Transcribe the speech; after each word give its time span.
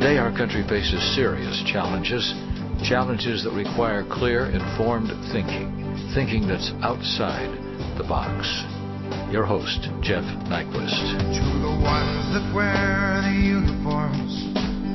Today, 0.00 0.16
our 0.16 0.32
country 0.32 0.64
faces 0.66 0.96
serious 1.14 1.62
challenges, 1.68 2.24
challenges 2.88 3.44
that 3.44 3.52
require 3.52 4.00
clear, 4.08 4.48
informed 4.48 5.12
thinking, 5.28 5.68
thinking 6.16 6.48
that's 6.48 6.72
outside 6.80 7.52
the 8.00 8.08
box. 8.08 8.48
Your 9.28 9.44
host, 9.44 9.92
Jeff 10.00 10.24
Nyquist. 10.48 11.04
To 11.36 11.46
the 11.60 11.76
ones 11.84 12.32
that 12.32 12.48
wear 12.56 13.20
the 13.28 13.44
uniforms, 13.44 14.48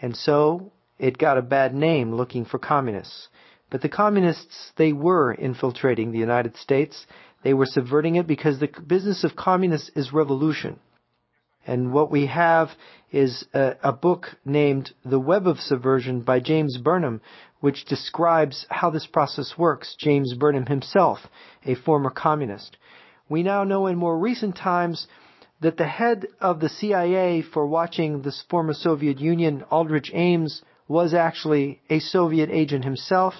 And 0.00 0.16
so 0.16 0.72
it 0.98 1.18
got 1.18 1.38
a 1.38 1.42
bad 1.42 1.74
name 1.74 2.14
looking 2.14 2.44
for 2.44 2.58
communists. 2.58 3.28
But 3.70 3.82
the 3.82 3.88
communists, 3.88 4.72
they 4.76 4.92
were 4.92 5.32
infiltrating 5.32 6.12
the 6.12 6.18
United 6.18 6.56
States. 6.56 7.06
They 7.42 7.54
were 7.54 7.66
subverting 7.66 8.16
it 8.16 8.26
because 8.26 8.58
the 8.58 8.68
business 8.86 9.24
of 9.24 9.36
communists 9.36 9.90
is 9.94 10.12
revolution. 10.12 10.78
And 11.66 11.92
what 11.92 12.10
we 12.10 12.26
have 12.26 12.70
is 13.10 13.44
a, 13.54 13.76
a, 13.82 13.92
book 13.92 14.36
named 14.44 14.92
The 15.04 15.18
Web 15.18 15.46
of 15.46 15.58
Subversion 15.58 16.20
by 16.20 16.40
James 16.40 16.78
Burnham, 16.78 17.20
which 17.60 17.84
describes 17.86 18.66
how 18.68 18.90
this 18.90 19.06
process 19.06 19.54
works. 19.56 19.96
James 19.98 20.34
Burnham 20.34 20.66
himself, 20.66 21.20
a 21.64 21.74
former 21.74 22.10
communist. 22.10 22.76
We 23.28 23.42
now 23.42 23.64
know 23.64 23.86
in 23.86 23.96
more 23.96 24.18
recent 24.18 24.56
times 24.56 25.06
that 25.60 25.76
the 25.76 25.86
head 25.86 26.26
of 26.40 26.60
the 26.60 26.68
CIA 26.68 27.42
for 27.42 27.66
watching 27.66 28.22
the 28.22 28.34
former 28.50 28.74
Soviet 28.74 29.18
Union, 29.18 29.64
Aldrich 29.70 30.10
Ames, 30.12 30.62
was 30.88 31.14
actually 31.14 31.80
a 31.88 32.00
Soviet 32.00 32.50
agent 32.50 32.84
himself. 32.84 33.34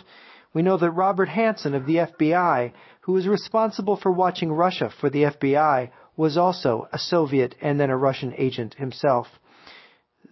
We 0.55 0.63
know 0.63 0.79
that 0.79 0.91
Robert 0.93 1.29
Hanssen 1.29 1.75
of 1.75 1.85
the 1.85 1.97
FBI 1.97 2.73
who 3.05 3.13
was 3.13 3.29
responsible 3.29 3.99
for 3.99 4.11
watching 4.11 4.51
Russia 4.51 4.91
for 5.01 5.11
the 5.11 5.25
FBI, 5.25 5.91
was 6.17 6.37
also 6.37 6.89
a 6.93 6.99
Soviet 6.99 7.55
and 7.61 7.79
then 7.79 7.91
a 7.91 7.97
Russian 7.97 8.35
agent 8.37 8.75
himself. 8.75 9.29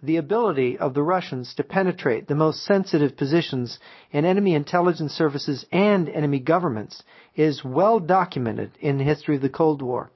The 0.01 0.17
ability 0.17 0.77
of 0.77 0.93
the 0.93 1.03
Russians 1.03 1.53
to 1.55 1.63
penetrate 1.63 2.27
the 2.27 2.35
most 2.35 2.63
sensitive 2.63 3.15
positions 3.15 3.79
in 4.11 4.25
enemy 4.25 4.53
intelligence 4.53 5.13
services 5.13 5.65
and 5.71 6.09
enemy 6.09 6.39
governments 6.39 7.03
is 7.35 7.63
well 7.63 7.99
documented 7.99 8.71
in 8.79 8.97
the 8.97 9.03
history 9.03 9.35
of 9.35 9.41
the 9.41 9.49
Cold 9.49 9.81
War. 9.81 10.11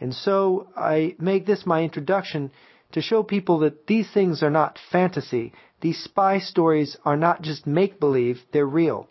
And 0.00 0.14
so 0.14 0.68
I 0.76 1.14
make 1.18 1.46
this 1.46 1.66
my 1.66 1.82
introduction 1.82 2.50
to 2.92 3.00
show 3.00 3.22
people 3.22 3.60
that 3.60 3.86
these 3.86 4.10
things 4.10 4.42
are 4.42 4.50
not 4.50 4.78
fantasy. 4.90 5.52
These 5.80 6.02
spy 6.02 6.38
stories 6.38 6.96
are 7.04 7.16
not 7.16 7.42
just 7.42 7.66
make 7.66 7.98
believe, 7.98 8.42
they're 8.52 8.66
real. 8.66 9.08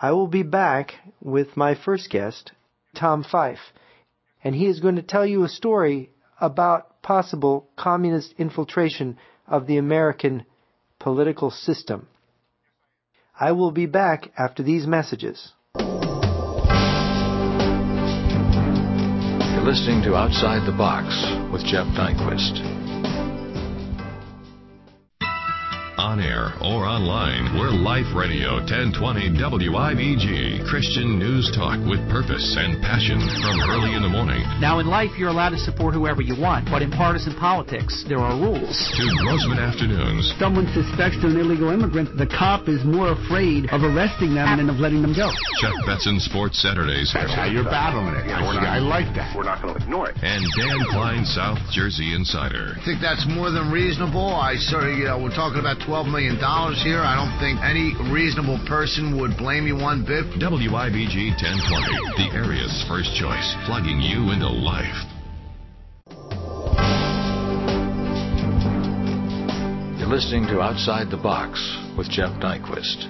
I 0.00 0.12
will 0.12 0.28
be 0.28 0.42
back 0.42 0.94
with 1.20 1.56
my 1.56 1.74
first 1.74 2.10
guest, 2.10 2.52
Tom 2.94 3.24
Fife, 3.24 3.72
and 4.42 4.54
he 4.54 4.66
is 4.66 4.80
going 4.80 4.96
to 4.96 5.02
tell 5.02 5.26
you 5.26 5.44
a 5.44 5.48
story 5.48 6.10
about 6.40 7.02
possible 7.02 7.68
communist 7.76 8.34
infiltration 8.38 9.16
of 9.46 9.66
the 9.66 9.76
American 9.78 10.44
political 10.98 11.50
system. 11.50 12.06
I 13.38 13.52
will 13.52 13.70
be 13.70 13.86
back 13.86 14.30
after 14.36 14.62
these 14.62 14.86
messages. 14.86 15.52
You're 15.78 15.86
listening 19.64 20.02
to 20.02 20.14
Outside 20.14 20.66
the 20.66 20.76
Box 20.76 21.08
with 21.52 21.64
Jeff 21.64 21.86
Nyquist. 21.96 22.77
On 25.98 26.22
air 26.22 26.54
or 26.62 26.86
online. 26.86 27.58
We're 27.58 27.74
Life 27.74 28.14
Radio 28.14 28.62
1020 28.62 29.34
WIBG, 29.34 30.62
Christian 30.70 31.18
news 31.18 31.50
talk 31.58 31.74
with 31.90 31.98
purpose 32.06 32.54
and 32.54 32.78
passion 32.78 33.18
from 33.42 33.58
Hurley 33.66 33.98
in 33.98 34.06
the 34.06 34.08
morning. 34.08 34.38
Now, 34.62 34.78
in 34.78 34.86
life, 34.86 35.10
you're 35.18 35.34
allowed 35.34 35.58
to 35.58 35.62
support 35.66 35.98
whoever 35.98 36.22
you 36.22 36.38
want, 36.38 36.70
but 36.70 36.86
in 36.86 36.94
partisan 36.94 37.34
politics, 37.34 38.06
there 38.06 38.22
are 38.22 38.38
rules. 38.38 38.78
To 38.94 39.04
Grossman 39.26 39.58
Afternoons. 39.58 40.22
Someone 40.38 40.70
suspects 40.70 41.18
an 41.26 41.34
illegal 41.34 41.74
immigrant, 41.74 42.14
the 42.14 42.30
cop 42.30 42.70
is 42.70 42.78
more 42.86 43.18
afraid 43.18 43.66
of 43.74 43.82
arresting 43.82 44.38
them 44.38 44.54
than 44.54 44.70
of 44.70 44.78
letting 44.78 45.02
them 45.02 45.18
go. 45.18 45.34
Chuck 45.58 45.74
Betson 45.82 46.22
Sports 46.22 46.62
Saturdays. 46.62 47.10
That's 47.10 47.34
how 47.34 47.50
you're 47.50 47.66
battling 47.66 48.14
it. 48.14 48.30
I, 48.30 48.38
not, 48.38 48.62
I 48.62 48.78
like 48.78 49.10
that. 49.18 49.34
We're 49.34 49.50
not 49.50 49.58
going 49.66 49.74
to 49.74 49.82
ignore 49.82 50.14
it. 50.14 50.16
And 50.22 50.46
Dan 50.54 50.78
Klein, 50.94 51.26
South 51.26 51.58
Jersey 51.74 52.14
Insider. 52.14 52.78
I 52.78 52.84
think 52.86 53.02
that's 53.02 53.26
more 53.26 53.50
than 53.50 53.74
reasonable. 53.74 54.30
I 54.30 54.54
sort 54.62 54.86
of, 54.86 54.94
you 54.94 55.10
know, 55.10 55.18
we're 55.18 55.34
talking 55.34 55.58
about 55.58 55.87
$12 55.88 56.12
million 56.12 56.36
here. 56.84 57.00
I 57.00 57.16
don't 57.16 57.32
think 57.40 57.64
any 57.64 57.96
reasonable 58.12 58.60
person 58.68 59.18
would 59.18 59.38
blame 59.38 59.66
you 59.66 59.74
one 59.74 60.04
bit. 60.04 60.26
WIBG 60.36 61.32
1020, 61.40 62.28
the 62.28 62.28
area's 62.36 62.84
first 62.86 63.16
choice, 63.16 63.56
plugging 63.64 63.98
you 63.98 64.28
into 64.28 64.52
life. 64.52 64.84
You're 69.98 70.12
listening 70.12 70.44
to 70.48 70.60
Outside 70.60 71.10
the 71.10 71.16
Box 71.16 71.56
with 71.96 72.10
Jeff 72.10 72.36
Nyquist. 72.36 73.08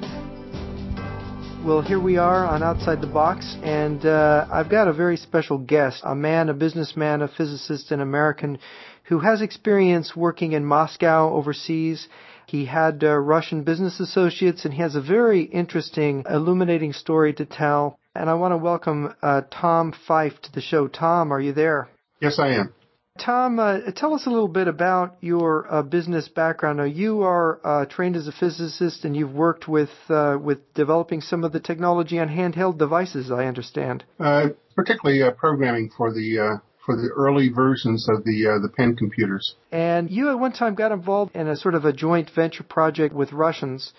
Well, 1.67 1.83
here 1.83 1.99
we 1.99 2.17
are 2.17 2.47
on 2.47 2.63
Outside 2.63 3.01
the 3.01 3.09
Box, 3.09 3.57
and 3.65 4.07
uh, 4.07 4.47
I've 4.53 4.71
got 4.71 4.87
a 4.87 4.93
very 4.93 5.17
special 5.17 5.59
guest, 5.59 6.03
a 6.05 6.15
man, 6.15 6.49
a 6.49 6.55
businessman, 6.55 7.23
a 7.23 7.29
physicist, 7.29 7.91
an 7.91 8.01
American 8.01 8.61
who 9.09 9.19
has 9.19 9.41
experience 9.41 10.15
working 10.15 10.53
in 10.53 10.65
Moscow 10.65 11.35
overseas 11.35 12.07
he 12.49 12.65
had 12.65 13.05
uh, 13.05 13.15
Russian 13.15 13.63
business 13.63 14.01
associates, 14.01 14.65
and 14.65 14.73
he 14.73 14.81
has 14.81 14.95
a 14.95 15.03
very 15.03 15.43
interesting, 15.43 16.25
illuminating 16.29 16.95
story 16.95 17.35
to 17.35 17.45
tell. 17.45 17.99
And 18.15 18.31
I 18.31 18.35
want 18.35 18.53
to 18.53 18.57
welcome 18.57 19.15
uh, 19.23 19.43
Tom 19.51 19.93
Fife 20.07 20.41
to 20.43 20.53
the 20.53 20.63
show. 20.63 20.89
Tom, 20.89 21.33
are 21.33 21.41
you 21.41 21.53
there? 21.53 21.89
Yes, 22.21 22.39
I 22.39 22.49
am. 22.53 22.73
Tom, 23.19 23.59
uh, 23.59 23.81
tell 23.95 24.15
us 24.15 24.27
a 24.27 24.31
little 24.31 24.49
bit 24.49 24.67
about 24.67 25.17
your 25.21 25.67
uh, 25.73 25.83
business 25.83 26.29
background. 26.29 26.79
Now, 26.79 26.85
you 26.85 27.23
are 27.23 27.61
uh, 27.65 27.85
trained 27.85 28.17
as 28.17 28.29
a 28.29 28.33
physicist, 28.33 29.05
and 29.05 29.17
you've 29.17 29.35
worked 29.35 29.69
with 29.69 29.91
uh, 30.09 30.39
with 30.41 30.73
developing 30.73 31.21
some 31.21 31.45
of 31.45 31.53
the 31.53 31.61
technology 31.61 32.19
on 32.19 32.29
handheld 32.29 32.79
devices. 32.79 33.31
I 33.31 33.45
understand. 33.45 34.05
Uh, 34.19 34.49
particularly 34.75 35.23
uh, 35.23 35.33
programming 35.33 35.91
for 35.97 36.13
the 36.13 36.61
for 36.89 36.97
the 36.97 37.11
early 37.15 37.51
versions 37.51 38.09
of 38.09 38.25
the 38.25 38.59
the 38.63 38.71
pen 38.75 38.97
computers. 38.97 39.55
And 39.71 40.11
you 40.11 40.31
at 40.31 40.39
one 40.39 40.53
time 40.53 40.75
got 40.75 40.91
involved 40.91 41.37
in 41.37 41.47
a 41.47 41.55
sort 41.55 41.75
of 41.75 41.85
a 41.85 41.93
joint 41.93 42.31
venture 42.35 42.63
project 42.63 43.15
with 43.15 43.31
Russians 43.33 43.93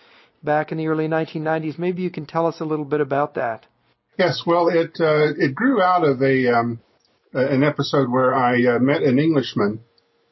back 0.43 0.71
in 0.71 0.79
the 0.79 0.87
early 0.87 1.07
1990s. 1.07 1.77
Maybe 1.77 2.01
you 2.01 2.09
can 2.09 2.25
tell 2.25 2.47
us 2.47 2.59
a 2.59 2.65
little 2.65 2.85
bit 2.85 2.99
about 2.99 3.35
that. 3.35 3.67
Yes, 4.17 4.41
well, 4.45 4.69
it 4.69 4.91
it 4.99 5.53
grew 5.53 5.83
out 5.83 6.03
of 6.03 6.19
a 6.23 6.47
um, 6.47 6.79
an 7.33 7.63
episode 7.63 8.09
where 8.09 8.33
I 8.33 8.55
uh, 8.65 8.79
met 8.79 9.03
an 9.03 9.19
Englishman 9.19 9.81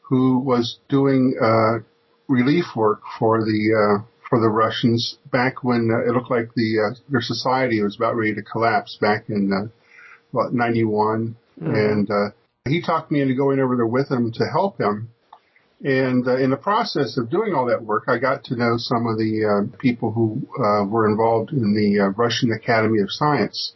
who 0.10 0.40
was 0.40 0.80
doing 0.90 1.36
uh, 1.40 1.84
relief 2.28 2.66
work 2.76 3.02
for 3.20 3.44
the 3.44 4.02
uh, 4.02 4.06
for 4.30 4.40
the 4.40 4.50
Russians 4.50 5.18
back 5.32 5.64
when 5.64 5.90
uh, 5.92 6.10
it 6.10 6.14
looked 6.14 6.32
like 6.32 6.50
the 6.56 6.92
uh, 6.92 6.96
their 7.10 7.22
society 7.22 7.82
was 7.82 7.96
about 7.96 8.16
ready 8.16 8.36
to 8.36 8.42
collapse 8.42 8.98
back 9.00 9.30
in 9.30 9.52
uh, 9.54 9.70
what 10.32 10.54
91 10.54 11.36
mm-hmm. 11.62 11.74
and 11.74 12.10
uh, 12.12 12.30
he 12.68 12.82
talked 12.82 13.12
me 13.12 13.22
into 13.22 13.36
going 13.36 13.60
over 13.60 13.76
there 13.76 13.88
with 13.88 14.10
him 14.10 14.32
to 14.32 14.46
help 14.52 14.80
him. 14.80 15.10
And 15.84 16.28
uh, 16.28 16.38
in 16.38 16.50
the 16.50 16.58
process 16.58 17.18
of 17.18 17.30
doing 17.30 17.54
all 17.54 17.68
that 17.68 17.84
work 17.84 18.06
I 18.08 18.18
got 18.18 18.46
to 18.46 18.56
know 18.56 18.78
some 18.78 19.06
of 19.06 19.18
the 19.18 19.46
uh, 19.46 19.78
people 19.78 20.12
who 20.12 20.42
uh, 20.58 20.86
were 20.86 21.08
involved 21.08 21.52
in 21.52 21.74
the 21.76 22.06
uh, 22.06 22.08
Russian 22.10 22.52
Academy 22.52 23.00
of 23.00 23.12
Science. 23.12 23.74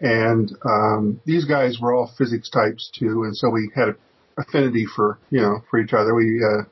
And 0.00 0.50
um, 0.64 1.20
these 1.24 1.46
guys 1.46 1.78
were 1.80 1.94
all 1.94 2.12
physics 2.18 2.50
types 2.50 2.90
too, 2.98 3.24
and 3.24 3.34
so 3.34 3.48
we 3.48 3.70
had 3.74 3.88
an 3.88 3.96
affinity 4.36 4.84
for 4.84 5.18
you 5.30 5.40
know 5.40 5.62
for 5.70 5.78
each 5.80 5.94
other. 5.94 6.14
We 6.14 6.42
uh, 6.44 6.64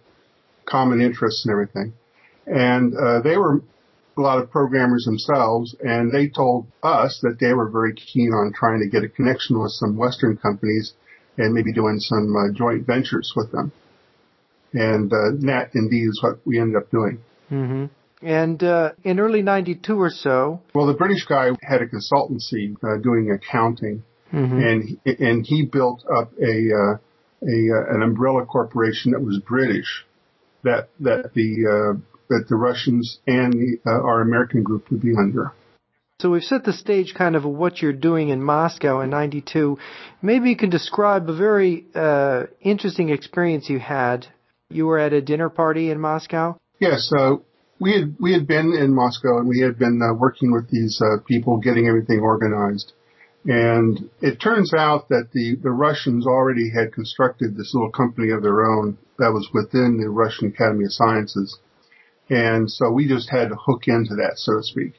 common 0.66 1.00
interests 1.00 1.46
and 1.46 1.52
everything, 1.52 1.94
and 2.46 2.92
uh, 2.94 3.22
they 3.22 3.38
were 3.38 3.62
a 4.16 4.20
lot 4.20 4.38
of 4.38 4.50
programmers 4.50 5.04
themselves, 5.04 5.74
and 5.80 6.12
they 6.12 6.28
told 6.28 6.66
us 6.82 7.18
that 7.22 7.38
they 7.40 7.52
were 7.52 7.70
very 7.70 7.94
keen 7.94 8.32
on 8.32 8.52
trying 8.52 8.80
to 8.80 8.88
get 8.88 9.04
a 9.04 9.08
connection 9.08 9.60
with 9.60 9.72
some 9.72 9.96
Western 9.96 10.36
companies 10.36 10.94
and 11.38 11.54
maybe 11.54 11.72
doing 11.72 11.98
some 11.98 12.34
uh, 12.36 12.52
joint 12.52 12.86
ventures 12.86 13.32
with 13.34 13.50
them. 13.52 13.72
And 14.74 15.12
uh, 15.12 15.46
that 15.46 15.70
indeed 15.74 16.08
is 16.08 16.20
what 16.22 16.38
we 16.46 16.58
ended 16.58 16.76
up 16.76 16.90
doing. 16.90 17.18
Mm-hmm. 17.50 17.86
And 18.26 18.62
uh, 18.62 18.92
in 19.02 19.18
early 19.18 19.42
92 19.42 20.00
or 20.00 20.10
so. 20.10 20.60
Well, 20.74 20.86
the 20.86 20.94
British 20.94 21.26
guy 21.26 21.50
had 21.62 21.82
a 21.82 21.86
consultancy 21.86 22.74
uh, 22.82 23.02
doing 23.02 23.30
accounting, 23.30 24.04
mm-hmm. 24.32 24.58
and 24.58 25.18
and 25.18 25.44
he 25.46 25.64
built 25.64 26.04
up 26.04 26.32
a 26.38 26.70
uh, 26.72 26.98
a 27.42 27.58
uh, 27.74 27.94
an 27.94 28.02
umbrella 28.02 28.46
corporation 28.46 29.12
that 29.12 29.20
was 29.20 29.40
British, 29.40 30.04
that 30.62 30.88
that 31.00 31.34
the 31.34 31.96
uh, 31.98 32.11
that 32.32 32.46
the 32.48 32.56
Russians 32.56 33.18
and 33.26 33.52
the, 33.52 33.78
uh, 33.86 33.90
our 33.90 34.20
American 34.20 34.62
group 34.62 34.90
would 34.90 35.02
be 35.02 35.14
under. 35.16 35.52
So 36.20 36.30
we've 36.30 36.42
set 36.42 36.64
the 36.64 36.72
stage 36.72 37.14
kind 37.14 37.34
of 37.34 37.44
what 37.44 37.82
you're 37.82 37.92
doing 37.92 38.28
in 38.28 38.42
Moscow 38.42 39.00
in 39.00 39.10
92. 39.10 39.76
Maybe 40.22 40.50
you 40.50 40.56
can 40.56 40.70
describe 40.70 41.28
a 41.28 41.36
very 41.36 41.86
uh, 41.94 42.44
interesting 42.60 43.08
experience 43.08 43.68
you 43.68 43.80
had. 43.80 44.26
You 44.70 44.86
were 44.86 44.98
at 44.98 45.12
a 45.12 45.20
dinner 45.20 45.48
party 45.48 45.90
in 45.90 46.00
Moscow? 46.00 46.56
Yes. 46.78 47.12
Uh, 47.16 47.36
we 47.80 47.92
had 47.92 48.14
we 48.20 48.32
had 48.32 48.46
been 48.46 48.72
in 48.72 48.94
Moscow 48.94 49.38
and 49.38 49.48
we 49.48 49.60
had 49.60 49.76
been 49.78 50.00
uh, 50.00 50.14
working 50.14 50.52
with 50.52 50.70
these 50.70 51.02
uh, 51.02 51.20
people, 51.26 51.58
getting 51.58 51.88
everything 51.88 52.20
organized. 52.20 52.92
And 53.44 54.08
it 54.20 54.40
turns 54.40 54.72
out 54.72 55.08
that 55.08 55.30
the 55.32 55.56
the 55.60 55.72
Russians 55.72 56.24
already 56.24 56.70
had 56.70 56.92
constructed 56.92 57.56
this 57.56 57.74
little 57.74 57.90
company 57.90 58.30
of 58.30 58.42
their 58.42 58.62
own 58.62 58.96
that 59.18 59.32
was 59.32 59.48
within 59.52 59.98
the 59.98 60.08
Russian 60.08 60.48
Academy 60.48 60.84
of 60.84 60.92
Sciences, 60.92 61.58
and 62.30 62.70
so 62.70 62.90
we 62.90 63.06
just 63.06 63.30
had 63.30 63.48
to 63.50 63.56
hook 63.56 63.88
into 63.88 64.14
that, 64.16 64.34
so 64.36 64.56
to 64.56 64.62
speak. 64.62 64.94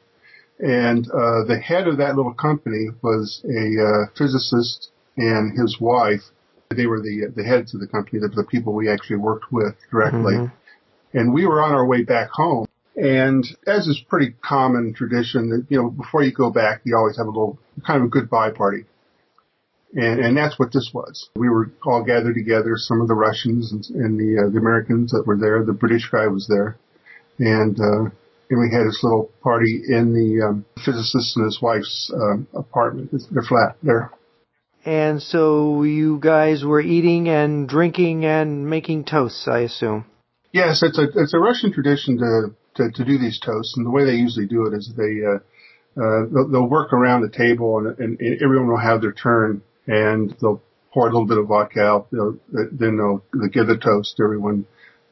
And 0.59 1.07
uh, 1.07 1.45
the 1.47 1.59
head 1.59 1.87
of 1.87 1.97
that 1.97 2.15
little 2.15 2.33
company 2.33 2.89
was 3.01 3.43
a 3.45 3.83
uh, 3.83 4.05
physicist 4.17 4.91
and 5.17 5.57
his 5.57 5.77
wife. 5.79 6.21
They 6.69 6.85
were 6.85 7.01
the 7.01 7.31
the 7.35 7.43
heads 7.43 7.73
of 7.73 7.81
the 7.81 7.87
company, 7.87 8.19
the, 8.19 8.29
the 8.29 8.45
people 8.45 8.73
we 8.73 8.89
actually 8.89 9.17
worked 9.17 9.51
with 9.51 9.75
directly. 9.91 10.35
Mm-hmm. 10.35 11.17
And 11.17 11.33
we 11.33 11.45
were 11.45 11.61
on 11.61 11.73
our 11.73 11.85
way 11.85 12.03
back 12.03 12.29
home 12.31 12.67
and 12.95 13.45
as 13.65 13.87
is 13.87 14.03
pretty 14.07 14.35
common 14.43 14.93
tradition 14.93 15.49
that, 15.49 15.65
you 15.69 15.81
know, 15.81 15.89
before 15.89 16.23
you 16.23 16.31
go 16.31 16.51
back, 16.51 16.81
you 16.83 16.95
always 16.95 17.17
have 17.17 17.25
a 17.25 17.29
little 17.29 17.57
kind 17.85 18.01
of 18.01 18.07
a 18.07 18.09
goodbye 18.09 18.51
party. 18.51 18.85
And, 19.95 20.19
and 20.19 20.37
that's 20.37 20.57
what 20.59 20.71
this 20.73 20.91
was. 20.93 21.29
We 21.35 21.49
were 21.49 21.71
all 21.85 22.03
gathered 22.03 22.35
together, 22.35 22.73
some 22.77 23.01
of 23.01 23.07
the 23.07 23.13
Russians 23.15 23.71
and, 23.71 23.85
and 24.03 24.19
the, 24.19 24.43
uh, 24.43 24.49
the 24.49 24.57
Americans 24.57 25.11
that 25.11 25.25
were 25.25 25.37
there. 25.37 25.63
The 25.63 25.73
British 25.73 26.09
guy 26.09 26.27
was 26.27 26.47
there. 26.47 26.77
And, 27.39 27.79
uh, 27.79 28.09
and 28.49 28.59
we 28.59 28.71
had 28.71 28.85
this 28.85 28.99
little 29.03 29.31
party 29.41 29.81
in 29.87 30.13
the 30.13 30.45
um, 30.47 30.65
physicist 30.85 31.35
and 31.37 31.45
his 31.45 31.59
wife's 31.61 32.11
um, 32.13 32.47
apartment, 32.53 33.11
their 33.31 33.43
flat 33.43 33.77
there. 33.81 34.11
And 34.85 35.21
so 35.21 35.83
you 35.83 36.19
guys 36.19 36.63
were 36.63 36.81
eating 36.81 37.29
and 37.29 37.69
drinking 37.69 38.25
and 38.25 38.69
making 38.69 39.05
toasts, 39.05 39.47
I 39.47 39.59
assume. 39.59 40.05
Yes, 40.51 40.83
it's 40.83 40.99
a 40.99 41.07
it's 41.15 41.33
a 41.33 41.39
Russian 41.39 41.71
tradition 41.73 42.17
to 42.17 42.55
to, 42.75 42.91
to 42.91 43.05
do 43.05 43.17
these 43.17 43.39
toasts, 43.39 43.75
and 43.77 43.85
the 43.85 43.91
way 43.91 44.05
they 44.05 44.15
usually 44.15 44.45
do 44.45 44.67
it 44.67 44.75
is 44.75 44.91
they 44.95 45.25
uh, 45.25 45.39
uh, 45.95 46.25
they'll, 46.31 46.49
they'll 46.49 46.69
work 46.69 46.91
around 46.91 47.21
the 47.21 47.29
table, 47.29 47.77
and, 47.77 47.97
and, 47.99 48.19
and 48.19 48.41
everyone 48.41 48.67
will 48.67 48.77
have 48.77 49.01
their 49.01 49.13
turn, 49.13 49.61
and 49.87 50.35
they'll 50.41 50.61
pour 50.93 51.07
a 51.07 51.11
little 51.11 51.27
bit 51.27 51.37
of 51.37 51.47
vodka 51.47 51.81
out. 51.81 52.07
They'll, 52.11 52.37
then 52.51 52.97
they'll, 52.97 53.23
they'll 53.33 53.49
give 53.49 53.67
the 53.67 53.77
toast. 53.77 54.19
Everyone 54.23 54.65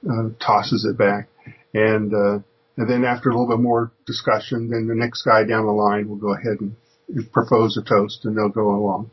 uh, 0.07 0.29
tosses 0.39 0.85
it 0.85 0.97
back, 0.97 1.29
and 1.73 2.13
uh, 2.13 2.39
and 2.77 2.89
then 2.89 3.05
after 3.05 3.29
a 3.29 3.33
little 3.33 3.49
bit 3.49 3.61
more 3.61 3.91
discussion, 4.05 4.69
then 4.69 4.87
the 4.87 4.95
next 4.95 5.23
guy 5.23 5.43
down 5.43 5.65
the 5.65 5.71
line 5.71 6.07
will 6.07 6.17
go 6.17 6.33
ahead 6.33 6.57
and 6.59 6.75
propose 7.31 7.77
a 7.77 7.83
toast, 7.87 8.25
and 8.25 8.37
they'll 8.37 8.49
go 8.49 8.71
along. 8.75 9.11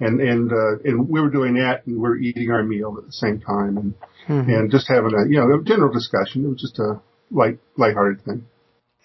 And 0.00 0.20
and 0.20 0.52
uh, 0.52 0.78
and 0.84 1.08
we 1.08 1.20
were 1.20 1.30
doing 1.30 1.54
that, 1.54 1.86
and 1.86 2.00
we 2.00 2.08
are 2.08 2.16
eating 2.16 2.50
our 2.50 2.62
meal 2.62 2.96
at 2.98 3.06
the 3.06 3.12
same 3.12 3.40
time, 3.40 3.76
and 3.76 3.94
mm-hmm. 4.28 4.50
and 4.50 4.70
just 4.70 4.88
having 4.88 5.12
a 5.14 5.28
you 5.28 5.40
know 5.40 5.58
a 5.58 5.62
general 5.64 5.92
discussion. 5.92 6.44
It 6.44 6.48
was 6.48 6.60
just 6.60 6.78
a 6.78 7.00
light 7.30 7.58
lighthearted 7.76 8.24
thing. 8.24 8.46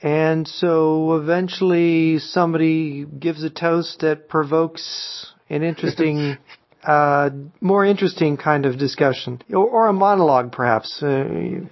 And 0.03 0.45
so 0.47 1.15
eventually 1.15 2.19
somebody 2.19 3.05
gives 3.05 3.41
a 3.41 3.49
toast 3.49 4.01
that 4.01 4.27
provokes 4.27 5.31
an 5.49 5.63
interesting, 5.63 6.37
uh, 6.83 7.29
more 7.61 7.85
interesting 7.85 8.37
kind 8.37 8.65
of 8.65 8.77
discussion, 8.77 9.41
or, 9.51 9.67
or 9.67 9.87
a 9.87 9.93
monologue 9.93 10.51
perhaps. 10.51 11.01
Uh, 11.01 11.25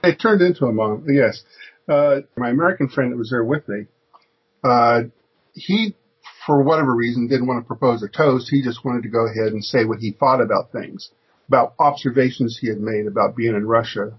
it 0.03 0.19
turned 0.19 0.41
into 0.41 0.65
a 0.65 0.71
monologue, 0.71 1.05
yes. 1.07 1.43
Uh, 1.87 2.21
my 2.37 2.49
American 2.49 2.87
friend 2.87 3.11
that 3.11 3.17
was 3.17 3.29
there 3.29 3.43
with 3.43 3.67
me, 3.67 3.85
uh, 4.63 5.01
he, 5.53 5.95
for 6.45 6.61
whatever 6.63 6.95
reason, 6.95 7.27
didn't 7.27 7.47
want 7.47 7.63
to 7.63 7.67
propose 7.67 8.03
a 8.03 8.07
toast. 8.07 8.49
He 8.49 8.61
just 8.61 8.85
wanted 8.85 9.03
to 9.03 9.09
go 9.09 9.27
ahead 9.27 9.53
and 9.53 9.63
say 9.63 9.85
what 9.85 9.99
he 9.99 10.11
thought 10.11 10.41
about 10.41 10.71
things, 10.71 11.09
about 11.47 11.73
observations 11.79 12.57
he 12.61 12.69
had 12.69 12.79
made 12.79 13.07
about 13.07 13.35
being 13.35 13.55
in 13.55 13.65
Russia 13.67 14.13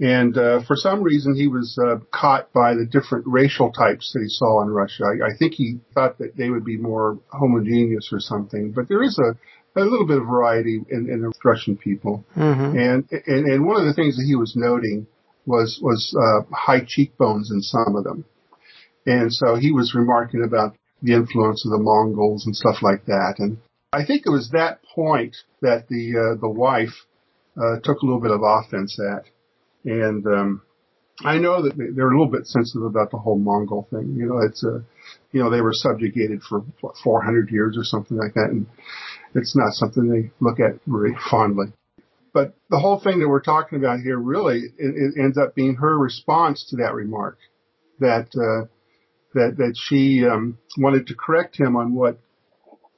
and 0.00 0.36
uh, 0.38 0.62
for 0.66 0.76
some 0.76 1.02
reason, 1.02 1.36
he 1.36 1.46
was 1.46 1.78
uh, 1.78 1.98
caught 2.10 2.50
by 2.54 2.72
the 2.74 2.86
different 2.86 3.26
racial 3.26 3.70
types 3.70 4.12
that 4.14 4.20
he 4.20 4.28
saw 4.28 4.62
in 4.62 4.68
Russia. 4.68 5.04
I, 5.04 5.26
I 5.26 5.36
think 5.38 5.52
he 5.52 5.80
thought 5.94 6.16
that 6.18 6.36
they 6.38 6.48
would 6.48 6.64
be 6.64 6.78
more 6.78 7.18
homogeneous 7.28 8.08
or 8.10 8.18
something. 8.18 8.72
But 8.72 8.88
there 8.88 9.02
is 9.02 9.18
a, 9.18 9.36
a 9.76 9.80
little 9.80 10.06
bit 10.06 10.18
of 10.18 10.26
variety 10.26 10.80
in, 10.90 11.08
in 11.08 11.22
the 11.22 11.32
Russian 11.44 11.76
people. 11.76 12.24
Mm-hmm. 12.36 12.78
And, 12.78 13.08
and 13.26 13.46
and 13.46 13.66
one 13.66 13.80
of 13.80 13.86
the 13.86 13.94
things 13.94 14.16
that 14.16 14.24
he 14.24 14.34
was 14.34 14.54
noting 14.56 15.06
was 15.46 15.78
was 15.82 16.16
uh, 16.18 16.42
high 16.54 16.84
cheekbones 16.86 17.50
in 17.50 17.60
some 17.62 17.96
of 17.96 18.04
them. 18.04 18.24
And 19.06 19.32
so 19.32 19.56
he 19.56 19.72
was 19.72 19.94
remarking 19.94 20.44
about 20.44 20.76
the 21.02 21.14
influence 21.14 21.64
of 21.64 21.72
the 21.72 21.78
Mongols 21.78 22.44
and 22.46 22.54
stuff 22.54 22.82
like 22.82 23.06
that. 23.06 23.36
And 23.38 23.58
I 23.92 24.04
think 24.04 24.22
it 24.26 24.30
was 24.30 24.50
that 24.50 24.80
point 24.94 25.36
that 25.62 25.88
the 25.88 26.34
uh, 26.34 26.40
the 26.40 26.48
wife 26.48 27.06
uh, 27.56 27.80
took 27.82 28.02
a 28.02 28.04
little 28.04 28.20
bit 28.20 28.30
of 28.30 28.42
offense 28.42 28.98
at 29.00 29.24
and 29.84 30.26
um, 30.26 30.62
I 31.24 31.38
know 31.38 31.62
that 31.62 31.76
they're 31.76 32.08
a 32.08 32.18
little 32.18 32.30
bit 32.30 32.46
sensitive 32.46 32.84
about 32.84 33.10
the 33.10 33.18
whole 33.18 33.38
Mongol 33.38 33.86
thing. 33.90 34.14
You 34.16 34.26
know, 34.26 34.38
it's 34.38 34.64
a, 34.64 34.82
you 35.32 35.42
know, 35.42 35.50
they 35.50 35.60
were 35.60 35.72
subjugated 35.72 36.42
for 36.42 36.60
what, 36.80 36.96
400 37.02 37.50
years 37.50 37.76
or 37.76 37.84
something 37.84 38.16
like 38.16 38.34
that, 38.34 38.50
and 38.50 38.66
it's 39.34 39.54
not 39.56 39.72
something 39.72 40.08
they 40.08 40.30
look 40.40 40.60
at 40.60 40.80
very 40.86 41.16
fondly. 41.30 41.66
But 42.32 42.54
the 42.70 42.78
whole 42.78 43.00
thing 43.00 43.18
that 43.18 43.28
we're 43.28 43.40
talking 43.40 43.78
about 43.78 44.00
here 44.00 44.18
really 44.18 44.58
it, 44.58 44.72
it 44.78 45.20
ends 45.20 45.36
up 45.36 45.54
being 45.54 45.74
her 45.76 45.98
response 45.98 46.64
to 46.70 46.76
that 46.76 46.94
remark, 46.94 47.38
that 47.98 48.28
uh, 48.34 48.68
that 49.34 49.56
that 49.58 49.74
she 49.76 50.24
um, 50.24 50.58
wanted 50.78 51.06
to 51.08 51.14
correct 51.14 51.58
him 51.58 51.76
on 51.76 51.94
what 51.94 52.18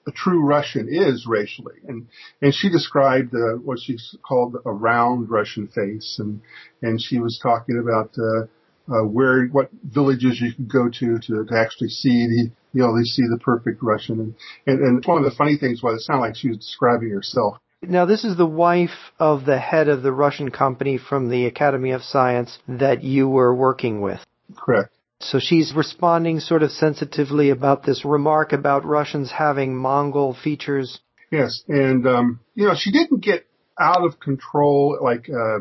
a 0.06 0.12
true 0.12 0.44
Russian 0.44 0.88
is 0.90 1.26
racially. 1.26 1.76
And, 1.86 2.06
and 2.40 2.54
she 2.54 2.68
described 2.70 3.34
uh, 3.34 3.58
what 3.62 3.78
she 3.80 3.98
called 4.26 4.56
a 4.64 4.72
round 4.72 5.30
Russian 5.30 5.68
face. 5.68 6.16
And, 6.18 6.40
and 6.82 7.00
she 7.00 7.18
was 7.18 7.38
talking 7.42 7.78
about, 7.78 8.10
uh, 8.18 8.46
uh, 8.92 9.04
where, 9.06 9.46
what 9.46 9.70
villages 9.84 10.40
you 10.40 10.52
could 10.54 10.70
go 10.70 10.88
to, 10.88 11.18
to, 11.18 11.44
to 11.44 11.56
actually 11.56 11.88
see 11.88 12.26
the, 12.26 12.50
you 12.72 12.82
know, 12.82 12.96
they 12.96 13.04
see 13.04 13.22
the 13.22 13.38
perfect 13.38 13.82
Russian. 13.82 14.20
And, 14.20 14.34
and, 14.66 14.80
and 14.84 15.04
one 15.04 15.18
of 15.18 15.24
the 15.24 15.36
funny 15.36 15.56
things 15.56 15.82
was 15.82 16.00
it 16.00 16.04
sounded 16.04 16.22
like 16.22 16.36
she 16.36 16.48
was 16.48 16.58
describing 16.58 17.10
herself. 17.10 17.58
Now, 17.82 18.06
this 18.06 18.24
is 18.24 18.36
the 18.36 18.46
wife 18.46 19.12
of 19.18 19.44
the 19.44 19.58
head 19.58 19.88
of 19.88 20.02
the 20.02 20.12
Russian 20.12 20.50
company 20.52 20.98
from 20.98 21.28
the 21.28 21.46
Academy 21.46 21.90
of 21.90 22.02
Science 22.02 22.58
that 22.68 23.02
you 23.02 23.28
were 23.28 23.52
working 23.52 24.00
with. 24.00 24.20
Correct. 24.56 24.94
So 25.22 25.38
she's 25.38 25.72
responding 25.74 26.40
sort 26.40 26.62
of 26.62 26.70
sensitively 26.72 27.50
about 27.50 27.84
this 27.84 28.04
remark 28.04 28.52
about 28.52 28.84
Russians 28.84 29.30
having 29.30 29.76
Mongol 29.76 30.34
features. 30.34 31.00
Yes, 31.30 31.62
and 31.68 32.06
um, 32.06 32.40
you 32.54 32.66
know 32.66 32.74
she 32.76 32.90
didn't 32.90 33.22
get 33.22 33.46
out 33.78 34.04
of 34.04 34.20
control 34.20 34.98
like 35.00 35.30
uh, 35.30 35.60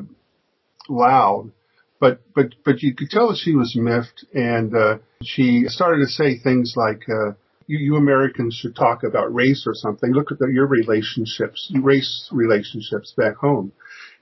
loud, 0.89 1.51
but 1.99 2.21
but 2.33 2.55
but 2.65 2.81
you 2.81 2.95
could 2.95 3.09
tell 3.09 3.29
that 3.29 3.37
she 3.37 3.55
was 3.55 3.75
miffed, 3.75 4.25
and 4.33 4.75
uh, 4.75 4.97
she 5.23 5.65
started 5.67 5.99
to 6.05 6.11
say 6.11 6.37
things 6.37 6.73
like. 6.75 7.03
Uh, 7.07 7.33
you, 7.67 7.77
you 7.77 7.95
Americans 7.95 8.55
should 8.55 8.75
talk 8.75 9.03
about 9.03 9.33
race 9.33 9.63
or 9.65 9.73
something. 9.73 10.11
Look 10.11 10.31
at 10.31 10.39
the, 10.39 10.47
your 10.47 10.67
relationships, 10.67 11.71
race 11.81 12.27
relationships 12.29 13.13
back 13.15 13.35
home. 13.35 13.71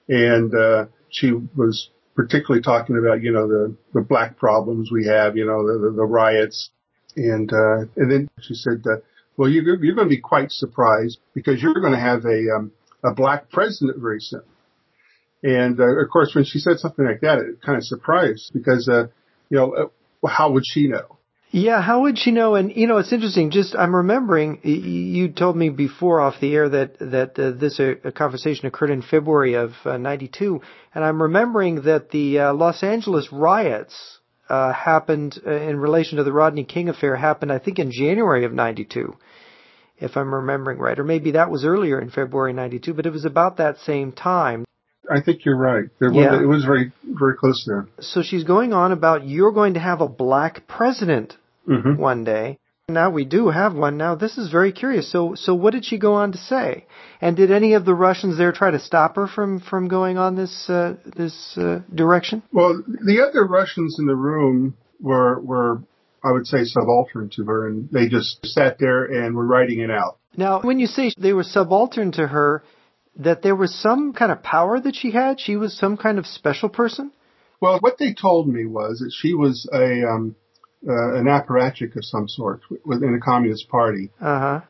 And, 0.07 0.53
uh, 0.53 0.85
she 1.09 1.31
was 1.55 1.89
particularly 2.19 2.61
talking 2.61 2.97
about, 2.97 3.23
you 3.23 3.31
know, 3.31 3.47
the, 3.47 3.73
the 3.93 4.01
black 4.01 4.37
problems 4.37 4.89
we 4.91 5.05
have, 5.05 5.37
you 5.37 5.45
know, 5.45 5.65
the, 5.65 5.87
the, 5.87 5.95
the 5.95 6.03
riots. 6.03 6.69
And, 7.15 7.49
uh, 7.49 7.87
and 7.95 8.11
then 8.11 8.29
she 8.41 8.55
said, 8.55 8.83
uh, 8.85 8.97
well, 9.37 9.47
you're, 9.49 9.81
you're 9.81 9.95
going 9.95 10.09
to 10.09 10.15
be 10.15 10.19
quite 10.19 10.51
surprised 10.51 11.17
because 11.33 11.61
you're 11.61 11.73
going 11.75 11.93
to 11.93 11.99
have 11.99 12.25
a, 12.25 12.57
um, 12.57 12.73
a 13.05 13.13
black 13.13 13.49
president 13.49 13.99
very 14.01 14.19
soon. 14.19 14.43
And, 15.43 15.79
uh, 15.79 16.01
of 16.03 16.09
course, 16.11 16.33
when 16.35 16.43
she 16.43 16.59
said 16.59 16.79
something 16.79 17.05
like 17.05 17.21
that, 17.21 17.39
it 17.39 17.61
kind 17.65 17.77
of 17.77 17.85
surprised 17.85 18.51
because, 18.53 18.89
uh, 18.89 19.07
you 19.49 19.57
know, 19.57 19.71
uh, 20.21 20.27
how 20.27 20.51
would 20.51 20.63
she 20.65 20.89
know? 20.89 21.18
Yeah, 21.51 21.81
how 21.81 22.01
would 22.01 22.19
she 22.19 22.31
know? 22.31 22.53
And 22.53 22.75
you 22.75 22.85
know, 22.85 22.97
it's 22.97 23.11
interesting. 23.11 23.49
Just 23.49 23.75
I'm 23.75 23.95
remembering 23.95 24.59
you 24.63 25.29
told 25.29 25.57
me 25.57 25.69
before 25.69 26.21
off 26.21 26.35
the 26.39 26.53
air 26.53 26.69
that 26.69 26.99
that 26.99 27.39
uh, 27.39 27.51
this 27.51 27.79
uh, 27.79 28.11
conversation 28.11 28.67
occurred 28.67 28.91
in 28.91 29.01
February 29.01 29.55
of 29.55 29.71
'92, 29.83 30.55
uh, 30.55 30.65
and 30.93 31.03
I'm 31.03 31.21
remembering 31.21 31.81
that 31.83 32.11
the 32.11 32.39
uh, 32.39 32.53
Los 32.53 32.83
Angeles 32.83 33.29
riots 33.31 34.19
uh, 34.47 34.73
happened 34.73 35.39
uh, 35.45 35.51
in 35.51 35.77
relation 35.77 36.17
to 36.17 36.23
the 36.23 36.31
Rodney 36.31 36.65
King 36.65 36.87
affair 36.87 37.15
happened, 37.15 37.51
I 37.51 37.57
think, 37.57 37.79
in 37.79 37.91
January 37.91 38.45
of 38.45 38.53
'92, 38.53 39.15
if 39.97 40.17
I'm 40.17 40.31
remembering 40.31 40.77
right, 40.77 40.99
or 40.99 41.03
maybe 41.03 41.31
that 41.31 41.49
was 41.49 41.65
earlier 41.65 41.99
in 41.99 42.11
February 42.11 42.53
'92, 42.53 42.93
but 42.93 43.07
it 43.07 43.11
was 43.11 43.25
about 43.25 43.57
that 43.57 43.79
same 43.79 44.11
time. 44.11 44.65
I 45.11 45.21
think 45.21 45.45
you're 45.45 45.57
right. 45.57 45.85
There 45.99 46.13
yeah. 46.13 46.33
was, 46.33 46.41
it 46.41 46.45
was 46.45 46.65
very, 46.65 46.91
very 47.03 47.35
close 47.35 47.63
there. 47.65 47.87
So 47.99 48.21
she's 48.21 48.43
going 48.43 48.73
on 48.73 48.91
about 48.91 49.27
you're 49.27 49.51
going 49.51 49.73
to 49.73 49.79
have 49.79 50.01
a 50.01 50.07
black 50.07 50.67
president 50.67 51.35
mm-hmm. 51.67 51.95
one 51.95 52.23
day. 52.23 52.59
Now 52.89 53.11
we 53.11 53.23
do 53.23 53.49
have 53.49 53.75
one. 53.75 53.97
Now 53.97 54.15
this 54.15 54.37
is 54.37 54.51
very 54.51 54.71
curious. 54.71 55.11
So, 55.11 55.35
so 55.35 55.53
what 55.53 55.73
did 55.73 55.85
she 55.85 55.97
go 55.97 56.15
on 56.15 56.31
to 56.31 56.37
say? 56.37 56.85
And 57.21 57.35
did 57.35 57.51
any 57.51 57.73
of 57.73 57.85
the 57.85 57.93
Russians 57.93 58.37
there 58.37 58.51
try 58.51 58.71
to 58.71 58.79
stop 58.79 59.15
her 59.15 59.27
from 59.27 59.59
from 59.59 59.87
going 59.87 60.17
on 60.17 60.35
this 60.35 60.69
uh, 60.69 60.95
this 61.05 61.55
uh, 61.57 61.81
direction? 61.93 62.41
Well, 62.51 62.81
the 62.87 63.25
other 63.27 63.45
Russians 63.45 63.97
in 63.99 64.07
the 64.07 64.15
room 64.15 64.75
were 64.99 65.39
were 65.39 65.83
I 66.23 66.31
would 66.31 66.47
say 66.47 66.63
subaltern 66.63 67.29
to 67.35 67.45
her, 67.45 67.67
and 67.67 67.89
they 67.91 68.09
just 68.09 68.45
sat 68.45 68.77
there 68.79 69.05
and 69.05 69.35
were 69.35 69.45
writing 69.45 69.79
it 69.79 69.91
out. 69.91 70.17
Now, 70.35 70.61
when 70.61 70.79
you 70.79 70.87
say 70.87 71.11
they 71.17 71.33
were 71.33 71.43
subaltern 71.43 72.11
to 72.13 72.27
her, 72.27 72.63
that 73.17 73.41
there 73.41 73.55
was 73.55 73.73
some 73.73 74.13
kind 74.13 74.31
of 74.31 74.43
power 74.43 74.79
that 74.79 74.95
she 74.95 75.11
had? 75.11 75.39
She 75.39 75.55
was 75.55 75.77
some 75.77 75.97
kind 75.97 76.17
of 76.17 76.25
special 76.25 76.69
person? 76.69 77.11
Well, 77.61 77.79
what 77.79 77.97
they 77.97 78.13
told 78.13 78.47
me 78.47 78.65
was 78.65 78.99
that 78.99 79.11
she 79.13 79.33
was 79.33 79.69
a 79.73 80.07
um, 80.07 80.35
uh, 80.87 81.15
an 81.15 81.25
apparatchik 81.25 81.95
of 81.95 82.05
some 82.05 82.27
sort 82.27 82.61
within 82.85 83.13
the 83.13 83.19
Communist 83.19 83.67
Party. 83.69 84.11
Uh-huh. 84.21 84.61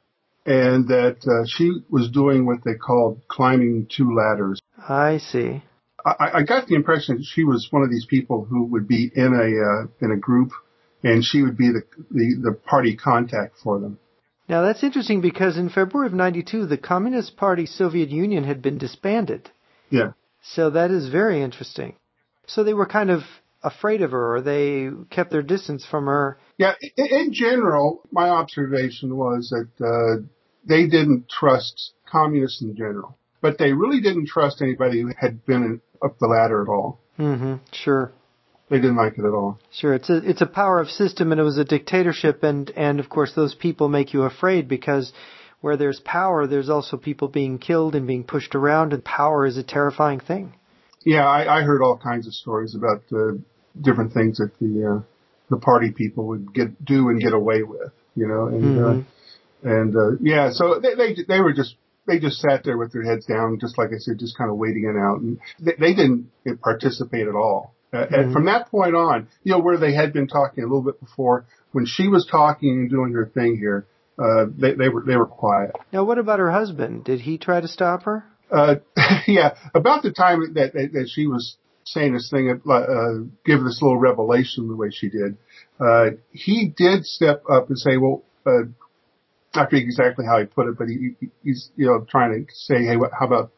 And 0.45 0.87
that 0.87 1.17
uh, 1.27 1.45
she 1.47 1.81
was 1.89 2.09
doing 2.09 2.45
what 2.45 2.63
they 2.63 2.73
called 2.73 3.21
climbing 3.27 3.87
two 3.95 4.15
ladders. 4.15 4.59
I 4.87 5.17
see. 5.17 5.63
I, 6.05 6.39
I 6.39 6.43
got 6.43 6.67
the 6.67 6.75
impression 6.75 7.17
that 7.17 7.25
she 7.25 7.43
was 7.43 7.67
one 7.71 7.83
of 7.83 7.89
these 7.89 8.05
people 8.05 8.45
who 8.45 8.65
would 8.65 8.87
be 8.87 9.11
in 9.13 9.33
a 9.33 9.83
uh, 9.83 10.05
in 10.05 10.11
a 10.11 10.17
group, 10.17 10.51
and 11.03 11.23
she 11.23 11.41
would 11.41 11.57
be 11.57 11.67
the, 11.67 11.83
the 12.09 12.35
the 12.41 12.53
party 12.53 12.95
contact 12.95 13.55
for 13.61 13.79
them. 13.79 13.99
Now 14.47 14.63
that's 14.63 14.83
interesting 14.83 15.21
because 15.21 15.57
in 15.57 15.69
February 15.69 16.07
of 16.07 16.13
92, 16.13 16.65
the 16.65 16.77
Communist 16.77 17.37
Party 17.37 17.67
Soviet 17.67 18.09
Union 18.09 18.45
had 18.45 18.61
been 18.61 18.79
disbanded. 18.79 19.51
Yeah. 19.91 20.13
So 20.41 20.71
that 20.71 20.89
is 20.89 21.09
very 21.09 21.43
interesting. 21.43 21.95
So 22.47 22.63
they 22.63 22.73
were 22.73 22.87
kind 22.87 23.11
of 23.11 23.21
afraid 23.63 24.01
of 24.01 24.11
her 24.11 24.35
or 24.35 24.41
they 24.41 24.89
kept 25.09 25.31
their 25.31 25.41
distance 25.41 25.85
from 25.85 26.05
her. 26.05 26.37
Yeah, 26.57 26.73
in 26.97 27.33
general, 27.33 28.01
my 28.11 28.29
observation 28.29 29.15
was 29.15 29.49
that 29.49 29.85
uh, 29.85 30.23
they 30.65 30.87
didn't 30.87 31.29
trust 31.29 31.93
communists 32.09 32.61
in 32.61 32.75
general, 32.75 33.17
but 33.41 33.57
they 33.57 33.73
really 33.73 34.01
didn't 34.01 34.27
trust 34.27 34.61
anybody 34.61 35.01
who 35.01 35.11
had 35.17 35.45
been 35.45 35.81
up 36.03 36.17
the 36.19 36.27
ladder 36.27 36.61
at 36.61 36.67
all. 36.67 36.99
Mm-hmm. 37.17 37.55
Sure. 37.71 38.11
They 38.69 38.77
didn't 38.77 38.97
like 38.97 39.17
it 39.17 39.25
at 39.25 39.33
all. 39.33 39.59
Sure, 39.71 39.95
it's 39.95 40.11
a 40.11 40.17
it's 40.17 40.41
a 40.41 40.45
power 40.45 40.79
of 40.79 40.89
system, 40.89 41.31
and 41.31 41.41
it 41.41 41.43
was 41.43 41.57
a 41.57 41.65
dictatorship, 41.65 42.43
and 42.43 42.69
and 42.75 42.99
of 42.99 43.09
course 43.09 43.33
those 43.35 43.55
people 43.55 43.89
make 43.89 44.13
you 44.13 44.23
afraid 44.23 44.67
because 44.67 45.11
where 45.59 45.75
there's 45.75 45.99
power, 46.01 46.45
there's 46.45 46.69
also 46.69 46.95
people 46.95 47.27
being 47.27 47.57
killed 47.57 47.95
and 47.95 48.05
being 48.05 48.23
pushed 48.23 48.53
around, 48.53 48.93
and 48.93 49.03
power 49.03 49.45
is 49.45 49.57
a 49.57 49.63
terrifying 49.63 50.19
thing. 50.19 50.53
Yeah, 51.05 51.25
I, 51.27 51.59
I 51.59 51.61
heard 51.63 51.81
all 51.81 51.97
kinds 51.97 52.27
of 52.27 52.33
stories 52.33 52.75
about 52.75 53.03
uh, 53.11 53.37
different 53.79 54.13
things 54.13 54.37
that 54.37 54.51
the 54.59 54.97
uh, 54.97 55.03
the 55.49 55.57
party 55.57 55.91
people 55.91 56.27
would 56.27 56.53
get 56.53 56.83
do 56.83 57.09
and 57.09 57.21
get 57.21 57.33
away 57.33 57.63
with, 57.63 57.91
you 58.15 58.27
know, 58.27 58.47
and 58.47 58.79
uh, 58.79 58.81
mm-hmm. 58.81 59.67
uh, 59.67 59.71
and 59.71 59.95
uh, 59.95 60.17
yeah, 60.21 60.51
so 60.51 60.79
they, 60.79 60.95
they 60.95 61.23
they 61.27 61.39
were 61.39 61.53
just 61.53 61.75
they 62.05 62.19
just 62.19 62.39
sat 62.39 62.63
there 62.63 62.77
with 62.77 62.91
their 62.91 63.03
heads 63.03 63.25
down, 63.25 63.59
just 63.59 63.77
like 63.77 63.89
I 63.89 63.97
said, 63.97 64.19
just 64.19 64.37
kind 64.37 64.49
of 64.49 64.57
waiting 64.57 64.85
it 64.85 64.99
out, 64.99 65.21
and 65.21 65.39
they, 65.59 65.73
they 65.79 65.93
didn't 65.93 66.31
participate 66.61 67.27
at 67.27 67.35
all. 67.35 67.73
Uh, 67.91 67.97
mm-hmm. 67.97 68.13
And 68.13 68.33
from 68.33 68.45
that 68.45 68.69
point 68.69 68.95
on, 68.95 69.27
you 69.43 69.53
know, 69.53 69.59
where 69.59 69.77
they 69.77 69.93
had 69.93 70.13
been 70.13 70.27
talking 70.27 70.63
a 70.63 70.67
little 70.67 70.83
bit 70.83 70.99
before, 70.99 71.45
when 71.71 71.85
she 71.85 72.07
was 72.07 72.27
talking 72.29 72.69
and 72.69 72.89
doing 72.89 73.13
her 73.13 73.25
thing 73.25 73.57
here, 73.57 73.85
uh, 74.17 74.45
they, 74.55 74.73
they 74.73 74.89
were 74.89 75.03
they 75.03 75.15
were 75.15 75.25
quiet. 75.25 75.71
Now, 75.93 76.03
what 76.03 76.17
about 76.17 76.39
her 76.39 76.51
husband? 76.51 77.05
Did 77.05 77.21
he 77.21 77.37
try 77.37 77.61
to 77.61 77.67
stop 77.67 78.03
her? 78.03 78.25
Uh, 78.51 78.75
yeah, 79.27 79.55
about 79.73 80.03
the 80.03 80.11
time 80.11 80.53
that, 80.53 80.73
that 80.73 80.93
that 80.93 81.09
she 81.13 81.27
was 81.27 81.57
saying 81.85 82.13
this 82.13 82.29
thing, 82.29 82.49
uh, 82.49 82.85
give 83.45 83.63
this 83.63 83.81
little 83.81 83.97
revelation 83.97 84.67
the 84.67 84.75
way 84.75 84.91
she 84.91 85.09
did, 85.09 85.37
uh, 85.79 86.11
he 86.31 86.71
did 86.75 87.05
step 87.05 87.43
up 87.49 87.69
and 87.69 87.77
say, 87.77 87.97
well, 87.97 88.23
uh, 88.45 88.63
I 89.53 89.65
forget 89.65 89.81
exactly 89.81 90.25
how 90.25 90.39
he 90.39 90.45
put 90.45 90.67
it, 90.67 90.77
but 90.77 90.87
he, 90.87 91.15
he's 91.43 91.69
you 91.75 91.87
know 91.87 92.05
trying 92.09 92.45
to 92.45 92.53
say, 92.53 92.83
hey, 92.85 92.95
what, 92.97 93.11
how 93.17 93.25
about 93.25 93.51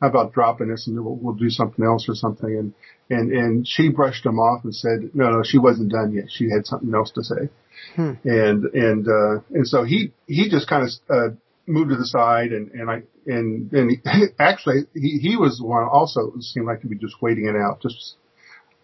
how 0.00 0.08
about 0.08 0.32
dropping 0.32 0.68
this 0.68 0.86
and 0.86 1.02
we'll, 1.04 1.16
we'll 1.16 1.34
do 1.34 1.50
something 1.50 1.84
else 1.84 2.08
or 2.08 2.14
something. 2.14 2.48
And, 2.48 2.74
and, 3.10 3.32
and 3.32 3.68
she 3.68 3.90
brushed 3.90 4.24
him 4.24 4.38
off 4.38 4.64
and 4.64 4.74
said, 4.74 5.10
no, 5.14 5.30
no, 5.30 5.42
she 5.44 5.58
wasn't 5.58 5.92
done 5.92 6.12
yet. 6.12 6.26
She 6.30 6.48
had 6.50 6.66
something 6.66 6.92
else 6.94 7.12
to 7.12 7.22
say. 7.22 7.48
Hmm. 7.96 8.12
And, 8.24 8.64
and, 8.64 9.06
uh, 9.06 9.42
and 9.50 9.66
so 9.66 9.84
he, 9.84 10.12
he 10.26 10.48
just 10.48 10.68
kind 10.68 10.84
of, 10.84 10.90
uh, 11.14 11.34
moved 11.70 11.90
to 11.90 11.96
the 11.96 12.06
side 12.06 12.52
and, 12.52 12.70
and 12.72 12.90
I, 12.90 13.02
and, 13.26 13.72
and 13.72 13.90
he, 13.90 14.26
actually 14.38 14.86
he, 14.94 15.18
he 15.22 15.36
was 15.36 15.58
the 15.58 15.66
one 15.66 15.84
also 15.84 16.32
seemed 16.40 16.66
like 16.66 16.80
to 16.82 16.88
be 16.88 16.96
just 16.96 17.22
waiting 17.22 17.46
it 17.46 17.56
out, 17.56 17.80
just 17.80 18.16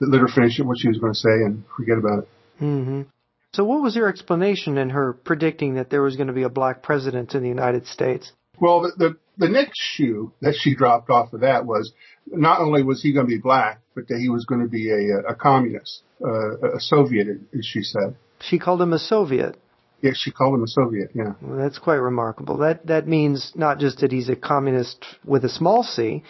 let 0.00 0.20
her 0.20 0.28
finish 0.28 0.58
what 0.60 0.78
she 0.78 0.88
was 0.88 0.98
going 0.98 1.12
to 1.12 1.18
say 1.18 1.30
and 1.30 1.64
forget 1.76 1.98
about 1.98 2.20
it. 2.20 2.28
Mm-hmm. 2.60 3.02
So 3.54 3.64
what 3.64 3.82
was 3.82 3.96
your 3.96 4.08
explanation 4.08 4.76
in 4.76 4.90
her 4.90 5.14
predicting 5.14 5.74
that 5.74 5.90
there 5.90 6.02
was 6.02 6.16
going 6.16 6.26
to 6.26 6.34
be 6.34 6.42
a 6.42 6.48
black 6.48 6.82
president 6.82 7.34
in 7.34 7.42
the 7.42 7.48
United 7.48 7.86
States? 7.86 8.32
Well, 8.60 8.82
the, 8.82 8.92
the, 8.96 9.16
the 9.38 9.48
next 9.48 9.78
shoe 9.78 10.32
that 10.40 10.54
she 10.58 10.74
dropped 10.74 11.10
off 11.10 11.32
of 11.32 11.40
that 11.40 11.66
was 11.66 11.92
not 12.26 12.60
only 12.60 12.82
was 12.82 13.02
he 13.02 13.12
going 13.12 13.26
to 13.26 13.30
be 13.30 13.38
black, 13.38 13.80
but 13.94 14.08
that 14.08 14.18
he 14.18 14.28
was 14.28 14.44
going 14.44 14.62
to 14.62 14.68
be 14.68 14.90
a, 14.90 15.30
a 15.30 15.34
communist, 15.34 16.02
uh, 16.22 16.76
a 16.76 16.80
Soviet, 16.80 17.28
as 17.56 17.64
she 17.64 17.82
said. 17.82 18.16
She 18.40 18.58
called 18.58 18.82
him 18.82 18.92
a 18.92 18.98
Soviet. 18.98 19.56
Yes, 20.02 20.18
she 20.18 20.30
called 20.30 20.54
him 20.54 20.62
a 20.62 20.68
Soviet. 20.68 21.10
Yeah, 21.14 21.32
well, 21.40 21.58
that's 21.58 21.78
quite 21.78 21.96
remarkable. 21.96 22.58
That 22.58 22.86
that 22.86 23.08
means 23.08 23.52
not 23.54 23.78
just 23.78 24.00
that 24.00 24.12
he's 24.12 24.28
a 24.28 24.36
communist 24.36 25.04
with 25.24 25.44
a 25.44 25.48
small 25.48 25.82
c, 25.82 26.22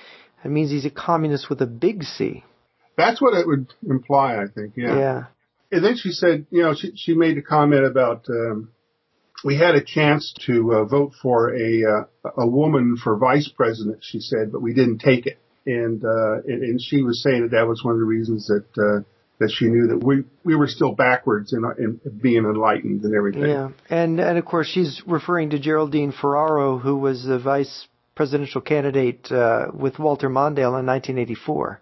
it 0.45 0.51
means 0.51 0.71
he's 0.71 0.87
a 0.87 0.91
communist 0.91 1.51
with 1.51 1.61
a 1.61 1.67
big 1.67 2.05
C. 2.05 2.45
That's 2.97 3.21
what 3.21 3.35
it 3.35 3.47
would 3.47 3.73
imply, 3.89 4.37
I 4.37 4.47
think. 4.53 4.75
Yeah. 4.77 4.99
Yeah. 4.99 5.25
And 5.73 5.85
then 5.85 5.97
she 5.97 6.11
said, 6.11 6.47
you 6.51 6.63
know, 6.63 6.75
she 6.75 6.93
she 6.97 7.15
made 7.15 7.37
a 7.37 7.43
comment 7.43 7.85
about 7.85 8.25
um, 8.31 8.71
we 9.45 9.59
had 9.59 9.75
a 9.75 9.83
chance 9.85 10.33
to 10.47 10.73
uh, 10.73 10.85
vote 10.85 11.13
for 11.21 11.55
a 11.55 11.83
uh, 11.85 12.31
a 12.39 12.47
woman 12.47 12.97
for 12.97 13.17
vice 13.17 13.49
president, 13.49 13.99
she 14.03 14.21
said, 14.21 14.53
but 14.53 14.63
we 14.63 14.73
didn't 14.73 14.99
take 14.99 15.27
it. 15.27 15.39
And 15.67 16.05
uh, 16.05 16.43
and, 16.47 16.63
and 16.63 16.81
she 16.81 17.03
was 17.03 17.23
saying 17.23 17.43
that 17.43 17.51
that 17.51 17.67
was 17.67 17.83
one 17.83 17.95
of 17.95 17.99
the 17.99 18.07
reasons 18.07 18.47
that 18.47 18.67
uh, 18.79 19.03
that 19.39 19.51
she 19.51 19.67
knew 19.67 19.89
that 19.89 20.03
we 20.03 20.25
we 20.45 20.57
were 20.57 20.67
still 20.67 20.93
backwards 20.93 21.53
in, 21.53 21.65
in 21.79 22.01
being 22.21 22.45
enlightened 22.45 23.03
and 23.03 23.15
everything. 23.15 23.43
Yeah, 23.43 23.71
and 23.91 24.21
and 24.21 24.39
of 24.39 24.45
course 24.45 24.69
she's 24.69 25.03
referring 25.07 25.51
to 25.51 25.59
Geraldine 25.59 26.13
Ferraro, 26.13 26.79
who 26.79 26.97
was 26.97 27.25
the 27.25 27.39
vice 27.39 27.87
presidential 28.15 28.61
candidate 28.61 29.31
uh, 29.31 29.67
with 29.75 29.99
Walter 29.99 30.29
Mondale 30.29 30.81
in 30.81 30.87
1984. 30.87 31.81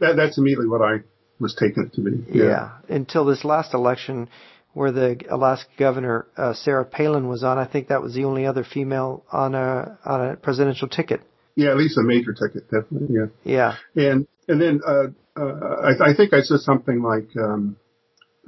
That, 0.00 0.16
that's 0.16 0.36
immediately 0.38 0.68
what 0.68 0.82
I 0.82 0.98
was 1.38 1.56
taking 1.58 1.84
it 1.84 1.94
to 1.94 2.02
be. 2.02 2.38
Yeah. 2.38 2.44
yeah. 2.44 2.96
Until 2.96 3.24
this 3.24 3.44
last 3.44 3.72
election, 3.72 4.28
where 4.72 4.92
the 4.92 5.20
Alaska 5.30 5.70
governor 5.78 6.26
uh, 6.36 6.54
Sarah 6.54 6.84
Palin 6.84 7.28
was 7.28 7.42
on. 7.42 7.58
I 7.58 7.66
think 7.66 7.88
that 7.88 8.02
was 8.02 8.14
the 8.14 8.24
only 8.24 8.46
other 8.46 8.64
female 8.64 9.24
on 9.32 9.54
a 9.54 9.98
on 10.04 10.28
a 10.28 10.36
presidential 10.36 10.88
ticket. 10.88 11.22
Yeah, 11.56 11.70
at 11.70 11.76
least 11.76 11.98
a 11.98 12.02
Major 12.02 12.32
ticket, 12.32 12.70
definitely. 12.70 13.16
Yeah. 13.44 13.74
Yeah. 13.94 14.10
And 14.10 14.26
and 14.48 14.60
then 14.60 14.80
uh, 14.86 15.06
uh, 15.36 15.42
I, 15.42 16.10
I 16.10 16.14
think 16.16 16.32
I 16.32 16.40
said 16.40 16.60
something 16.60 17.02
like, 17.02 17.28
um, 17.36 17.76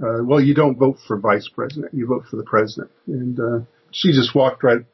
uh, 0.02 0.22
"Well, 0.24 0.40
you 0.40 0.54
don't 0.54 0.78
vote 0.78 0.98
for 1.06 1.18
vice 1.18 1.48
president; 1.48 1.94
you 1.94 2.06
vote 2.06 2.24
for 2.30 2.36
the 2.36 2.44
president." 2.44 2.90
And 3.06 3.38
uh, 3.38 3.64
she 3.90 4.12
just 4.12 4.34
walked 4.34 4.62
right 4.62 4.84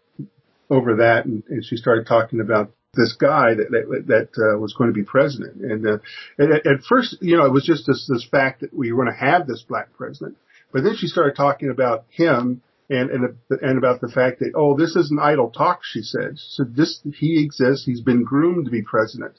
over 0.71 0.97
that, 0.97 1.25
and, 1.25 1.43
and 1.49 1.65
she 1.65 1.77
started 1.77 2.07
talking 2.07 2.41
about 2.41 2.71
this 2.95 3.13
guy 3.13 3.55
that 3.55 3.71
that, 3.71 4.05
that 4.07 4.29
uh, 4.43 4.59
was 4.59 4.75
going 4.75 4.91
to 4.91 4.95
be 4.95 5.05
president. 5.05 5.63
And, 5.63 5.87
uh, 5.87 5.99
at, 6.39 6.67
at 6.67 6.83
first, 6.89 7.17
you 7.21 7.37
know, 7.37 7.47
it 7.47 7.53
was 7.53 7.65
just 7.65 7.87
this 7.87 8.07
this 8.09 8.27
fact 8.31 8.61
that 8.61 8.75
we 8.75 8.93
were 8.93 9.05
going 9.05 9.15
to 9.15 9.25
have 9.25 9.47
this 9.47 9.65
black 9.67 9.95
president. 9.97 10.37
But 10.73 10.85
then 10.85 10.97
she 10.97 11.07
started 11.07 11.37
talking 11.37 11.71
about 11.71 12.05
him 12.11 12.63
and 12.91 13.11
and 13.11 13.37
and 13.63 13.79
about 13.79 14.01
the 14.01 14.09
fact 14.09 14.41
that 14.41 14.53
oh, 14.55 14.77
this 14.77 14.97
isn't 14.97 15.21
idle 15.21 15.51
talk. 15.51 15.81
She 15.83 16.03
said. 16.03 16.39
Said 16.39 16.75
this 16.77 17.01
he 17.15 17.43
exists. 17.43 17.85
He's 17.85 18.01
been 18.01 18.25
groomed 18.25 18.67
to 18.67 18.71
be 18.71 18.83
president, 18.83 19.37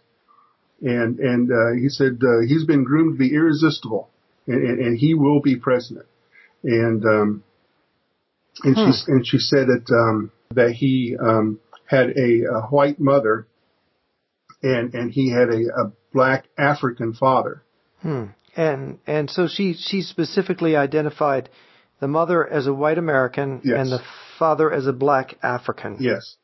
and 0.81 1.19
and 1.19 1.51
uh, 1.51 1.81
he 1.81 1.89
said 1.89 2.19
uh, 2.23 2.39
he's 2.47 2.65
been 2.65 2.83
groomed 2.83 3.15
to 3.15 3.19
be 3.19 3.33
irresistible, 3.33 4.09
and, 4.47 4.61
and, 4.63 4.79
and 4.79 4.97
he 4.97 5.13
will 5.13 5.41
be 5.41 5.55
president. 5.55 6.05
And 6.63 7.05
um, 7.05 7.43
and 8.63 8.75
Hmm. 8.75 8.91
she 8.91 9.11
and 9.11 9.27
she 9.27 9.37
said 9.39 9.67
that 9.67 9.89
um, 9.93 10.31
that 10.53 10.71
he 10.71 11.15
um, 11.19 11.59
had 11.85 12.09
a, 12.17 12.43
a 12.43 12.61
white 12.69 12.99
mother, 12.99 13.47
and 14.61 14.93
and 14.93 15.11
he 15.11 15.31
had 15.31 15.49
a, 15.49 15.61
a 15.81 15.91
black 16.13 16.45
African 16.57 17.13
father. 17.13 17.63
Hmm. 18.01 18.25
And 18.55 18.99
and 19.07 19.29
so 19.29 19.47
she 19.47 19.73
she 19.73 20.01
specifically 20.01 20.75
identified 20.75 21.49
the 21.99 22.07
mother 22.07 22.47
as 22.47 22.67
a 22.67 22.73
white 22.73 22.97
American 22.97 23.61
Yes. 23.63 23.77
and 23.79 23.91
the 23.91 24.01
father 24.37 24.71
as 24.71 24.87
a 24.87 24.93
black 24.93 25.35
African. 25.43 25.97
Yes. 25.99 26.35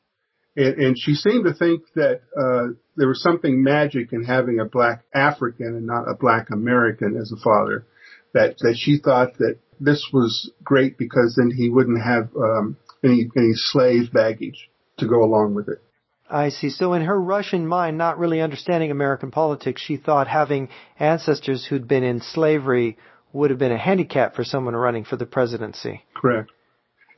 And, 0.55 0.75
and 0.75 0.99
she 0.99 1.13
seemed 1.13 1.45
to 1.45 1.53
think 1.53 1.83
that 1.95 2.21
uh, 2.37 2.73
there 2.95 3.07
was 3.07 3.21
something 3.21 3.63
magic 3.63 4.13
in 4.13 4.23
having 4.23 4.59
a 4.59 4.65
black 4.65 5.03
African 5.13 5.67
and 5.67 5.85
not 5.85 6.09
a 6.09 6.15
black 6.15 6.49
American 6.51 7.17
as 7.17 7.31
a 7.31 7.41
father. 7.41 7.85
That 8.33 8.57
that 8.59 8.75
she 8.77 8.97
thought 8.97 9.37
that 9.37 9.59
this 9.79 10.09
was 10.11 10.51
great 10.63 10.97
because 10.97 11.35
then 11.37 11.51
he 11.55 11.69
wouldn't 11.69 12.01
have 12.01 12.29
um, 12.35 12.77
any 13.03 13.29
any 13.35 13.53
slave 13.53 14.11
baggage 14.11 14.69
to 14.97 15.07
go 15.07 15.23
along 15.23 15.55
with 15.55 15.69
it. 15.69 15.81
I 16.29 16.49
see. 16.49 16.69
So 16.69 16.93
in 16.93 17.03
her 17.03 17.19
Russian 17.19 17.67
mind, 17.67 17.97
not 17.97 18.17
really 18.17 18.41
understanding 18.41 18.91
American 18.91 19.31
politics, 19.31 19.81
she 19.81 19.97
thought 19.97 20.27
having 20.27 20.69
ancestors 20.99 21.65
who'd 21.65 21.87
been 21.87 22.03
in 22.03 22.19
slavery 22.19 22.97
would 23.31 23.51
have 23.51 23.59
been 23.59 23.71
a 23.71 23.77
handicap 23.77 24.35
for 24.35 24.43
someone 24.43 24.75
running 24.75 25.03
for 25.03 25.17
the 25.17 25.25
presidency. 25.25 26.03
Correct. 26.15 26.49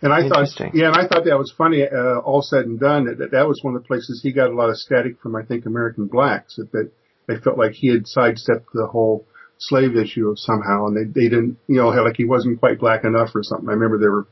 And 0.02 0.14
I 0.14 0.30
thought, 0.30 0.48
yeah, 0.76 0.88
and 0.88 0.96
I 0.96 1.08
thought 1.08 1.26
that 1.26 1.40
was 1.40 1.52
funny. 1.58 1.84
Uh, 1.84 2.20
all 2.20 2.44
said 2.44 2.66
and 2.66 2.80
done, 2.80 3.06
that, 3.06 3.32
that 3.32 3.48
was 3.48 3.62
one 3.64 3.76
of 3.76 3.82
the 3.82 3.88
places 3.88 4.22
he 4.22 4.32
got 4.32 4.52
a 4.52 4.54
lot 4.54 4.70
of 4.70 4.78
static 4.78 5.20
from. 5.20 5.36
I 5.36 5.44
think 5.44 5.66
American 5.66 6.06
blacks 6.06 6.58
that, 6.58 6.72
that 6.72 6.92
they 7.28 7.38
felt 7.38 7.58
like 7.58 7.72
he 7.72 7.88
had 7.88 8.06
sidestepped 8.06 8.68
the 8.74 8.86
whole 8.86 9.26
slave 9.58 9.96
issue 9.96 10.30
of 10.30 10.38
somehow, 10.38 10.86
and 10.86 10.96
they 10.96 11.22
they 11.22 11.30
didn't, 11.30 11.58
you 11.68 11.78
know, 11.78 11.90
like 11.90 12.16
he 12.16 12.26
wasn't 12.26 12.60
quite 12.60 12.80
black 12.80 13.04
enough 13.06 13.30
or 13.34 13.42
something. 13.42 13.68
I 13.70 13.74
remember 13.74 13.98
there 13.98 14.12
were 14.12 14.28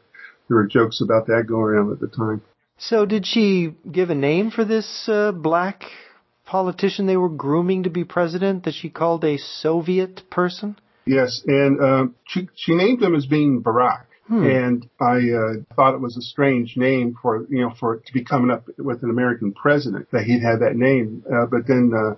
there 0.47 0.57
were 0.57 0.67
jokes 0.67 1.01
about 1.01 1.25
that 1.27 1.45
going 1.47 1.63
around 1.63 1.91
at 1.91 1.99
the 1.99 2.07
time. 2.07 2.43
So 2.77 3.05
did 3.05 3.25
she 3.25 3.73
give 3.89 4.09
a 4.09 4.15
name 4.15 4.51
for 4.51 4.65
this 4.65 5.07
uh, 5.07 5.31
black 5.31 5.83
politician 6.45 7.07
they 7.07 7.17
were 7.17 7.29
grooming 7.29 7.83
to 7.83 7.89
be 7.89 8.03
president 8.03 8.65
that 8.65 8.73
she 8.73 8.89
called 8.89 9.23
a 9.23 9.37
Soviet 9.37 10.29
person? 10.29 10.77
Yes, 11.05 11.41
and 11.45 11.81
um, 11.81 12.15
she 12.27 12.49
she 12.55 12.75
named 12.75 13.01
him 13.01 13.15
as 13.15 13.25
being 13.25 13.63
Barack. 13.63 14.05
Hmm. 14.27 14.43
And 14.43 14.89
I 14.99 15.17
uh, 15.29 15.75
thought 15.75 15.93
it 15.93 16.01
was 16.01 16.17
a 16.17 16.21
strange 16.21 16.77
name 16.77 17.15
for 17.21 17.45
you 17.49 17.61
know 17.61 17.73
for 17.79 17.95
it 17.95 18.07
to 18.07 18.13
be 18.13 18.23
coming 18.23 18.49
up 18.49 18.67
with 18.77 19.03
an 19.03 19.11
American 19.11 19.53
president 19.53 20.09
that 20.11 20.23
he'd 20.23 20.41
have 20.41 20.61
that 20.61 20.75
name. 20.75 21.23
Uh, 21.31 21.45
but 21.45 21.67
then 21.67 21.91
uh, 21.95 22.15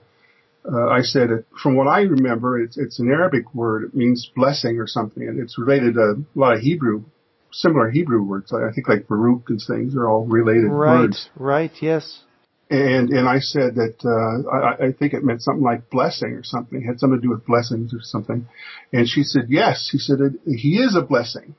uh, 0.71 0.87
I 0.87 1.01
said, 1.01 1.29
from 1.61 1.75
what 1.75 1.87
I 1.87 2.01
remember, 2.01 2.61
it's 2.61 2.77
it's 2.77 2.99
an 2.99 3.09
Arabic 3.09 3.53
word. 3.53 3.83
It 3.83 3.95
means 3.95 4.29
blessing 4.35 4.79
or 4.79 4.87
something, 4.87 5.23
and 5.23 5.39
it's 5.39 5.57
related 5.57 5.95
to 5.95 6.01
a 6.01 6.39
lot 6.39 6.55
of 6.55 6.61
Hebrew, 6.61 7.03
similar 7.51 7.89
Hebrew 7.89 8.23
words. 8.23 8.53
I 8.53 8.71
think 8.73 8.87
like 8.87 9.07
Baruch 9.07 9.49
and 9.49 9.61
things 9.65 9.95
are 9.95 10.07
all 10.09 10.25
related 10.25 10.69
Right, 10.69 11.01
words. 11.01 11.29
right, 11.35 11.71
right, 11.71 11.71
yes. 11.81 12.23
And 12.69 13.09
and 13.09 13.27
I 13.29 13.39
said 13.39 13.75
that 13.75 13.95
uh, 14.03 14.49
I, 14.49 14.87
I 14.87 14.91
think 14.91 15.13
it 15.13 15.23
meant 15.23 15.41
something 15.41 15.63
like 15.63 15.89
blessing 15.89 16.33
or 16.33 16.43
something. 16.43 16.81
It 16.81 16.85
had 16.85 16.99
something 16.99 17.19
to 17.19 17.21
do 17.21 17.29
with 17.29 17.45
blessings 17.45 17.93
or 17.93 17.99
something. 18.01 18.47
And 18.91 19.07
she 19.07 19.23
said 19.23 19.45
yes. 19.47 19.87
She 19.89 19.97
said 19.97 20.19
he 20.45 20.77
is 20.77 20.95
a 20.95 21.01
blessing. 21.01 21.55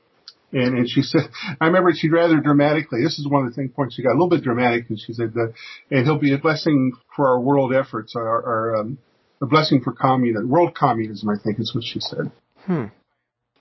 And 0.51 0.77
and 0.77 0.89
she 0.89 1.01
said 1.01 1.29
I 1.61 1.67
remember 1.67 1.91
she'd 1.93 2.11
rather 2.11 2.39
dramatically. 2.39 3.03
This 3.03 3.19
is 3.19 3.27
one 3.27 3.45
of 3.45 3.51
the 3.51 3.55
thing 3.55 3.69
points 3.69 3.95
she 3.95 4.03
got 4.03 4.11
a 4.11 4.17
little 4.19 4.29
bit 4.29 4.43
dramatic. 4.43 4.89
And 4.89 4.99
she 4.99 5.13
said 5.13 5.33
that 5.33 5.53
and 5.91 6.05
he'll 6.05 6.17
be 6.17 6.33
a 6.33 6.37
blessing 6.37 6.93
for 7.15 7.27
our 7.27 7.39
world 7.39 7.73
efforts. 7.73 8.15
Our, 8.15 8.25
our 8.27 8.75
um, 8.77 8.97
a 9.41 9.45
blessing 9.45 9.81
for 9.81 9.93
communism, 9.93 10.49
world 10.49 10.75
communism. 10.75 11.29
I 11.29 11.35
think 11.41 11.59
is 11.59 11.73
what 11.73 11.83
she 11.83 11.99
said. 11.99 12.31
Hmm. 12.65 12.85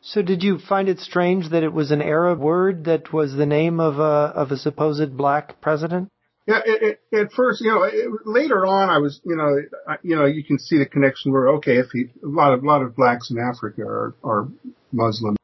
So 0.03 0.23
did 0.23 0.43
you 0.43 0.59
find 0.59 0.89
it 0.89 1.01
strange 1.01 1.51
that 1.51 1.63
it 1.63 1.73
was 1.73 1.91
an 1.91 2.01
Arab 2.01 2.39
word 2.39 2.85
that 2.85 3.13
was 3.13 3.35
the 3.35 3.47
name 3.47 3.81
of 3.81 3.99
a 3.99 4.33
of 4.35 4.51
a 4.51 4.57
supposed 4.57 5.17
black 5.17 5.61
president? 5.61 6.11
Yeah, 6.47 6.61
it, 6.65 6.99
it, 7.13 7.19
at 7.19 7.33
first, 7.33 7.61
you 7.61 7.71
know, 7.71 7.83
it, 7.83 8.09
later 8.25 8.65
on, 8.65 8.89
I 8.89 8.97
was, 8.97 9.21
you 9.23 9.37
know, 9.37 9.55
I, 9.87 9.97
you 10.03 10.17
know, 10.17 10.25
you 10.25 10.43
can 10.43 10.59
see 10.59 10.79
the 10.79 10.87
connection 10.87 11.31
where, 11.31 11.49
okay, 11.57 11.77
if 11.77 11.89
he, 11.93 12.07
a 12.25 12.27
lot 12.27 12.55
of, 12.55 12.63
a 12.63 12.67
lot 12.67 12.81
of 12.81 12.97
blacks 12.97 13.31
in 13.31 13.39
Africa 13.39 13.83
are, 13.83 14.15
are 14.25 14.49
Muslim, 14.91 15.37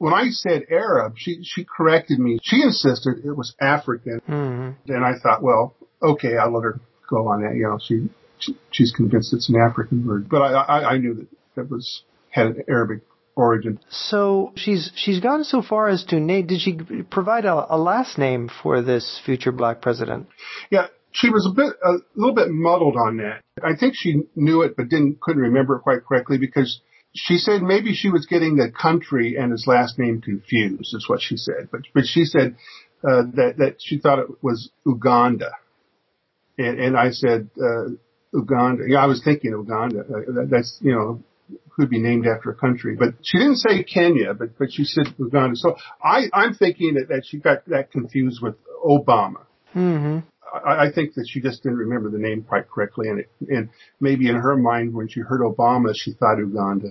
when 0.00 0.14
I 0.14 0.30
said 0.30 0.62
Arab, 0.70 1.12
she, 1.16 1.42
she 1.44 1.64
corrected 1.64 2.18
me. 2.18 2.38
She 2.42 2.62
insisted 2.62 3.18
it 3.24 3.36
was 3.36 3.54
African, 3.60 4.20
Mm-hmm. 4.26 4.90
and 4.92 5.04
I 5.04 5.12
thought, 5.22 5.42
well, 5.42 5.74
okay, 6.02 6.36
I'll 6.38 6.52
let 6.52 6.64
her 6.64 6.80
go 7.08 7.28
on 7.28 7.42
that. 7.42 7.54
You 7.54 7.64
know, 7.64 7.78
she, 7.86 8.08
she 8.38 8.56
she's 8.70 8.92
convinced 8.92 9.34
it's 9.34 9.50
an 9.50 9.56
African 9.56 10.06
word, 10.06 10.28
but 10.28 10.40
I, 10.40 10.52
I, 10.52 10.90
I 10.92 10.98
knew 10.98 11.14
that 11.14 11.28
that 11.56 11.70
was 11.70 12.02
had 12.30 12.46
an 12.46 12.64
Arabic 12.68 13.00
origin. 13.36 13.78
So 13.90 14.52
she's 14.56 14.90
she's 14.96 15.20
gone 15.20 15.44
so 15.44 15.60
far 15.60 15.88
as 15.88 16.04
to 16.06 16.18
name. 16.18 16.46
Did 16.46 16.60
she 16.62 16.78
provide 17.10 17.44
a, 17.44 17.74
a 17.74 17.76
last 17.76 18.16
name 18.16 18.48
for 18.62 18.80
this 18.80 19.20
future 19.26 19.52
black 19.52 19.82
president? 19.82 20.28
Yeah, 20.70 20.86
she 21.12 21.28
was 21.28 21.46
a 21.46 21.54
bit, 21.54 21.74
a 21.84 21.98
little 22.14 22.34
bit 22.34 22.48
muddled 22.50 22.96
on 22.96 23.18
that. 23.18 23.42
I 23.62 23.76
think 23.76 23.94
she 23.96 24.22
knew 24.34 24.62
it, 24.62 24.76
but 24.76 24.88
didn't, 24.88 25.20
couldn't 25.20 25.42
remember 25.42 25.76
it 25.76 25.80
quite 25.80 26.04
correctly 26.06 26.38
because 26.38 26.80
she 27.14 27.38
said 27.38 27.62
maybe 27.62 27.94
she 27.94 28.10
was 28.10 28.26
getting 28.26 28.56
the 28.56 28.70
country 28.70 29.36
and 29.36 29.52
his 29.52 29.66
last 29.66 29.98
name 29.98 30.20
confused, 30.20 30.94
is 30.94 31.08
what 31.08 31.20
she 31.20 31.36
said. 31.36 31.68
But, 31.70 31.82
but 31.94 32.04
she 32.06 32.24
said, 32.24 32.56
uh, 33.02 33.22
that, 33.34 33.54
that 33.58 33.76
she 33.78 33.98
thought 33.98 34.18
it 34.18 34.28
was 34.42 34.70
Uganda. 34.86 35.52
And, 36.58 36.78
and 36.78 36.96
I 36.96 37.10
said, 37.10 37.50
uh, 37.60 37.90
Uganda. 38.32 38.84
Yeah, 38.86 39.02
I 39.02 39.06
was 39.06 39.22
thinking 39.24 39.50
Uganda. 39.50 40.00
Uh, 40.00 40.32
that, 40.32 40.48
that's, 40.50 40.78
you 40.82 40.92
know, 40.92 41.22
could 41.74 41.90
be 41.90 41.98
named 41.98 42.26
after 42.26 42.50
a 42.50 42.54
country, 42.54 42.94
but 42.94 43.14
she 43.22 43.38
didn't 43.38 43.56
say 43.56 43.82
Kenya, 43.82 44.34
but, 44.34 44.56
but 44.58 44.70
she 44.70 44.84
said 44.84 45.06
Uganda. 45.18 45.56
So 45.56 45.76
I, 46.02 46.24
I'm 46.32 46.54
thinking 46.54 46.94
that, 46.94 47.08
that 47.08 47.22
she 47.26 47.38
got 47.38 47.66
that 47.68 47.90
confused 47.90 48.40
with 48.42 48.54
Obama. 48.84 49.46
Mm-hmm. 49.74 50.18
I, 50.52 50.86
I 50.86 50.92
think 50.92 51.14
that 51.14 51.26
she 51.28 51.40
just 51.40 51.62
didn't 51.62 51.78
remember 51.78 52.10
the 52.10 52.18
name 52.18 52.42
quite 52.42 52.68
correctly, 52.68 53.08
and 53.08 53.20
it, 53.20 53.30
and 53.48 53.68
maybe 54.00 54.28
in 54.28 54.36
her 54.36 54.56
mind 54.56 54.94
when 54.94 55.08
she 55.08 55.20
heard 55.20 55.40
Obama, 55.40 55.92
she 55.94 56.12
thought 56.12 56.38
Uganda, 56.38 56.88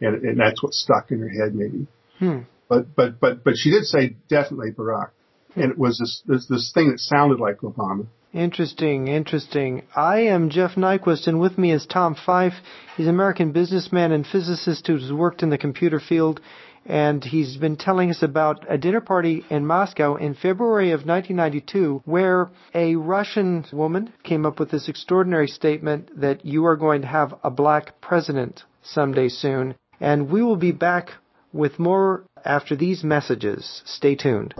and, 0.00 0.22
and 0.24 0.40
that's 0.40 0.62
what 0.62 0.72
stuck 0.72 1.10
in 1.10 1.20
her 1.20 1.28
head 1.28 1.54
maybe. 1.54 1.86
Hmm. 2.18 2.40
But 2.68 2.94
but 2.96 3.20
but 3.20 3.44
but 3.44 3.56
she 3.56 3.70
did 3.70 3.84
say 3.84 4.16
definitely 4.28 4.72
Barack, 4.72 5.10
and 5.54 5.70
it 5.70 5.78
was 5.78 5.98
this 5.98 6.22
this 6.26 6.46
this 6.48 6.72
thing 6.74 6.90
that 6.90 7.00
sounded 7.00 7.38
like 7.38 7.58
Obama. 7.58 8.06
Interesting, 8.32 9.08
interesting. 9.08 9.84
I 9.94 10.18
am 10.20 10.50
Jeff 10.50 10.74
Nyquist, 10.74 11.26
and 11.26 11.40
with 11.40 11.56
me 11.56 11.72
is 11.72 11.86
Tom 11.86 12.14
Fife. 12.14 12.52
He's 12.96 13.06
an 13.06 13.14
American 13.14 13.52
businessman 13.52 14.12
and 14.12 14.26
physicist 14.26 14.86
who's 14.86 15.10
worked 15.10 15.42
in 15.42 15.48
the 15.48 15.56
computer 15.56 16.00
field, 16.00 16.40
and 16.88 17.22
he's 17.24 17.56
been 17.56 17.76
telling 17.76 18.10
us 18.10 18.22
about 18.22 18.64
a 18.68 18.78
dinner 18.78 19.00
party 19.00 19.44
in 19.50 19.66
Moscow 19.66 20.16
in 20.16 20.34
February 20.34 20.92
of 20.92 21.06
1992 21.06 22.02
where 22.04 22.48
a 22.74 22.96
Russian 22.96 23.64
woman 23.72 24.12
came 24.22 24.46
up 24.46 24.60
with 24.60 24.70
this 24.70 24.88
extraordinary 24.88 25.48
statement 25.48 26.20
that 26.20 26.44
you 26.44 26.64
are 26.66 26.76
going 26.76 27.02
to 27.02 27.08
have 27.08 27.34
a 27.42 27.50
black 27.50 28.00
president 28.00 28.62
someday 28.82 29.28
soon. 29.28 29.74
And 30.00 30.30
we 30.30 30.42
will 30.42 30.56
be 30.56 30.72
back 30.72 31.10
with 31.52 31.78
more 31.78 32.24
after 32.44 32.76
these 32.76 33.02
messages. 33.02 33.82
Stay 33.84 34.14
tuned. 34.14 34.54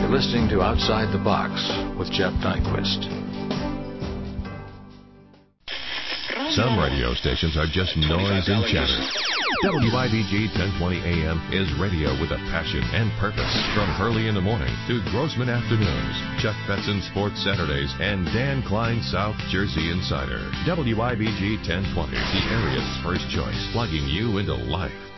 You're 0.00 0.18
listening 0.18 0.48
to 0.48 0.60
Outside 0.62 1.12
the 1.12 1.22
Box 1.22 1.52
with 1.98 2.10
Jeff 2.10 2.32
Nyquist. 2.42 3.29
Some 6.50 6.80
radio 6.80 7.14
stations 7.14 7.56
are 7.56 7.70
just 7.70 7.96
noise 7.96 8.48
and 8.48 8.66
chatter. 8.66 8.98
WIBG 9.70 10.50
1020 10.58 10.98
AM 10.98 11.38
is 11.54 11.70
radio 11.78 12.10
with 12.18 12.32
a 12.34 12.42
passion 12.50 12.82
and 12.90 13.06
purpose. 13.22 13.54
From 13.70 13.86
Hurley 13.94 14.26
in 14.26 14.34
the 14.34 14.40
morning 14.40 14.74
to 14.88 14.98
Grossman 15.14 15.48
afternoons, 15.48 16.16
Chuck 16.42 16.58
Betson 16.66 17.06
Sports 17.12 17.38
Saturdays, 17.44 17.94
and 18.00 18.26
Dan 18.34 18.64
Klein 18.66 19.00
South 19.00 19.38
Jersey 19.46 19.94
Insider. 19.94 20.42
WIBG 20.66 21.62
1020, 21.62 22.18
the 22.18 22.42
area's 22.50 22.98
first 23.06 23.30
choice, 23.30 23.70
plugging 23.70 24.08
you 24.08 24.38
into 24.38 24.54
life. 24.54 25.09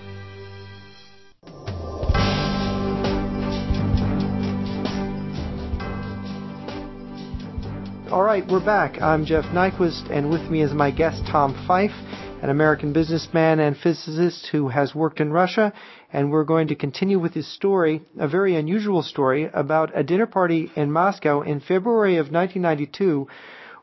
All 8.13 8.23
right, 8.23 8.47
we're 8.47 8.63
back. 8.63 9.01
I'm 9.01 9.25
Jeff 9.25 9.47
Nyquist, 9.55 10.11
and 10.11 10.29
with 10.29 10.43
me 10.51 10.61
is 10.61 10.75
my 10.75 10.91
guest 10.91 11.23
Tom 11.33 11.55
Fife, 11.67 11.95
an 12.43 12.51
American 12.51 12.93
businessman 12.93 13.59
and 13.59 13.75
physicist 13.75 14.49
who 14.53 14.69
has 14.69 14.95
worked 14.95 15.19
in 15.19 15.33
Russia. 15.33 15.73
And 16.13 16.31
we're 16.31 16.45
going 16.45 16.69
to 16.69 16.75
continue 16.75 17.19
with 17.19 17.33
his 17.33 17.51
story, 17.51 18.03
a 18.19 18.29
very 18.29 18.55
unusual 18.55 19.03
story 19.03 19.49
about 19.55 19.99
a 19.99 20.03
dinner 20.03 20.27
party 20.27 20.71
in 20.77 20.93
Moscow 20.93 21.41
in 21.41 21.61
February 21.61 22.19
of 22.19 22.31
1992 22.31 23.29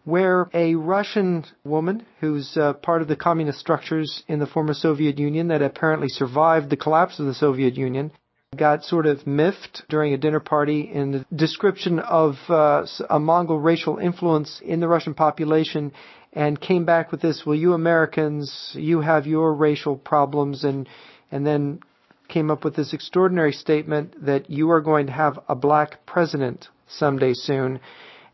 where 0.03 0.47
a 0.53 0.75
Russian 0.75 1.43
woman 1.63 2.05
who's 2.19 2.55
uh, 2.55 2.73
part 2.73 3.01
of 3.01 3.07
the 3.07 3.15
communist 3.15 3.59
structures 3.59 4.23
in 4.27 4.37
the 4.37 4.47
former 4.47 4.75
Soviet 4.75 5.17
Union 5.17 5.47
that 5.47 5.63
apparently 5.63 6.07
survived 6.07 6.69
the 6.69 6.77
collapse 6.77 7.19
of 7.19 7.25
the 7.25 7.33
Soviet 7.33 7.75
Union 7.75 8.11
got 8.57 8.83
sort 8.83 9.05
of 9.05 9.27
miffed 9.27 9.83
during 9.89 10.13
a 10.13 10.17
dinner 10.17 10.39
party 10.39 10.81
in 10.81 11.11
the 11.11 11.25
description 11.35 11.99
of 11.99 12.35
uh, 12.49 12.83
a 13.09 13.19
Mongol 13.19 13.59
racial 13.59 13.97
influence 13.97 14.59
in 14.65 14.79
the 14.79 14.87
Russian 14.87 15.13
population 15.13 15.91
and 16.33 16.59
came 16.59 16.83
back 16.83 17.11
with 17.11 17.21
this, 17.21 17.43
well, 17.45 17.55
you 17.55 17.73
Americans, 17.73 18.71
you 18.73 19.01
have 19.01 19.27
your 19.27 19.53
racial 19.53 19.95
problems 19.95 20.63
and, 20.63 20.89
and 21.31 21.45
then 21.45 21.79
came 22.27 22.49
up 22.49 22.63
with 22.63 22.75
this 22.75 22.91
extraordinary 22.91 23.51
statement 23.51 24.25
that 24.25 24.49
you 24.49 24.71
are 24.71 24.81
going 24.81 25.05
to 25.07 25.13
have 25.13 25.39
a 25.47 25.55
black 25.55 26.05
president 26.07 26.67
someday 26.87 27.33
soon. 27.33 27.79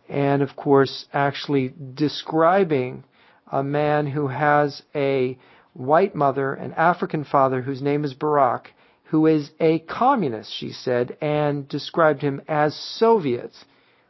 And 0.08 0.42
of 0.42 0.56
course, 0.56 1.06
actually 1.14 1.74
describing 1.94 3.04
a 3.52 3.64
man 3.64 4.08
who 4.08 4.28
has 4.28 4.82
a 4.94 5.38
white 5.74 6.16
mother, 6.16 6.54
an 6.54 6.72
African 6.74 7.26
father 7.26 7.62
whose 7.62 7.82
name 7.82 8.06
is 8.06 8.14
Barack, 8.14 8.68
who 9.06 9.28
is 9.28 9.52
a 9.60 9.80
communist, 9.80 10.52
she 10.54 10.72
said, 10.72 11.18
and 11.22 11.68
described 11.68 12.22
him 12.22 12.42
as 12.48 12.76
Soviet, 12.76 13.52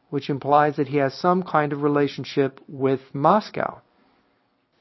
which 0.09 0.29
implies 0.29 0.77
that 0.77 0.87
he 0.87 0.97
has 0.97 1.13
some 1.13 1.43
kind 1.43 1.73
of 1.73 1.81
relationship 1.81 2.59
with 2.67 3.01
Moscow. 3.13 3.81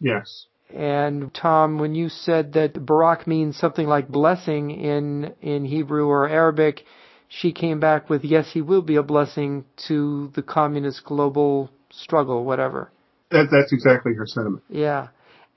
Yes. 0.01 0.47
And 0.73 1.33
Tom, 1.35 1.79
when 1.79 1.95
you 1.95 2.09
said 2.09 2.53
that 2.55 2.85
Barak 2.85 3.27
means 3.27 3.57
something 3.57 3.87
like 3.87 4.09
blessing 4.09 4.71
in 4.71 5.35
in 5.41 5.65
Hebrew 5.65 6.07
or 6.07 6.29
Arabic, 6.29 6.83
she 7.29 7.53
came 7.53 7.81
back 7.81 8.09
with 8.09 8.25
yes, 8.25 8.51
he 8.53 8.63
will 8.63 8.83
be 8.83 8.97
a 8.97 9.03
blessing 9.03 9.65
to 9.89 10.33
the 10.35 10.43
communist 10.43 11.05
global 11.05 11.71
struggle, 11.91 12.45
whatever. 12.45 12.91
That, 13.31 13.49
that's 13.51 13.73
exactly 13.73 14.15
her 14.15 14.27
sentiment. 14.27 14.63
Yeah. 14.69 15.09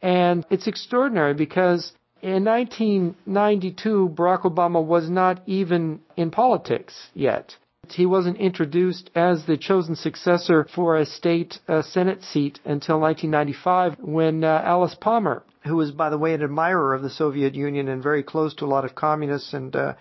And 0.02 0.46
it's 0.50 0.68
extraordinary 0.68 1.34
because 1.34 1.94
in 2.22 2.46
1992, 2.46 4.14
Barack 4.16 4.42
Obama 4.42 4.84
was 4.84 5.10
not 5.10 5.42
even 5.46 6.02
in 6.16 6.32
politics 6.32 7.10
yet. 7.14 7.56
He 7.90 8.06
wasn't 8.06 8.38
introduced 8.38 9.10
as 9.16 9.46
the 9.46 9.58
chosen 9.58 9.96
successor 9.96 10.68
for 10.76 10.98
a 10.98 11.06
state 11.06 11.60
uh, 11.68 11.82
Senate 11.82 12.22
seat 12.24 12.60
until 12.66 13.00
1995 13.00 14.00
when 14.00 14.44
uh, 14.44 14.62
Alice 14.66 14.96
Palmer, 15.00 15.44
who 15.64 15.78
was, 15.78 15.92
by 15.92 16.10
the 16.10 16.18
way, 16.18 16.34
an 16.34 16.44
admirer 16.44 16.94
of 16.94 17.02
the 17.02 17.10
Soviet 17.10 17.56
Union 17.56 17.88
and 17.88 18.04
very 18.04 18.24
close 18.24 18.54
to 18.56 18.66
a 18.66 18.68
lot 18.68 18.84
of 18.84 18.96
communists 18.96 19.54
and 19.54 19.76
uh, 19.76 19.94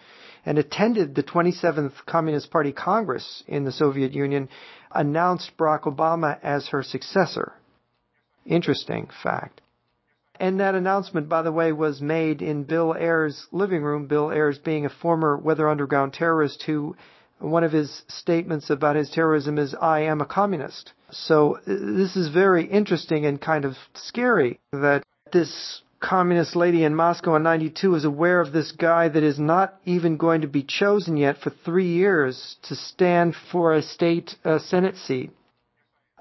and 0.47 0.59
attended 0.59 1.15
the 1.15 1.25
27th 1.25 1.93
Communist 2.07 2.51
Party 2.51 2.73
Congress 2.73 3.43
in 3.49 3.65
the 3.65 3.73
Soviet 3.73 4.13
Union, 4.13 4.49
announced 4.93 5.51
Barack 5.59 5.83
Obama 5.83 6.39
as 6.43 6.69
her 6.69 6.85
successor. 6.85 7.53
Interesting 8.47 9.09
fact. 9.23 9.61
And 10.39 10.61
that 10.61 10.75
announcement, 10.75 11.29
by 11.29 11.43
the 11.43 11.53
way, 11.53 11.73
was 11.73 12.01
made 12.01 12.43
in 12.43 12.65
Bill 12.65 12.95
Ayers' 12.95 13.47
living 13.53 13.83
room. 13.83 14.07
Bill 14.07 14.31
Ayers 14.31 14.59
being 14.59 14.85
a 14.85 14.91
former 14.91 15.37
Weather 15.37 15.69
Underground 15.69 16.13
terrorist 16.13 16.63
who 16.65 16.97
one 17.39 17.65
of 17.65 17.73
his 17.73 18.03
statements 18.09 18.71
about 18.71 18.97
his 18.97 19.11
terrorism 19.11 19.59
is, 19.59 19.75
I 19.75 20.01
am 20.01 20.21
a 20.21 20.27
communist. 20.27 20.93
So 21.11 21.59
this 21.67 22.17
is 22.17 22.29
very 22.29 22.65
interesting 22.67 23.27
and 23.27 23.41
kind 23.41 23.65
of 23.65 23.77
scary 23.95 24.59
that 24.73 25.05
this 25.33 25.83
communist 26.01 26.57
lady 26.57 26.85
in 26.85 26.95
Moscow 26.95 27.37
in 27.37 27.43
92 27.43 27.95
is 27.95 28.05
aware 28.05 28.41
of 28.41 28.53
this 28.53 28.73
guy 28.73 29.09
that 29.09 29.23
is 29.23 29.39
not 29.39 29.75
even 29.85 30.17
going 30.17 30.43
to 30.43 30.47
be 30.47 30.63
chosen 30.63 31.17
yet 31.17 31.39
for 31.39 31.51
three 31.51 31.89
years 31.89 32.57
to 32.63 32.75
stand 32.75 33.35
for 33.51 33.75
a 33.75 33.83
state 33.83 34.35
uh, 34.45 34.59
Senate 34.59 34.97
seat. 34.97 35.31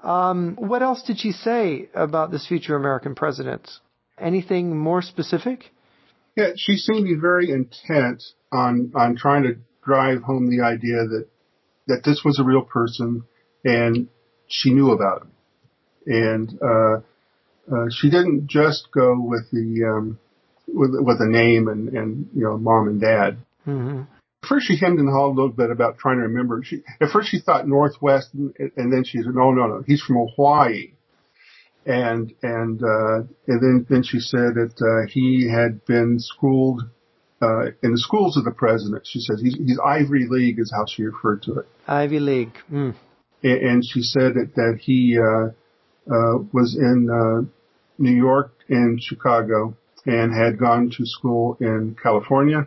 Um, 0.02 0.56
what 0.58 0.82
else 0.82 1.02
did 1.02 1.18
she 1.18 1.32
say 1.32 1.88
about 1.94 2.30
this 2.30 2.46
future 2.46 2.76
American 2.76 3.14
president? 3.14 3.70
Anything 4.18 4.76
more 4.76 5.02
specific? 5.02 5.72
Yeah, 6.36 6.50
she 6.56 6.76
seemed 6.76 7.06
to 7.06 7.14
be 7.14 7.20
very 7.20 7.50
intent 7.50 8.22
on 8.52 8.92
on 8.94 9.16
trying 9.16 9.42
to 9.44 9.56
drive 9.84 10.22
home 10.22 10.50
the 10.50 10.64
idea 10.64 11.06
that 11.06 11.26
that 11.86 12.02
this 12.04 12.22
was 12.24 12.38
a 12.38 12.44
real 12.44 12.62
person 12.62 13.24
and 13.64 14.08
she 14.48 14.72
knew 14.72 14.90
about 14.90 15.22
him. 15.22 15.32
And 16.06 16.58
uh, 16.62 16.96
uh, 17.74 17.86
she 17.90 18.10
didn't 18.10 18.48
just 18.48 18.88
go 18.92 19.16
with 19.18 19.50
the 19.50 19.84
um, 19.84 20.18
with 20.68 20.90
with 20.92 21.20
a 21.20 21.28
name 21.28 21.68
and 21.68 21.88
and 21.88 22.28
you 22.34 22.44
know 22.44 22.56
mom 22.56 22.88
and 22.88 23.00
dad. 23.00 23.38
Mm-hmm. 23.66 24.02
First, 24.48 24.66
she 24.68 24.76
hemmed 24.76 25.00
and 25.00 25.08
hawed 25.08 25.32
a 25.32 25.34
little 25.34 25.48
bit 25.48 25.70
about 25.70 25.98
trying 25.98 26.18
to 26.18 26.22
remember. 26.22 26.62
She 26.64 26.82
at 27.00 27.10
first 27.10 27.30
she 27.30 27.40
thought 27.40 27.66
Northwest, 27.66 28.28
and, 28.34 28.54
and 28.76 28.92
then 28.92 29.02
she 29.04 29.18
said, 29.18 29.34
"No, 29.34 29.50
no, 29.50 29.66
no, 29.66 29.82
he's 29.84 30.00
from 30.00 30.16
Hawaii." 30.36 30.92
And 31.86 32.32
and 32.42 32.82
uh, 32.82 33.18
and 33.46 33.60
then 33.62 33.86
then 33.88 34.02
she 34.02 34.18
said 34.18 34.54
that 34.54 34.74
uh, 34.82 35.08
he 35.08 35.48
had 35.48 35.84
been 35.86 36.18
schooled 36.18 36.82
uh, 37.40 37.66
in 37.82 37.92
the 37.92 37.98
schools 37.98 38.36
of 38.36 38.44
the 38.44 38.50
president. 38.50 39.06
She 39.06 39.20
says 39.20 39.40
he's, 39.40 39.56
he's 39.56 39.78
Ivory 39.84 40.26
League 40.28 40.58
is 40.58 40.72
how 40.74 40.84
she 40.86 41.04
referred 41.04 41.42
to 41.42 41.60
it. 41.60 41.66
Ivy 41.86 42.18
League. 42.18 42.54
Mm. 42.72 42.94
And, 43.42 43.60
and, 43.60 43.84
she 43.84 44.02
said 44.02 44.34
that, 44.34 44.52
that 44.56 44.78
he 44.80 45.18
uh, 45.18 45.48
uh, 46.10 46.38
was 46.52 46.76
in 46.76 47.08
uh, 47.10 47.46
New 47.98 48.16
York 48.16 48.52
and 48.68 49.00
Chicago 49.00 49.76
and 50.06 50.32
had 50.32 50.58
gone 50.58 50.90
to 50.96 51.04
school 51.04 51.56
in 51.60 51.96
California. 52.02 52.66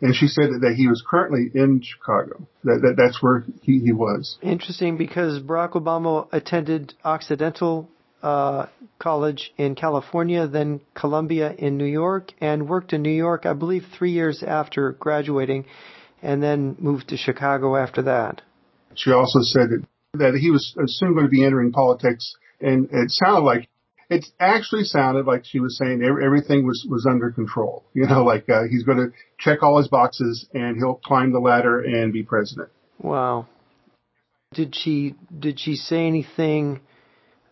And 0.00 0.14
she 0.14 0.26
said 0.26 0.50
that, 0.50 0.58
that 0.62 0.74
he 0.76 0.88
was 0.88 1.02
currently 1.08 1.48
in 1.54 1.80
Chicago. 1.80 2.46
That, 2.64 2.80
that 2.82 2.94
that's 2.96 3.22
where 3.22 3.44
he, 3.62 3.78
he 3.78 3.92
was. 3.92 4.36
Interesting 4.42 4.96
because 4.96 5.40
Barack 5.40 5.72
Obama 5.72 6.26
attended 6.32 6.94
Occidental 7.04 7.88
uh, 8.22 8.66
college 8.98 9.52
in 9.56 9.74
California, 9.74 10.46
then 10.46 10.80
Columbia 10.94 11.54
in 11.58 11.76
New 11.76 11.86
York, 11.86 12.32
and 12.40 12.68
worked 12.68 12.92
in 12.92 13.02
New 13.02 13.10
York, 13.10 13.46
I 13.46 13.52
believe, 13.52 13.84
three 13.96 14.12
years 14.12 14.42
after 14.42 14.92
graduating, 14.92 15.64
and 16.22 16.42
then 16.42 16.76
moved 16.78 17.08
to 17.08 17.16
Chicago 17.16 17.76
after 17.76 18.02
that. 18.02 18.42
She 18.94 19.10
also 19.10 19.40
said 19.40 19.70
that, 19.70 19.86
that 20.14 20.38
he 20.38 20.50
was 20.50 20.74
soon 20.86 21.14
going 21.14 21.26
to 21.26 21.30
be 21.30 21.44
entering 21.44 21.72
politics, 21.72 22.34
and 22.60 22.88
it 22.92 23.10
sounded 23.10 23.40
like 23.40 23.68
it 24.12 24.26
actually 24.38 24.84
sounded 24.84 25.26
like 25.26 25.44
she 25.44 25.58
was 25.58 25.78
saying 25.78 26.02
everything 26.02 26.66
was 26.66 26.86
was 26.88 27.06
under 27.08 27.30
control. 27.30 27.84
You 27.94 28.06
know, 28.06 28.24
like 28.24 28.48
uh, 28.48 28.64
he's 28.70 28.84
going 28.84 28.98
to 28.98 29.12
check 29.38 29.62
all 29.62 29.78
his 29.78 29.88
boxes 29.88 30.46
and 30.52 30.76
he'll 30.76 31.00
climb 31.04 31.32
the 31.32 31.40
ladder 31.40 31.80
and 31.80 32.12
be 32.12 32.22
president. 32.22 32.68
Wow. 32.98 33.46
Did 34.52 34.74
she 34.76 35.14
did 35.36 35.58
she 35.58 35.76
say 35.76 36.06
anything? 36.06 36.80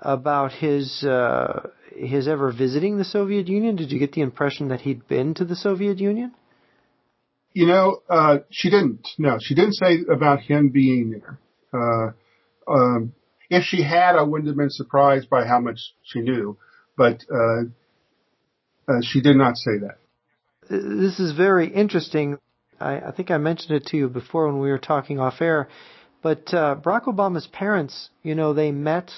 About 0.01 0.53
his 0.53 1.05
uh, 1.05 1.69
his 1.95 2.27
ever 2.27 2.53
visiting 2.53 2.97
the 2.97 3.05
Soviet 3.05 3.49
Union? 3.49 3.77
Did 3.77 3.93
you 3.93 3.99
get 3.99 4.13
the 4.13 4.23
impression 4.23 4.69
that 4.69 4.81
he'd 4.81 5.07
been 5.07 5.35
to 5.35 5.45
the 5.45 5.57
Soviet 5.57 5.99
Union? 5.99 6.33
You 7.53 7.67
know, 7.67 8.03
uh, 8.09 8.39
she 8.51 8.71
didn't. 8.71 9.09
No, 9.19 9.39
she 9.41 9.55
didn't 9.55 9.75
say 9.75 9.99
about 10.11 10.41
him 10.41 10.69
being 10.69 11.11
there. 11.11 11.39
Uh, 11.73 12.13
um, 12.71 13.13
if 13.49 13.65
she 13.65 13.83
had, 13.83 14.15
I 14.15 14.23
wouldn't 14.23 14.47
have 14.47 14.57
been 14.57 14.71
surprised 14.71 15.29
by 15.29 15.45
how 15.45 15.59
much 15.59 15.81
she 16.05 16.21
knew, 16.21 16.57
but 16.97 17.25
uh, 17.33 17.63
uh, 18.89 19.01
she 19.03 19.21
did 19.21 19.37
not 19.37 19.57
say 19.57 19.79
that. 19.79 19.99
This 20.69 21.19
is 21.19 21.33
very 21.33 21.67
interesting. 21.67 22.39
I, 22.81 23.01
I, 23.01 23.11
think 23.11 23.33
I 23.33 23.39
mentioned 23.39 23.77
it 23.77 23.87
to 23.87 23.97
you 23.97 24.09
before 24.09 24.47
when 24.47 24.61
we 24.61 24.71
were 24.71 24.79
talking 24.79 25.19
off 25.19 25.41
air, 25.41 25.69
but 26.23 26.55
uh, 26.55 26.77
Barack 26.81 27.07
Obama's 27.07 27.49
parents, 27.49 28.11
you 28.23 28.37
know, 28.37 28.55
they 28.55 28.71
met 28.71 29.11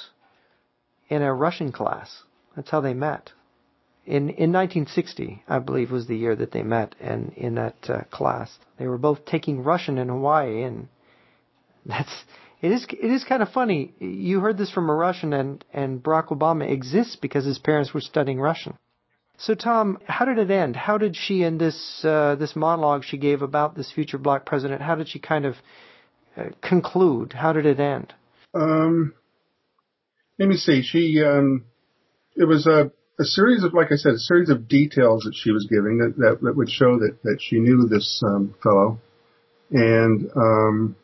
in 1.12 1.22
a 1.22 1.34
Russian 1.34 1.72
class. 1.72 2.22
That's 2.56 2.70
how 2.70 2.80
they 2.80 2.94
met. 2.94 3.32
In 4.04 4.30
in 4.30 4.50
1960, 4.52 5.44
I 5.46 5.58
believe 5.58 5.90
was 5.90 6.06
the 6.06 6.16
year 6.16 6.34
that 6.36 6.52
they 6.52 6.62
met, 6.62 6.94
and 7.00 7.32
in 7.34 7.54
that 7.54 7.76
uh, 7.88 8.02
class, 8.10 8.58
they 8.78 8.86
were 8.88 8.98
both 8.98 9.24
taking 9.24 9.62
Russian 9.62 9.98
in 9.98 10.08
Hawaii, 10.08 10.62
and 10.62 10.88
that's 11.86 12.24
it 12.62 12.72
is 12.72 12.86
it 12.90 13.10
is 13.10 13.24
kind 13.24 13.42
of 13.42 13.50
funny. 13.50 13.92
You 14.00 14.40
heard 14.40 14.58
this 14.58 14.72
from 14.72 14.88
a 14.88 14.94
Russian, 14.94 15.32
and 15.32 15.64
and 15.72 16.02
Barack 16.02 16.28
Obama 16.28 16.68
exists 16.68 17.16
because 17.16 17.44
his 17.44 17.58
parents 17.58 17.92
were 17.94 18.00
studying 18.00 18.40
Russian. 18.40 18.74
So 19.38 19.54
Tom, 19.54 19.98
how 20.06 20.24
did 20.24 20.38
it 20.38 20.50
end? 20.50 20.76
How 20.76 20.98
did 20.98 21.14
she 21.16 21.42
in 21.42 21.58
this 21.58 22.04
uh, 22.04 22.36
this 22.36 22.56
monologue 22.56 23.04
she 23.04 23.18
gave 23.18 23.42
about 23.42 23.76
this 23.76 23.92
future 23.92 24.18
black 24.18 24.46
president? 24.46 24.82
How 24.82 24.94
did 24.94 25.08
she 25.08 25.18
kind 25.18 25.44
of 25.44 25.54
uh, 26.36 26.44
conclude? 26.60 27.32
How 27.34 27.52
did 27.52 27.66
it 27.66 27.78
end? 27.78 28.14
Um, 28.54 29.14
let 30.42 30.48
me 30.48 30.56
see. 30.56 30.82
She, 30.82 31.22
um, 31.24 31.64
it 32.34 32.46
was 32.46 32.66
a, 32.66 32.90
a 33.20 33.24
series 33.24 33.62
of, 33.62 33.74
like 33.74 33.92
I 33.92 33.94
said, 33.94 34.14
a 34.14 34.18
series 34.18 34.50
of 34.50 34.66
details 34.66 35.22
that 35.22 35.36
she 35.36 35.52
was 35.52 35.68
giving 35.70 35.98
that, 35.98 36.16
that, 36.16 36.38
that 36.42 36.56
would 36.56 36.68
show 36.68 36.98
that, 36.98 37.18
that 37.22 37.38
she 37.40 37.60
knew 37.60 37.86
this, 37.86 38.20
um, 38.26 38.52
fellow. 38.60 38.98
And, 39.70 40.28
um, 40.34 40.96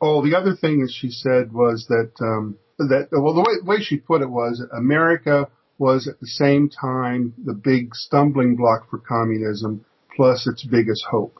oh, 0.00 0.28
the 0.28 0.36
other 0.36 0.56
thing 0.56 0.80
that 0.80 0.92
she 0.92 1.10
said 1.10 1.52
was 1.52 1.86
that 1.88 2.10
um, 2.20 2.56
that 2.78 3.08
well, 3.12 3.34
the 3.34 3.40
way, 3.40 3.76
way 3.76 3.82
she 3.82 3.98
put 3.98 4.20
it 4.20 4.30
was 4.30 4.62
America 4.76 5.48
was 5.78 6.08
at 6.08 6.18
the 6.18 6.26
same 6.26 6.68
time 6.68 7.34
the 7.44 7.54
big 7.54 7.94
stumbling 7.94 8.56
block 8.56 8.90
for 8.90 8.98
communism, 8.98 9.84
plus 10.14 10.46
its 10.46 10.64
biggest 10.64 11.04
hope, 11.08 11.38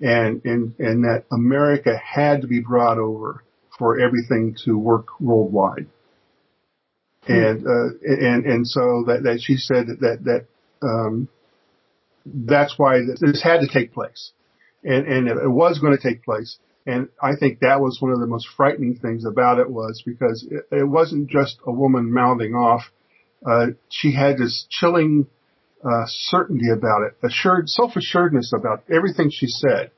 and 0.00 0.42
and 0.44 0.74
and 0.78 1.04
that 1.04 1.24
America 1.30 1.96
had 1.96 2.40
to 2.40 2.46
be 2.46 2.60
brought 2.60 2.98
over 2.98 3.44
for 3.78 3.98
everything 3.98 4.56
to 4.64 4.78
work 4.78 5.20
worldwide. 5.20 5.86
And 7.28 7.66
uh, 7.66 7.88
and 8.02 8.46
and 8.46 8.66
so 8.66 9.04
that 9.08 9.24
that 9.24 9.40
she 9.42 9.56
said 9.56 9.88
that 9.88 10.00
that, 10.00 10.24
that 10.24 10.86
um, 10.86 11.28
that's 12.24 12.78
why 12.78 13.00
this 13.00 13.42
had 13.42 13.60
to 13.60 13.66
take 13.66 13.92
place, 13.92 14.30
and 14.84 15.06
and 15.06 15.28
it 15.28 15.50
was 15.50 15.80
going 15.80 15.96
to 15.96 16.02
take 16.02 16.22
place. 16.24 16.58
And 16.86 17.08
I 17.20 17.34
think 17.34 17.58
that 17.60 17.80
was 17.80 17.98
one 18.00 18.12
of 18.12 18.20
the 18.20 18.28
most 18.28 18.46
frightening 18.56 18.94
things 18.94 19.24
about 19.24 19.58
it 19.58 19.68
was 19.68 20.04
because 20.06 20.46
it, 20.48 20.68
it 20.70 20.88
wasn't 20.88 21.28
just 21.28 21.56
a 21.66 21.72
woman 21.72 22.12
mouthing 22.12 22.54
off. 22.54 22.82
Uh, 23.44 23.66
she 23.90 24.14
had 24.14 24.38
this 24.38 24.66
chilling 24.70 25.26
uh, 25.84 26.04
certainty 26.06 26.70
about 26.70 27.02
it, 27.02 27.16
assured, 27.26 27.68
self-assuredness 27.68 28.52
about 28.56 28.84
everything 28.88 29.30
she 29.32 29.48
said. 29.48 29.90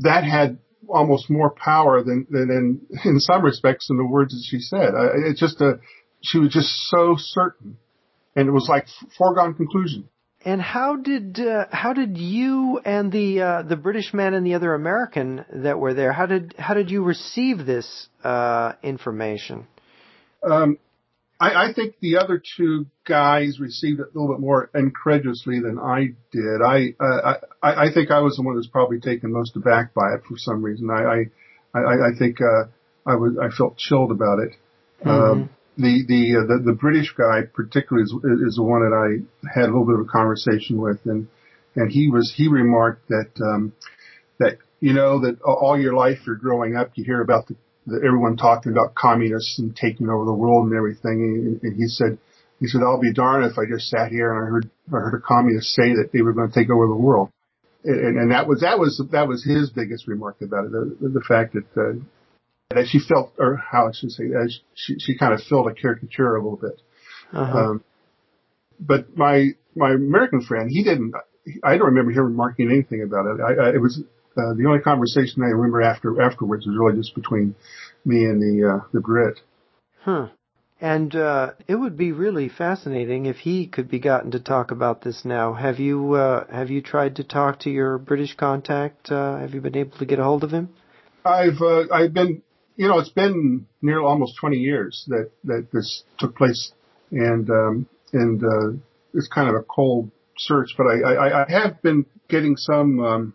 That 0.00 0.24
had 0.24 0.58
almost 0.88 1.30
more 1.30 1.50
power 1.50 2.02
than, 2.02 2.26
than 2.30 2.50
in, 2.50 2.80
in 3.04 3.20
some 3.20 3.42
respects 3.42 3.88
than 3.88 3.96
the 3.96 4.06
words 4.06 4.32
that 4.32 4.44
she 4.48 4.58
said. 4.60 4.94
Uh, 4.94 5.28
it's 5.28 5.40
just 5.40 5.60
a, 5.60 5.74
she 6.22 6.38
was 6.38 6.52
just 6.52 6.70
so 6.88 7.16
certain. 7.18 7.78
And 8.34 8.48
it 8.48 8.52
was 8.52 8.68
like 8.68 8.86
foregone 9.16 9.54
conclusion. 9.54 10.08
And 10.44 10.60
how 10.62 10.96
did 10.96 11.40
uh, 11.40 11.64
how 11.72 11.92
did 11.92 12.18
you 12.18 12.80
and 12.84 13.10
the 13.10 13.40
uh, 13.40 13.62
the 13.62 13.74
British 13.74 14.14
man 14.14 14.32
and 14.32 14.46
the 14.46 14.54
other 14.54 14.74
American 14.74 15.44
that 15.52 15.78
were 15.80 15.92
there 15.92 16.12
how 16.12 16.26
did 16.26 16.54
how 16.56 16.74
did 16.74 16.88
you 16.88 17.02
receive 17.02 17.66
this 17.66 18.08
uh, 18.22 18.74
information? 18.82 19.66
Um, 20.48 20.78
I, 21.38 21.68
I, 21.68 21.72
think 21.74 21.96
the 22.00 22.16
other 22.18 22.42
two 22.56 22.86
guys 23.06 23.60
received 23.60 24.00
it 24.00 24.06
a 24.06 24.18
little 24.18 24.34
bit 24.34 24.40
more 24.40 24.70
incredulously 24.74 25.60
than 25.60 25.78
I 25.78 26.14
did. 26.32 26.62
I 26.64 26.94
uh, 26.98 27.34
I, 27.62 27.86
I 27.86 27.92
think 27.92 28.10
I 28.10 28.20
was 28.20 28.36
the 28.36 28.42
one 28.42 28.56
was 28.56 28.68
probably 28.68 29.00
taken 29.00 29.32
most 29.32 29.54
aback 29.56 29.92
by 29.92 30.14
it 30.14 30.22
for 30.28 30.36
some 30.36 30.62
reason. 30.62 30.88
I 30.90 31.02
I 31.74 31.78
I, 31.78 32.08
I 32.08 32.18
think 32.18 32.40
uh, 32.40 32.68
I 33.04 33.16
was 33.16 33.36
I 33.40 33.54
felt 33.54 33.76
chilled 33.76 34.12
about 34.12 34.38
it. 34.38 34.52
Mm-hmm. 35.04 35.10
Um, 35.10 35.50
the 35.76 36.04
the, 36.08 36.36
uh, 36.38 36.46
the 36.46 36.62
the 36.64 36.72
British 36.72 37.12
guy 37.16 37.42
particularly 37.52 38.04
is, 38.04 38.12
is 38.48 38.56
the 38.56 38.62
one 38.62 38.80
that 38.80 38.96
I 38.96 39.58
had 39.58 39.64
a 39.64 39.72
little 39.72 39.84
bit 39.84 39.96
of 39.96 40.06
a 40.06 40.10
conversation 40.10 40.80
with, 40.80 41.00
and 41.04 41.28
and 41.74 41.90
he 41.90 42.08
was 42.08 42.32
he 42.34 42.48
remarked 42.48 43.08
that 43.08 43.30
um, 43.42 43.74
that 44.38 44.56
you 44.80 44.94
know 44.94 45.20
that 45.20 45.40
all 45.42 45.78
your 45.78 45.94
life 45.94 46.18
you're 46.26 46.36
growing 46.36 46.76
up 46.76 46.92
you 46.94 47.04
hear 47.04 47.20
about 47.20 47.46
the 47.48 47.56
everyone 47.88 48.36
talking 48.36 48.72
about 48.72 48.94
communists 48.94 49.58
and 49.58 49.74
taking 49.74 50.08
over 50.08 50.24
the 50.24 50.32
world 50.32 50.66
and 50.66 50.76
everything, 50.76 51.60
and, 51.62 51.62
and 51.62 51.76
he 51.76 51.86
said 51.88 52.18
he 52.60 52.66
said 52.66 52.82
I'll 52.82 53.00
be 53.00 53.12
darned 53.12 53.50
if 53.50 53.58
I 53.58 53.64
just 53.66 53.88
sat 53.88 54.10
here 54.10 54.32
and 54.32 54.44
I 54.44 54.50
heard 54.50 54.70
I 54.88 55.10
heard 55.10 55.22
a 55.22 55.26
communist 55.26 55.74
say 55.74 55.94
that 55.94 56.10
they 56.12 56.22
were 56.22 56.32
going 56.32 56.50
to 56.50 56.54
take 56.54 56.70
over 56.70 56.86
the 56.86 56.94
world. 56.94 57.30
And, 57.84 58.18
and 58.18 58.30
that 58.32 58.48
was 58.48 58.60
that 58.62 58.78
was 58.78 59.02
that 59.12 59.28
was 59.28 59.44
his 59.44 59.70
biggest 59.70 60.08
remark 60.08 60.42
about 60.42 60.66
it. 60.66 60.72
The, 60.72 61.08
the 61.08 61.20
fact 61.20 61.54
that 61.54 61.80
uh, 61.80 61.98
that 62.70 62.86
she 62.88 62.98
felt, 62.98 63.32
or 63.38 63.56
how 63.56 63.88
I 63.88 63.92
should 63.94 64.10
say, 64.10 64.24
as 64.24 64.58
she, 64.74 64.98
she 64.98 65.16
kind 65.16 65.32
of 65.32 65.40
felt 65.48 65.70
a 65.70 65.74
caricature 65.74 66.34
a 66.34 66.42
little 66.42 66.58
bit. 66.58 66.80
Uh-huh. 67.32 67.58
Um, 67.58 67.84
but 68.80 69.16
my, 69.16 69.50
my 69.74 69.92
American 69.92 70.42
friend, 70.42 70.68
he 70.70 70.82
didn't, 70.82 71.14
I 71.62 71.76
don't 71.76 71.86
remember 71.86 72.10
him 72.10 72.24
remarking 72.24 72.70
anything 72.70 73.02
about 73.02 73.26
it. 73.26 73.40
I, 73.40 73.68
I 73.68 73.68
it 73.74 73.80
was, 73.80 74.02
uh, 74.36 74.54
the 74.54 74.66
only 74.66 74.80
conversation 74.80 75.42
I 75.42 75.46
remember 75.46 75.82
after, 75.82 76.20
afterwards 76.20 76.66
was 76.66 76.76
really 76.78 76.96
just 76.96 77.14
between 77.14 77.54
me 78.04 78.24
and 78.24 78.40
the, 78.40 78.68
uh, 78.68 78.86
the 78.92 79.00
Brit. 79.00 79.40
Huh. 80.02 80.28
And 80.78 81.14
uh, 81.16 81.52
it 81.66 81.76
would 81.76 81.96
be 81.96 82.12
really 82.12 82.50
fascinating 82.50 83.24
if 83.26 83.36
he 83.36 83.66
could 83.66 83.88
be 83.88 83.98
gotten 83.98 84.32
to 84.32 84.40
talk 84.40 84.70
about 84.70 85.02
this 85.02 85.24
now. 85.24 85.54
Have 85.54 85.78
you 85.78 86.12
uh, 86.12 86.44
have 86.52 86.68
you 86.68 86.82
tried 86.82 87.16
to 87.16 87.24
talk 87.24 87.60
to 87.60 87.70
your 87.70 87.96
British 87.96 88.36
contact? 88.36 89.10
Uh, 89.10 89.38
have 89.38 89.54
you 89.54 89.62
been 89.62 89.76
able 89.76 89.96
to 89.96 90.04
get 90.04 90.18
a 90.18 90.24
hold 90.24 90.44
of 90.44 90.50
him? 90.50 90.68
I've 91.24 91.62
uh, 91.62 91.84
I've 91.90 92.12
been 92.12 92.42
you 92.76 92.88
know, 92.88 92.98
it's 92.98 93.10
been 93.10 93.66
near 93.82 94.00
almost 94.00 94.36
20 94.38 94.56
years 94.56 95.04
that, 95.08 95.30
that 95.44 95.68
this 95.72 96.04
took 96.18 96.36
place 96.36 96.72
and, 97.10 97.48
um, 97.50 97.88
and, 98.12 98.42
uh, 98.42 98.78
it's 99.14 99.28
kind 99.28 99.48
of 99.48 99.54
a 99.54 99.62
cold 99.62 100.10
search, 100.36 100.74
but 100.76 100.84
I, 100.84 101.00
I, 101.00 101.42
I 101.42 101.50
have 101.50 101.80
been 101.80 102.04
getting 102.28 102.56
some, 102.56 103.00
um, 103.00 103.34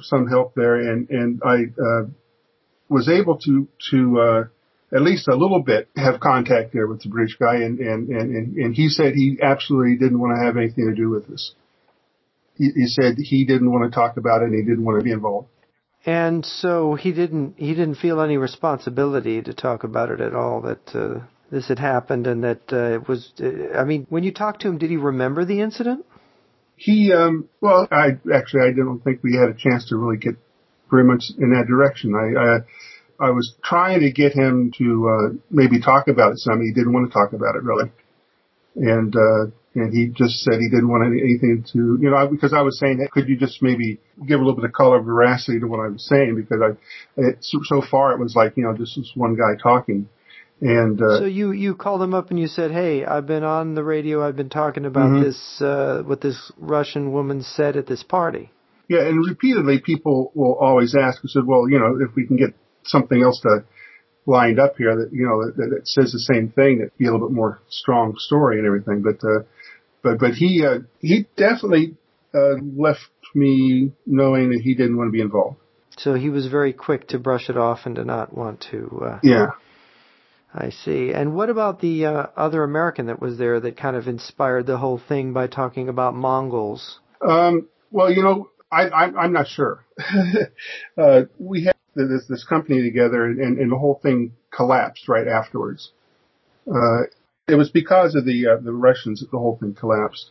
some 0.00 0.26
help 0.26 0.54
there 0.54 0.76
and, 0.76 1.08
and 1.10 1.42
I, 1.44 1.64
uh, 1.80 2.06
was 2.88 3.08
able 3.08 3.38
to, 3.38 3.68
to, 3.90 4.20
uh, 4.20 4.44
at 4.92 5.02
least 5.02 5.28
a 5.28 5.36
little 5.36 5.62
bit 5.62 5.88
have 5.96 6.20
contact 6.20 6.72
there 6.72 6.86
with 6.86 7.02
the 7.02 7.08
British 7.08 7.36
guy 7.36 7.56
and, 7.56 7.78
and, 7.78 8.08
and, 8.08 8.56
and 8.56 8.74
he 8.74 8.88
said 8.88 9.14
he 9.14 9.38
absolutely 9.40 9.96
didn't 9.96 10.18
want 10.18 10.36
to 10.36 10.44
have 10.44 10.56
anything 10.56 10.88
to 10.88 10.94
do 10.94 11.08
with 11.08 11.28
this. 11.28 11.54
He, 12.56 12.70
he 12.74 12.86
said 12.86 13.14
he 13.16 13.44
didn't 13.44 13.70
want 13.70 13.90
to 13.90 13.94
talk 13.94 14.16
about 14.16 14.42
it 14.42 14.46
and 14.46 14.54
he 14.54 14.62
didn't 14.62 14.84
want 14.84 14.98
to 14.98 15.04
be 15.04 15.12
involved. 15.12 15.48
And 16.06 16.44
so 16.44 16.94
he 16.94 17.12
didn't 17.12 17.54
he 17.58 17.74
didn't 17.74 17.96
feel 17.96 18.20
any 18.20 18.38
responsibility 18.38 19.42
to 19.42 19.52
talk 19.52 19.84
about 19.84 20.10
it 20.10 20.20
at 20.20 20.34
all 20.34 20.62
that 20.62 20.94
uh, 20.94 21.20
this 21.50 21.68
had 21.68 21.78
happened 21.78 22.26
and 22.26 22.42
that 22.42 22.72
uh, 22.72 22.94
it 22.94 23.06
was 23.06 23.32
uh, 23.40 23.76
I 23.76 23.84
mean 23.84 24.06
when 24.08 24.24
you 24.24 24.32
talked 24.32 24.62
to 24.62 24.68
him 24.68 24.78
did 24.78 24.90
he 24.90 24.96
remember 24.96 25.44
the 25.44 25.60
incident? 25.60 26.06
He 26.80 27.12
um 27.12 27.46
well 27.60 27.86
I 27.90 28.16
actually 28.34 28.62
I 28.62 28.72
don't 28.72 29.04
think 29.04 29.22
we 29.22 29.36
had 29.36 29.50
a 29.50 29.54
chance 29.54 29.90
to 29.90 29.96
really 29.96 30.16
get 30.16 30.36
very 30.90 31.04
much 31.04 31.24
in 31.38 31.50
that 31.50 31.66
direction. 31.68 32.14
I 32.14 33.24
I, 33.24 33.28
I 33.28 33.30
was 33.32 33.54
trying 33.62 34.00
to 34.00 34.10
get 34.10 34.32
him 34.32 34.72
to 34.78 35.08
uh 35.08 35.34
maybe 35.50 35.78
talk 35.78 36.08
about 36.08 36.32
it 36.32 36.38
some 36.38 36.62
he 36.62 36.72
didn't 36.72 36.94
want 36.94 37.10
to 37.10 37.12
talk 37.12 37.34
about 37.34 37.54
it 37.54 37.64
really. 37.64 37.90
And 38.76 39.14
uh 39.14 39.50
and 39.74 39.92
he 39.92 40.06
just 40.08 40.40
said 40.40 40.54
he 40.54 40.70
didn't 40.70 40.88
want 40.88 41.04
anything 41.04 41.64
to, 41.74 41.98
you 42.00 42.10
know, 42.10 42.16
I, 42.16 42.26
because 42.26 42.54
I 42.54 42.62
was 42.62 42.78
saying 42.78 42.98
that 42.98 43.10
could 43.10 43.28
you 43.28 43.36
just 43.36 43.62
maybe 43.62 44.00
give 44.26 44.40
a 44.40 44.42
little 44.42 44.56
bit 44.56 44.64
of 44.64 44.72
color 44.72 45.00
veracity 45.02 45.60
to 45.60 45.66
what 45.66 45.80
I 45.80 45.88
was 45.88 46.08
saying 46.08 46.34
because 46.34 46.60
I, 46.62 47.20
it, 47.20 47.36
so 47.44 47.82
far 47.90 48.12
it 48.12 48.18
was 48.18 48.34
like, 48.34 48.56
you 48.56 48.64
know, 48.64 48.74
just 48.74 48.96
this 48.96 49.12
one 49.14 49.36
guy 49.36 49.60
talking. 49.62 50.08
And, 50.60 51.00
uh, 51.00 51.20
so 51.20 51.24
you, 51.24 51.52
you 51.52 51.74
called 51.74 52.02
him 52.02 52.12
up 52.12 52.30
and 52.30 52.38
you 52.38 52.46
said, 52.46 52.70
Hey, 52.70 53.04
I've 53.04 53.26
been 53.26 53.44
on 53.44 53.74
the 53.74 53.82
radio. 53.82 54.26
I've 54.26 54.36
been 54.36 54.50
talking 54.50 54.84
about 54.84 55.10
mm-hmm. 55.10 55.22
this, 55.22 55.62
uh, 55.62 56.02
what 56.04 56.20
this 56.20 56.52
Russian 56.58 57.12
woman 57.12 57.42
said 57.42 57.76
at 57.76 57.86
this 57.86 58.02
party. 58.02 58.50
Yeah. 58.88 59.02
And 59.02 59.24
repeatedly 59.26 59.80
people 59.80 60.32
will 60.34 60.54
always 60.54 60.94
ask, 60.94 61.20
I 61.24 61.28
said, 61.28 61.46
well, 61.46 61.68
you 61.68 61.78
know, 61.78 61.98
if 62.00 62.14
we 62.14 62.26
can 62.26 62.36
get 62.36 62.54
something 62.84 63.22
else 63.22 63.40
to, 63.40 63.64
lined 64.26 64.60
up 64.60 64.74
here 64.76 64.94
that 64.94 65.08
you 65.12 65.26
know 65.26 65.50
that, 65.50 65.70
that 65.70 65.88
says 65.88 66.12
the 66.12 66.18
same 66.18 66.50
thing 66.50 66.78
that 66.78 66.96
be 66.98 67.06
a 67.06 67.10
little 67.10 67.26
bit 67.26 67.34
more 67.34 67.58
strong 67.70 68.14
story 68.18 68.58
and 68.58 68.66
everything 68.66 69.02
but 69.02 69.16
uh 69.26 69.40
but 70.02 70.18
but 70.18 70.34
he 70.34 70.64
uh, 70.64 70.78
he 71.00 71.26
definitely 71.36 71.96
uh, 72.34 72.56
left 72.76 73.00
me 73.34 73.92
knowing 74.06 74.50
that 74.50 74.60
he 74.62 74.74
didn't 74.74 74.96
want 74.96 75.08
to 75.08 75.12
be 75.12 75.20
involved. 75.20 75.56
So 75.98 76.14
he 76.14 76.30
was 76.30 76.46
very 76.46 76.72
quick 76.72 77.08
to 77.08 77.18
brush 77.18 77.50
it 77.50 77.56
off 77.56 77.80
and 77.84 77.96
to 77.96 78.04
not 78.04 78.34
want 78.34 78.64
to. 78.70 79.02
Uh, 79.04 79.18
yeah. 79.22 79.46
I 80.52 80.70
see. 80.70 81.12
And 81.12 81.34
what 81.34 81.48
about 81.48 81.80
the 81.80 82.06
uh, 82.06 82.26
other 82.36 82.64
American 82.64 83.06
that 83.06 83.20
was 83.20 83.38
there 83.38 83.60
that 83.60 83.76
kind 83.76 83.96
of 83.96 84.08
inspired 84.08 84.66
the 84.66 84.78
whole 84.78 84.98
thing 84.98 85.32
by 85.32 85.46
talking 85.46 85.88
about 85.88 86.14
Mongols? 86.14 86.98
Um, 87.26 87.68
well, 87.90 88.10
you 88.10 88.22
know, 88.22 88.50
I, 88.70 88.88
I, 88.88 89.04
I'm 89.04 89.32
not 89.32 89.46
sure. 89.46 89.84
uh, 90.98 91.22
we 91.38 91.64
had 91.64 91.74
this, 91.94 92.26
this 92.28 92.44
company 92.44 92.82
together 92.82 93.24
and, 93.24 93.58
and 93.58 93.70
the 93.70 93.78
whole 93.78 94.00
thing 94.02 94.32
collapsed 94.50 95.08
right 95.08 95.28
afterwards. 95.28 95.92
Uh, 96.66 97.02
it 97.48 97.56
was 97.56 97.70
because 97.70 98.14
of 98.14 98.24
the 98.24 98.46
uh, 98.46 98.62
the 98.62 98.72
Russians 98.72 99.20
that 99.20 99.30
the 99.30 99.38
whole 99.38 99.56
thing 99.58 99.74
collapsed. 99.74 100.30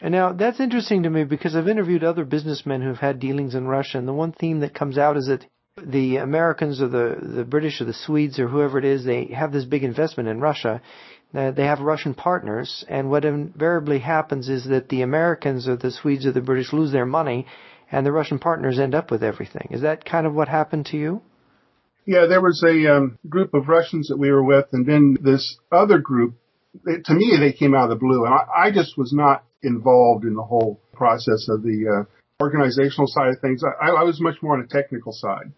And 0.00 0.12
now 0.12 0.32
that's 0.32 0.60
interesting 0.60 1.02
to 1.04 1.10
me 1.10 1.24
because 1.24 1.56
I've 1.56 1.68
interviewed 1.68 2.04
other 2.04 2.24
businessmen 2.24 2.82
who've 2.82 2.98
had 2.98 3.18
dealings 3.18 3.54
in 3.54 3.66
Russia, 3.66 3.98
and 3.98 4.06
the 4.06 4.12
one 4.12 4.32
theme 4.32 4.60
that 4.60 4.74
comes 4.74 4.98
out 4.98 5.16
is 5.16 5.26
that 5.26 5.46
the 5.86 6.16
Americans 6.16 6.80
or 6.80 6.88
the 6.88 7.16
the 7.20 7.44
British 7.44 7.80
or 7.80 7.84
the 7.84 7.94
Swedes 7.94 8.38
or 8.38 8.48
whoever 8.48 8.78
it 8.78 8.84
is, 8.84 9.04
they 9.04 9.26
have 9.26 9.52
this 9.52 9.64
big 9.64 9.84
investment 9.84 10.28
in 10.28 10.40
Russia. 10.40 10.80
Uh, 11.34 11.50
they 11.50 11.64
have 11.64 11.80
Russian 11.80 12.14
partners, 12.14 12.84
and 12.88 13.10
what 13.10 13.24
invariably 13.24 13.98
happens 13.98 14.48
is 14.48 14.64
that 14.64 14.88
the 14.88 15.02
Americans 15.02 15.68
or 15.68 15.76
the 15.76 15.90
Swedes 15.90 16.24
or 16.24 16.32
the 16.32 16.40
British 16.40 16.72
lose 16.72 16.90
their 16.90 17.04
money, 17.04 17.46
and 17.92 18.06
the 18.06 18.12
Russian 18.12 18.38
partners 18.38 18.78
end 18.78 18.94
up 18.94 19.10
with 19.10 19.22
everything. 19.22 19.68
Is 19.70 19.82
that 19.82 20.06
kind 20.06 20.26
of 20.26 20.34
what 20.34 20.48
happened 20.48 20.86
to 20.86 20.96
you? 20.96 21.20
Yeah, 22.06 22.24
there 22.26 22.40
was 22.40 22.64
a 22.66 22.96
um, 22.96 23.18
group 23.28 23.52
of 23.52 23.68
Russians 23.68 24.08
that 24.08 24.16
we 24.16 24.30
were 24.30 24.42
with, 24.42 24.66
and 24.72 24.86
then 24.86 25.18
this 25.20 25.58
other 25.70 25.98
group 25.98 26.34
to 26.84 27.14
me, 27.14 27.36
they 27.38 27.52
came 27.52 27.74
out 27.74 27.84
of 27.84 27.90
the 27.90 27.96
blue, 27.96 28.24
and 28.24 28.34
I, 28.34 28.66
I 28.66 28.70
just 28.70 28.96
was 28.96 29.12
not 29.12 29.44
involved 29.62 30.24
in 30.24 30.34
the 30.34 30.42
whole 30.42 30.80
process 30.92 31.48
of 31.48 31.62
the 31.62 32.06
uh, 32.06 32.42
organizational 32.42 33.06
side 33.08 33.30
of 33.30 33.40
things. 33.40 33.62
I, 33.64 33.90
I 33.90 34.02
was 34.02 34.20
much 34.20 34.36
more 34.42 34.54
on 34.54 34.62
the 34.62 34.68
technical 34.68 35.12
side, 35.12 35.52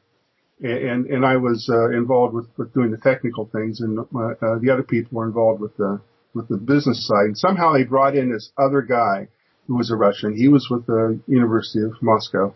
and 0.62 1.06
and 1.06 1.24
I 1.24 1.36
was 1.36 1.68
uh, 1.72 1.90
involved 1.90 2.34
with, 2.34 2.46
with 2.56 2.74
doing 2.74 2.90
the 2.90 2.98
technical 2.98 3.46
things, 3.46 3.80
and 3.80 3.98
uh, 3.98 4.02
uh, 4.02 4.58
the 4.60 4.70
other 4.72 4.82
people 4.82 5.18
were 5.18 5.26
involved 5.26 5.60
with 5.60 5.76
the 5.76 6.00
with 6.34 6.48
the 6.48 6.56
business 6.56 7.06
side. 7.06 7.26
And 7.26 7.38
somehow 7.38 7.72
they 7.72 7.84
brought 7.84 8.16
in 8.16 8.32
this 8.32 8.52
other 8.58 8.82
guy 8.82 9.28
who 9.66 9.76
was 9.76 9.90
a 9.90 9.96
Russian. 9.96 10.36
He 10.36 10.48
was 10.48 10.68
with 10.70 10.86
the 10.86 11.20
University 11.26 11.84
of 11.84 11.92
Moscow, 12.02 12.54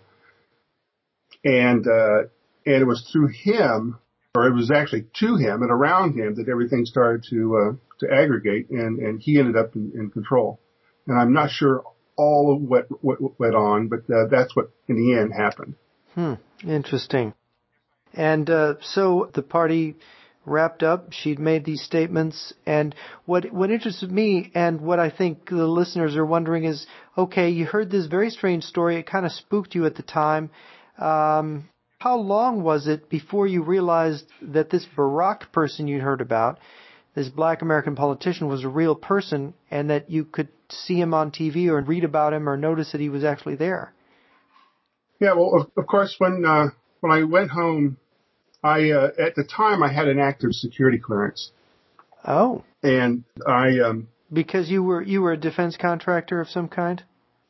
and 1.45 1.87
uh, 1.87 2.29
and 2.67 2.83
it 2.83 2.87
was 2.87 3.09
through 3.13 3.29
him 3.29 3.99
or 4.35 4.49
it 4.49 4.53
was 4.53 4.71
actually 4.71 5.07
to 5.21 5.37
him 5.37 5.63
and 5.63 5.71
around 5.71 6.19
him 6.19 6.35
that 6.35 6.49
everything 6.49 6.85
started 6.85 7.25
to 7.31 7.57
uh, 7.57 7.73
to 8.01 8.13
aggregate, 8.13 8.71
and 8.71 8.99
and 8.99 9.21
he 9.21 9.39
ended 9.39 9.57
up 9.57 9.75
in, 9.77 9.93
in 9.95 10.11
control. 10.11 10.61
And 11.07 11.19
I'm 11.19 11.33
not 11.33 11.51
sure 11.51 11.85
all 12.17 12.55
of 12.55 12.63
what 12.63 12.87
what 13.03 13.39
went 13.39 13.55
on, 13.55 13.89
but 13.89 14.01
uh, 14.13 14.27
that's 14.31 14.55
what 14.57 14.71
in 14.89 14.97
the 14.97 15.19
end 15.19 15.33
happened. 15.33 15.75
Hmm. 16.15 16.35
Interesting. 16.69 17.35
And 18.15 18.49
uh, 18.49 18.75
so 18.81 19.31
the 19.35 19.43
party 19.43 19.97
wrapped 20.47 20.83
up. 20.83 21.13
She'd 21.13 21.39
made 21.39 21.65
these 21.65 21.83
statements, 21.83 22.53
and 22.67 22.95
what 23.25 23.53
what 23.53 23.71
interested 23.71 24.11
me, 24.11 24.51
and 24.55 24.81
what 24.81 24.99
I 24.99 25.11
think 25.11 25.49
the 25.49 25.67
listeners 25.67 26.17
are 26.17 26.27
wondering 26.27 26.65
is, 26.65 26.87
okay, 27.17 27.51
you 27.51 27.65
heard 27.65 27.91
this 27.91 28.07
very 28.07 28.31
strange 28.31 28.65
story. 28.65 28.97
It 28.97 29.07
kind 29.07 29.27
of 29.27 29.33
spooked 29.33 29.75
you 29.75 29.87
at 29.87 29.97
the 29.97 30.03
time. 30.03 30.51
Um, 30.99 31.69
how 31.99 32.17
long 32.17 32.63
was 32.63 32.87
it 32.87 33.09
before 33.09 33.47
you 33.47 33.63
realized 33.63 34.27
that 34.43 34.71
this 34.71 34.87
Barack 34.97 35.53
person 35.53 35.89
you'd 35.89 36.03
heard 36.03 36.21
about, 36.21 36.59
this 37.15 37.29
black 37.29 37.63
American 37.63 37.97
politician, 37.97 38.47
was 38.49 38.65
a 38.65 38.69
real 38.69 38.95
person, 38.95 39.55
and 39.71 39.89
that 39.91 40.11
you 40.11 40.25
could 40.25 40.49
see 40.69 41.01
him 41.01 41.15
on 41.15 41.31
TV 41.31 41.69
or 41.69 41.81
read 41.81 42.05
about 42.05 42.35
him 42.35 42.49
or 42.49 42.57
notice 42.57 42.93
that 42.93 43.01
he 43.01 43.09
was 43.09 43.25
actually 43.25 43.57
there? 43.57 43.95
Yeah, 45.21 45.33
well, 45.33 45.53
of, 45.61 45.71
of 45.83 45.87
course, 45.87 46.15
when 46.19 46.45
uh, 46.45 46.67
when 47.01 47.13
I 47.13 47.23
went 47.23 47.51
home 47.51 47.97
I 48.65 48.91
uh, 48.91 49.11
at 49.19 49.35
the 49.37 49.45
time 49.45 49.83
I 49.83 49.93
had 49.93 50.09
an 50.09 50.19
active 50.19 50.53
security 50.53 50.99
clearance. 50.99 51.53
Oh. 52.25 52.65
And 52.83 53.25
I 53.47 53.79
um 53.81 54.09
because 54.33 54.71
you 54.71 54.83
were 54.83 55.03
you 55.03 55.21
were 55.21 55.33
a 55.33 55.37
defense 55.37 55.77
contractor 55.77 56.41
of 56.41 56.49
some 56.49 56.69
kind. 56.69 57.03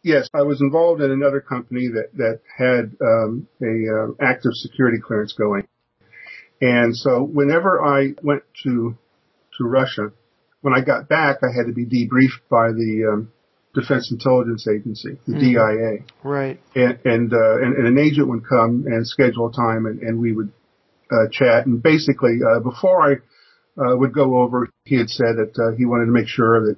Yes, 0.02 0.28
I 0.34 0.42
was 0.42 0.60
involved 0.60 1.00
in 1.00 1.10
another 1.10 1.40
company 1.40 1.88
that 1.88 2.08
that 2.16 2.40
had 2.58 2.96
um, 3.00 3.48
a 3.62 3.66
uh, 3.66 4.12
active 4.20 4.52
security 4.54 4.98
clearance 4.98 5.32
going, 5.32 5.66
and 6.60 6.94
so 6.94 7.22
whenever 7.22 7.82
I 7.82 8.14
went 8.22 8.42
to 8.64 8.98
to 9.56 9.64
Russia, 9.64 10.12
when 10.60 10.74
I 10.74 10.82
got 10.84 11.08
back, 11.08 11.38
I 11.42 11.56
had 11.56 11.68
to 11.68 11.72
be 11.72 11.86
debriefed 11.86 12.42
by 12.50 12.72
the 12.72 13.10
um, 13.10 13.32
Defense 13.74 14.10
Intelligence 14.10 14.66
Agency, 14.68 15.16
the 15.26 15.34
mm. 15.34 15.40
DIA. 15.40 16.04
Right. 16.22 16.60
And 16.74 16.98
and, 17.06 17.32
uh, 17.32 17.56
and 17.62 17.74
and 17.76 17.86
an 17.86 17.98
agent 17.98 18.28
would 18.28 18.46
come 18.46 18.84
and 18.86 19.06
schedule 19.06 19.48
a 19.48 19.52
time, 19.52 19.86
and, 19.86 20.02
and 20.02 20.20
we 20.20 20.32
would 20.32 20.52
uh, 21.10 21.28
chat. 21.30 21.66
And 21.66 21.82
basically, 21.82 22.38
uh, 22.44 22.60
before 22.60 23.02
I 23.02 23.14
uh, 23.80 23.96
would 23.96 24.12
go 24.12 24.38
over, 24.38 24.68
he 24.84 24.96
had 24.96 25.08
said 25.08 25.36
that 25.36 25.58
uh, 25.58 25.76
he 25.76 25.84
wanted 25.84 26.06
to 26.06 26.12
make 26.12 26.28
sure 26.28 26.66
that 26.66 26.76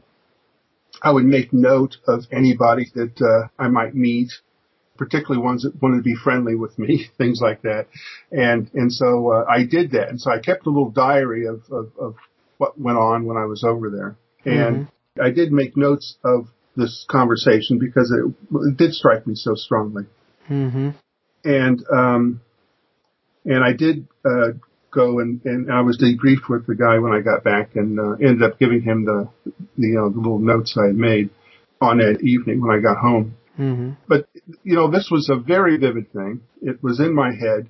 I 1.02 1.10
would 1.10 1.24
make 1.24 1.52
note 1.52 1.96
of 2.06 2.24
anybody 2.32 2.90
that 2.94 3.20
uh, 3.20 3.48
I 3.62 3.68
might 3.68 3.94
meet, 3.94 4.32
particularly 4.96 5.44
ones 5.44 5.62
that 5.62 5.80
wanted 5.82 5.98
to 5.98 6.02
be 6.02 6.14
friendly 6.14 6.54
with 6.54 6.78
me, 6.78 7.06
things 7.18 7.40
like 7.42 7.62
that. 7.62 7.86
And 8.32 8.70
and 8.74 8.92
so 8.92 9.32
uh, 9.32 9.44
I 9.48 9.64
did 9.64 9.92
that. 9.92 10.08
And 10.08 10.20
so 10.20 10.30
I 10.30 10.38
kept 10.38 10.66
a 10.66 10.70
little 10.70 10.90
diary 10.90 11.46
of 11.46 11.62
of, 11.70 11.92
of 12.00 12.14
what 12.58 12.80
went 12.80 12.98
on 12.98 13.26
when 13.26 13.36
I 13.36 13.44
was 13.44 13.62
over 13.62 13.90
there. 13.90 14.16
And 14.44 14.86
mm-hmm. 14.86 15.22
I 15.22 15.30
did 15.30 15.52
make 15.52 15.76
notes 15.76 16.16
of 16.24 16.46
this 16.76 17.04
conversation 17.10 17.78
because 17.78 18.10
it, 18.10 18.34
it 18.68 18.76
did 18.76 18.92
strike 18.92 19.26
me 19.26 19.34
so 19.34 19.54
strongly. 19.54 20.04
Mm-hmm. 20.48 20.90
And 21.44 21.84
um, 21.92 22.40
and 23.44 23.62
I 23.64 23.72
did 23.72 24.08
uh, 24.26 24.52
go 24.96 25.20
and, 25.20 25.40
and 25.44 25.70
I 25.70 25.82
was 25.82 25.98
debriefed 25.98 26.48
with 26.48 26.66
the 26.66 26.74
guy 26.74 26.98
when 26.98 27.12
I 27.12 27.20
got 27.20 27.44
back 27.44 27.76
and 27.76 28.00
uh, 28.00 28.12
ended 28.14 28.42
up 28.42 28.58
giving 28.58 28.82
him 28.82 29.04
the, 29.04 29.28
the, 29.44 29.52
you 29.76 29.94
know, 29.94 30.08
the 30.08 30.18
little 30.18 30.38
notes 30.38 30.76
I 30.80 30.86
had 30.86 30.96
made 30.96 31.30
on 31.80 31.98
that 31.98 32.22
evening 32.22 32.60
when 32.60 32.76
I 32.76 32.80
got 32.80 32.96
home. 32.96 33.36
Mm-hmm. 33.58 33.92
But, 34.08 34.26
you 34.64 34.74
know, 34.74 34.90
this 34.90 35.08
was 35.10 35.28
a 35.30 35.36
very 35.36 35.76
vivid 35.76 36.12
thing. 36.12 36.40
It 36.62 36.82
was 36.82 36.98
in 36.98 37.14
my 37.14 37.32
head. 37.32 37.68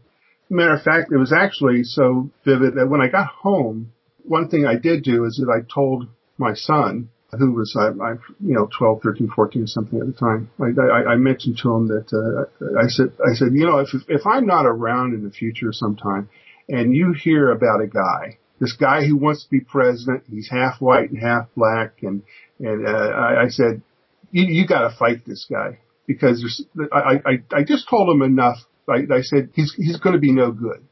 Matter 0.48 0.74
of 0.74 0.82
fact, 0.82 1.10
it 1.12 1.18
was 1.18 1.32
actually 1.32 1.82
so 1.82 2.30
vivid 2.44 2.74
that 2.76 2.88
when 2.88 3.00
I 3.00 3.08
got 3.08 3.26
home, 3.26 3.92
one 4.24 4.48
thing 4.48 4.64
I 4.64 4.76
did 4.76 5.02
do 5.02 5.24
is 5.24 5.36
that 5.36 5.52
I 5.52 5.66
told 5.72 6.06
my 6.38 6.54
son, 6.54 7.10
who 7.36 7.52
was, 7.52 7.76
I, 7.76 7.88
I 7.88 8.12
you 8.40 8.54
know, 8.54 8.68
12, 8.78 9.00
13, 9.02 9.30
14 9.34 9.66
something 9.66 10.00
at 10.00 10.06
the 10.06 10.12
time. 10.12 10.48
I, 10.60 10.80
I, 10.80 11.12
I 11.12 11.16
mentioned 11.16 11.58
to 11.62 11.74
him 11.74 11.88
that, 11.88 12.06
uh, 12.14 12.78
I 12.78 12.86
said, 12.86 13.12
I 13.20 13.34
said, 13.34 13.48
you 13.52 13.66
know, 13.66 13.78
if, 13.78 13.88
if 14.08 14.26
I'm 14.26 14.46
not 14.46 14.64
around 14.64 15.14
in 15.14 15.24
the 15.24 15.30
future 15.30 15.72
sometime 15.72 16.28
and 16.68 16.94
you 16.94 17.12
hear 17.12 17.50
about 17.50 17.80
a 17.80 17.86
guy, 17.86 18.38
this 18.60 18.72
guy 18.72 19.04
who 19.06 19.16
wants 19.16 19.44
to 19.44 19.50
be 19.50 19.60
president, 19.60 20.24
he's 20.30 20.48
half 20.50 20.80
white 20.80 21.10
and 21.10 21.20
half 21.20 21.48
black 21.56 22.02
and, 22.02 22.22
and, 22.58 22.86
uh, 22.86 22.90
I, 22.90 23.44
I 23.44 23.48
said, 23.48 23.82
you, 24.30 24.44
you 24.46 24.66
gotta 24.66 24.94
fight 24.98 25.24
this 25.26 25.46
guy 25.50 25.78
because 26.06 26.40
there's, 26.74 26.90
I, 26.92 27.20
I, 27.24 27.58
I 27.58 27.64
just 27.64 27.88
told 27.88 28.08
him 28.08 28.22
enough. 28.22 28.58
I, 28.88 29.02
I 29.12 29.22
said, 29.22 29.50
he's, 29.54 29.74
he's 29.76 29.98
going 29.98 30.14
to 30.14 30.20
be 30.20 30.32
no 30.32 30.52
good. 30.52 30.86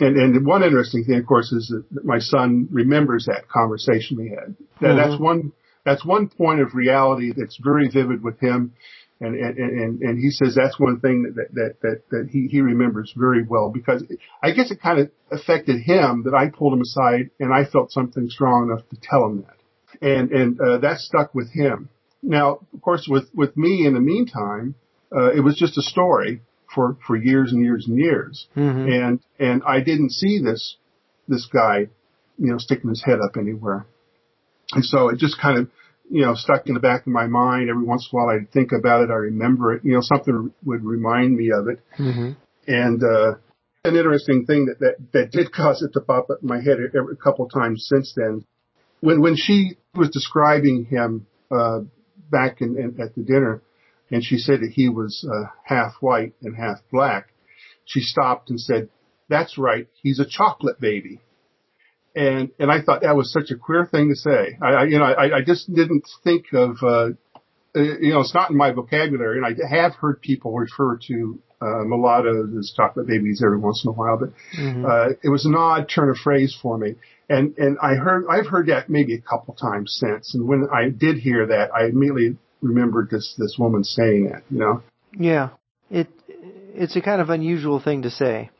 And, 0.00 0.16
and 0.16 0.46
one 0.46 0.62
interesting 0.62 1.04
thing, 1.04 1.18
of 1.18 1.26
course, 1.26 1.52
is 1.52 1.68
that 1.90 2.04
my 2.04 2.18
son 2.18 2.68
remembers 2.70 3.26
that 3.26 3.48
conversation 3.48 4.16
we 4.16 4.30
had. 4.30 4.56
That, 4.80 4.86
mm-hmm. 4.86 4.96
That's 4.96 5.20
one, 5.20 5.52
that's 5.84 6.04
one 6.04 6.28
point 6.28 6.60
of 6.60 6.74
reality 6.74 7.32
that's 7.36 7.58
very 7.62 7.88
vivid 7.88 8.22
with 8.22 8.40
him. 8.40 8.74
And, 9.20 9.34
and, 9.34 9.58
and, 9.58 10.00
and 10.00 10.18
he 10.18 10.30
says 10.30 10.54
that's 10.54 10.78
one 10.78 11.00
thing 11.00 11.34
that, 11.34 11.52
that, 11.54 11.74
that, 11.82 12.02
that 12.10 12.28
he, 12.30 12.46
he 12.48 12.60
remembers 12.60 13.12
very 13.16 13.42
well 13.42 13.70
because 13.70 14.04
I 14.42 14.52
guess 14.52 14.70
it 14.70 14.80
kind 14.80 15.00
of 15.00 15.10
affected 15.32 15.80
him 15.80 16.22
that 16.24 16.34
I 16.34 16.50
pulled 16.50 16.72
him 16.72 16.82
aside 16.82 17.30
and 17.40 17.52
I 17.52 17.64
felt 17.64 17.90
something 17.90 18.28
strong 18.30 18.70
enough 18.70 18.88
to 18.90 18.96
tell 19.02 19.26
him 19.26 19.42
that. 19.42 20.06
And, 20.06 20.30
and, 20.30 20.60
uh, 20.60 20.78
that 20.78 20.98
stuck 20.98 21.34
with 21.34 21.50
him. 21.52 21.88
Now, 22.22 22.60
of 22.72 22.80
course, 22.80 23.06
with, 23.08 23.28
with 23.34 23.56
me 23.56 23.86
in 23.86 23.94
the 23.94 24.00
meantime, 24.00 24.76
uh, 25.14 25.32
it 25.32 25.40
was 25.40 25.56
just 25.56 25.78
a 25.78 25.82
story 25.82 26.42
for 26.74 26.96
for 27.06 27.16
years 27.16 27.52
and 27.52 27.62
years 27.62 27.86
and 27.88 27.98
years. 27.98 28.46
Mm-hmm. 28.56 28.88
And 28.90 29.20
and 29.38 29.62
I 29.66 29.80
didn't 29.80 30.10
see 30.10 30.40
this 30.42 30.76
this 31.26 31.46
guy, 31.46 31.88
you 32.38 32.52
know, 32.52 32.58
sticking 32.58 32.90
his 32.90 33.02
head 33.04 33.18
up 33.20 33.36
anywhere. 33.36 33.86
And 34.72 34.84
so 34.84 35.08
it 35.08 35.18
just 35.18 35.40
kind 35.40 35.58
of 35.58 35.70
you 36.10 36.24
know 36.24 36.34
stuck 36.34 36.66
in 36.66 36.74
the 36.74 36.80
back 36.80 37.02
of 37.02 37.12
my 37.12 37.26
mind. 37.26 37.70
Every 37.70 37.84
once 37.84 38.08
in 38.10 38.18
a 38.18 38.22
while, 38.22 38.34
I'd 38.34 38.50
think 38.52 38.72
about 38.72 39.02
it. 39.02 39.10
I 39.10 39.16
remember 39.16 39.74
it. 39.74 39.84
You 39.84 39.94
know, 39.94 40.00
something 40.00 40.52
would 40.64 40.84
remind 40.84 41.36
me 41.36 41.50
of 41.50 41.68
it. 41.68 41.80
Mm-hmm. 41.98 42.32
And 42.66 43.02
uh, 43.02 43.34
an 43.84 43.96
interesting 43.96 44.44
thing 44.44 44.66
that, 44.66 44.78
that 44.80 44.96
that 45.12 45.30
did 45.32 45.52
cause 45.52 45.82
it 45.82 45.92
to 45.94 46.00
pop 46.00 46.30
up 46.30 46.38
in 46.42 46.48
my 46.48 46.60
head 46.60 46.78
every 46.96 47.16
couple 47.16 47.46
of 47.46 47.52
times 47.52 47.86
since 47.88 48.12
then. 48.16 48.44
When 49.00 49.20
when 49.20 49.36
she 49.36 49.76
was 49.94 50.10
describing 50.10 50.86
him 50.86 51.26
uh, 51.50 51.80
back 52.30 52.60
in, 52.60 52.76
in 52.78 53.00
at 53.00 53.14
the 53.14 53.22
dinner, 53.22 53.62
and 54.10 54.24
she 54.24 54.38
said 54.38 54.60
that 54.60 54.72
he 54.72 54.88
was 54.88 55.26
uh, 55.30 55.50
half 55.64 55.94
white 56.00 56.34
and 56.42 56.56
half 56.56 56.78
black, 56.90 57.28
she 57.84 58.00
stopped 58.00 58.50
and 58.50 58.60
said, 58.60 58.88
"That's 59.28 59.58
right, 59.58 59.86
he's 60.02 60.18
a 60.18 60.26
chocolate 60.28 60.80
baby." 60.80 61.20
And 62.18 62.50
and 62.58 62.68
I 62.68 62.82
thought 62.82 63.02
that 63.02 63.14
was 63.14 63.32
such 63.32 63.52
a 63.52 63.56
queer 63.56 63.86
thing 63.86 64.08
to 64.08 64.16
say. 64.16 64.58
I, 64.60 64.66
I 64.66 64.84
you 64.84 64.98
know 64.98 65.04
I, 65.04 65.36
I 65.36 65.40
just 65.46 65.72
didn't 65.72 66.04
think 66.24 66.46
of 66.52 66.78
uh, 66.82 67.10
uh, 67.76 67.80
you 67.80 68.12
know 68.12 68.20
it's 68.20 68.34
not 68.34 68.50
in 68.50 68.56
my 68.56 68.72
vocabulary, 68.72 69.38
and 69.38 69.46
I 69.46 69.76
have 69.76 69.94
heard 69.94 70.20
people 70.20 70.52
refer 70.52 70.98
to 71.06 71.38
uh, 71.60 71.84
mulattoes 71.84 72.50
as 72.58 72.72
chocolate 72.76 73.06
babies 73.06 73.40
every 73.44 73.58
once 73.58 73.82
in 73.84 73.90
a 73.90 73.92
while, 73.92 74.18
but 74.18 74.30
mm-hmm. 74.58 74.84
uh, 74.84 75.10
it 75.22 75.28
was 75.28 75.46
an 75.46 75.54
odd 75.54 75.88
turn 75.88 76.10
of 76.10 76.16
phrase 76.16 76.58
for 76.60 76.76
me. 76.76 76.96
And 77.28 77.56
and 77.56 77.78
I 77.80 77.94
heard 77.94 78.24
I've 78.28 78.48
heard 78.48 78.66
that 78.66 78.90
maybe 78.90 79.14
a 79.14 79.20
couple 79.20 79.54
times 79.54 79.96
since. 80.00 80.34
And 80.34 80.48
when 80.48 80.66
I 80.74 80.88
did 80.88 81.18
hear 81.18 81.46
that, 81.46 81.70
I 81.72 81.86
immediately 81.86 82.36
remembered 82.62 83.10
this 83.10 83.34
this 83.38 83.54
woman 83.60 83.84
saying 83.84 84.32
it. 84.34 84.42
You 84.50 84.58
know. 84.58 84.82
Yeah, 85.16 85.50
it 85.88 86.08
it's 86.74 86.96
a 86.96 87.00
kind 87.00 87.20
of 87.20 87.30
unusual 87.30 87.78
thing 87.78 88.02
to 88.02 88.10
say. 88.10 88.50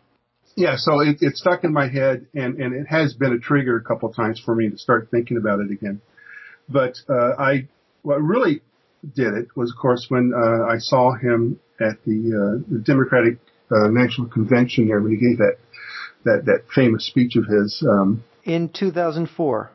Yeah, 0.59 0.75
so 0.77 0.99
it, 0.99 1.19
it 1.21 1.37
stuck 1.37 1.63
in 1.63 1.73
my 1.73 1.89
head, 1.89 2.27
and 2.35 2.61
and 2.61 2.75
it 2.75 2.87
has 2.89 3.15
been 3.15 3.33
a 3.33 3.39
trigger 3.39 3.77
a 3.77 3.81
couple 3.81 4.09
of 4.09 4.17
times 4.17 4.43
for 4.45 4.57
me 4.57 4.69
to 4.69 4.77
start 4.77 5.09
thinking 5.09 5.37
about 5.37 5.61
it 5.61 5.71
again. 5.71 6.01
But 6.69 6.97
uh, 7.09 7.35
I 7.39 7.69
what 8.03 8.21
really 8.21 8.63
did 9.15 9.35
it 9.35 9.49
was, 9.55 9.71
of 9.71 9.81
course, 9.81 10.07
when 10.09 10.33
uh, 10.35 10.65
I 10.65 10.79
saw 10.79 11.15
him 11.15 11.61
at 11.81 12.03
the, 12.05 12.19
uh, 12.35 12.73
the 12.73 12.81
Democratic 12.81 13.39
uh, 13.71 13.87
National 13.87 14.27
Convention 14.27 14.89
there 14.89 15.01
when 15.01 15.13
he 15.13 15.19
gave 15.19 15.39
that 15.39 15.59
that 16.25 16.47
that 16.47 16.65
famous 16.75 17.07
speech 17.07 17.37
of 17.37 17.45
his. 17.47 17.81
Um, 17.89 18.25
in 18.43 18.69
2004. 18.69 19.71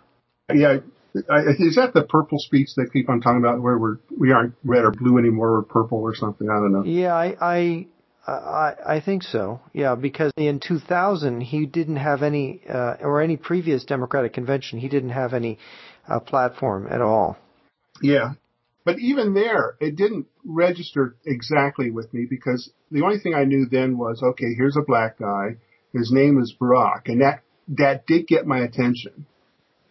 Yeah, 0.53 0.79
I, 1.29 1.39
is 1.59 1.75
that 1.75 1.93
the 1.93 2.03
purple 2.03 2.39
speech 2.39 2.69
they 2.75 2.83
keep 2.91 3.09
on 3.09 3.21
talking 3.21 3.39
about 3.39 3.61
where 3.61 3.77
we're 3.77 3.99
we 4.19 4.33
aren't 4.33 4.55
red 4.65 4.83
or 4.83 4.91
blue 4.91 5.17
anymore, 5.17 5.53
we're 5.53 5.61
purple 5.61 5.99
or 5.99 6.13
something? 6.13 6.49
I 6.49 6.55
don't 6.55 6.73
know. 6.73 6.83
Yeah, 6.83 7.15
I 7.15 7.37
I 7.39 7.87
I, 8.31 8.73
I 8.85 9.01
think 9.01 9.23
so. 9.23 9.59
Yeah, 9.73 9.95
because 9.95 10.31
in 10.37 10.59
2000 10.59 11.41
he 11.41 11.65
didn't 11.65 11.97
have 11.97 12.23
any 12.23 12.61
uh, 12.69 12.95
or 13.01 13.21
any 13.21 13.37
previous 13.37 13.83
Democratic 13.83 14.33
convention 14.33 14.79
he 14.79 14.87
didn't 14.87 15.09
have 15.09 15.33
any 15.33 15.59
uh, 16.07 16.19
platform 16.19 16.87
at 16.89 17.01
all. 17.01 17.37
Yeah, 18.01 18.33
but 18.85 18.99
even 18.99 19.33
there 19.33 19.75
it 19.79 19.95
didn't 19.95 20.27
register 20.45 21.15
exactly 21.25 21.91
with 21.91 22.13
me 22.13 22.25
because 22.29 22.71
the 22.91 23.01
only 23.01 23.19
thing 23.19 23.33
I 23.33 23.43
knew 23.43 23.65
then 23.69 23.97
was 23.97 24.21
okay, 24.23 24.53
here's 24.55 24.77
a 24.77 24.81
black 24.81 25.19
guy, 25.19 25.57
his 25.91 26.11
name 26.11 26.39
is 26.41 26.55
Barack, 26.59 27.07
and 27.07 27.21
that 27.21 27.41
that 27.67 28.07
did 28.07 28.27
get 28.27 28.47
my 28.47 28.59
attention 28.59 29.25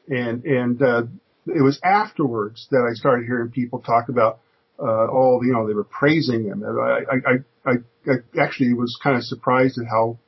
and 0.09 0.45
and 0.45 0.83
uh, 0.83 1.03
it 1.47 1.63
was 1.63 1.79
afterwards 1.83 2.67
that 2.71 2.89
I 2.89 2.95
started 2.95 3.27
hearing 3.27 3.51
people 3.51 3.81
talk 3.81 4.09
about 4.09 4.41
uh, 4.79 5.07
all 5.07 5.41
you 5.45 5.53
know 5.53 5.67
they 5.67 5.75
were 5.75 5.85
praising 5.85 6.45
him. 6.45 6.63
I 6.65 6.71
I 6.71 7.15
I, 7.15 7.71
I, 7.71 7.75
I 8.07 8.41
actually 8.41 8.75
was 8.75 8.99
kind 9.03 9.17
of 9.17 9.25
surprised 9.25 9.79
at 9.79 9.87
how 9.87 10.19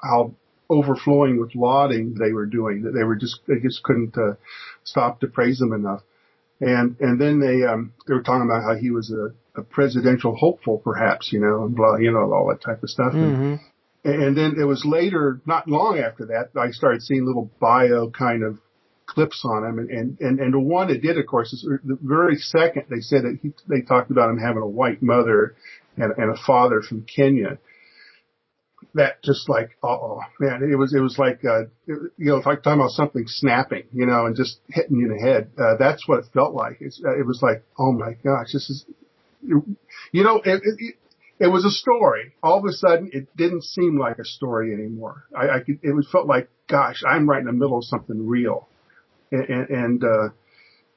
how 0.00 0.34
overflowing 0.70 1.38
with 1.40 1.54
lauding 1.54 2.14
they 2.14 2.32
were 2.32 2.46
doing. 2.46 2.82
That 2.82 2.92
they 2.92 3.04
were 3.04 3.16
just 3.16 3.40
they 3.46 3.60
just 3.60 3.82
couldn't 3.82 4.16
uh, 4.16 4.34
stop 4.84 5.20
to 5.20 5.26
praise 5.26 5.60
him 5.60 5.72
enough. 5.72 6.02
And 6.60 6.96
and 7.00 7.20
then 7.20 7.40
they 7.40 7.66
um 7.66 7.92
they 8.06 8.14
were 8.14 8.22
talking 8.22 8.48
about 8.48 8.62
how 8.62 8.74
he 8.76 8.90
was 8.90 9.12
a, 9.12 9.60
a 9.60 9.64
presidential 9.64 10.34
hopeful, 10.36 10.78
perhaps, 10.78 11.32
you 11.32 11.40
know, 11.40 11.64
and 11.64 11.74
blah, 11.74 11.96
you 11.96 12.12
know, 12.12 12.32
all 12.32 12.48
that 12.48 12.62
type 12.62 12.82
of 12.82 12.90
stuff. 12.90 13.12
Mm-hmm. 13.12 13.56
And, 14.04 14.22
and 14.22 14.36
then 14.36 14.54
it 14.60 14.64
was 14.64 14.84
later, 14.84 15.40
not 15.46 15.68
long 15.68 15.98
after 15.98 16.26
that, 16.26 16.58
I 16.58 16.70
started 16.70 17.02
seeing 17.02 17.24
little 17.24 17.50
bio 17.60 18.10
kind 18.10 18.42
of 18.42 18.58
clips 19.06 19.44
on 19.44 19.64
him. 19.64 19.78
And, 19.78 19.90
and, 19.90 20.20
and, 20.20 20.40
and 20.40 20.54
the 20.54 20.60
one 20.60 20.90
it 20.90 21.02
did, 21.02 21.18
of 21.18 21.26
course, 21.26 21.52
is 21.52 21.62
the 21.62 21.98
very 22.00 22.36
second 22.36 22.84
they 22.88 23.00
said 23.00 23.24
that 23.24 23.38
he, 23.42 23.52
they 23.68 23.82
talked 23.82 24.10
about 24.10 24.30
him 24.30 24.38
having 24.38 24.62
a 24.62 24.66
white 24.66 25.02
mother 25.02 25.54
and, 25.96 26.12
and 26.16 26.30
a 26.30 26.36
father 26.46 26.80
from 26.80 27.02
Kenya. 27.02 27.58
That 28.94 29.22
just 29.22 29.48
like, 29.48 29.78
oh 29.82 30.20
man, 30.40 30.68
it 30.70 30.76
was, 30.76 30.92
it 30.92 31.00
was 31.00 31.16
like, 31.16 31.44
uh, 31.44 31.62
you 31.86 32.10
know, 32.18 32.42
like 32.44 32.62
talking 32.62 32.80
about 32.80 32.90
something 32.90 33.24
snapping, 33.26 33.84
you 33.92 34.04
know, 34.04 34.26
and 34.26 34.36
just 34.36 34.58
hitting 34.68 34.96
you 34.96 35.10
in 35.10 35.16
the 35.16 35.22
head. 35.22 35.50
Uh, 35.56 35.76
that's 35.78 36.06
what 36.06 36.18
it 36.18 36.26
felt 36.34 36.52
like. 36.52 36.78
It's, 36.80 37.00
uh, 37.02 37.16
it 37.18 37.24
was 37.24 37.40
like, 37.40 37.64
oh 37.78 37.92
my 37.92 38.14
gosh, 38.24 38.52
this 38.52 38.68
is, 38.68 38.84
you 39.40 40.24
know, 40.24 40.42
it, 40.44 40.60
it, 40.64 40.94
it 41.38 41.46
was 41.46 41.64
a 41.64 41.70
story. 41.70 42.34
All 42.42 42.58
of 42.58 42.64
a 42.64 42.72
sudden, 42.72 43.10
it 43.12 43.34
didn't 43.36 43.64
seem 43.64 43.98
like 43.98 44.18
a 44.18 44.24
story 44.24 44.74
anymore. 44.74 45.24
I, 45.34 45.48
I 45.48 45.60
could, 45.60 45.78
it 45.82 45.94
felt 46.10 46.26
like, 46.26 46.48
gosh, 46.68 47.02
I'm 47.08 47.28
right 47.28 47.40
in 47.40 47.46
the 47.46 47.52
middle 47.52 47.78
of 47.78 47.84
something 47.84 48.26
real, 48.26 48.68
and 49.30 49.70
and 49.70 50.04
uh, 50.04 50.28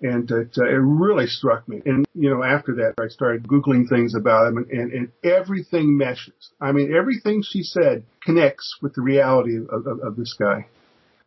and 0.01 0.29
it, 0.29 0.57
uh, 0.57 0.65
it 0.65 0.79
really 0.81 1.27
struck 1.27 1.67
me. 1.67 1.81
And 1.85 2.05
you 2.13 2.29
know, 2.29 2.43
after 2.43 2.75
that, 2.75 2.93
I 3.01 3.07
started 3.07 3.47
googling 3.47 3.87
things 3.87 4.15
about 4.15 4.47
him, 4.47 4.57
and, 4.57 4.69
and, 4.69 4.91
and 4.91 5.11
everything 5.23 5.97
meshes. 5.97 6.51
I 6.61 6.71
mean, 6.71 6.93
everything 6.93 7.43
she 7.43 7.63
said 7.63 8.03
connects 8.23 8.77
with 8.81 8.93
the 8.95 9.01
reality 9.01 9.57
of, 9.57 9.87
of, 9.87 9.99
of 9.99 10.15
this 10.15 10.35
guy. 10.37 10.67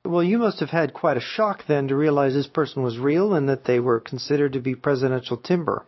Well, 0.05 0.23
you 0.23 0.39
must 0.39 0.61
have 0.61 0.71
had 0.71 0.95
quite 0.95 1.16
a 1.16 1.21
shock 1.21 1.64
then 1.66 1.89
to 1.89 1.97
realize 1.97 2.33
this 2.33 2.47
person 2.47 2.83
was 2.83 2.99
real 2.99 3.35
and 3.35 3.49
that 3.49 3.64
they 3.64 3.81
were 3.81 4.01
considered 4.01 4.53
to 4.53 4.61
be 4.61 4.75
presidential 4.75 5.37
timber. 5.37 5.85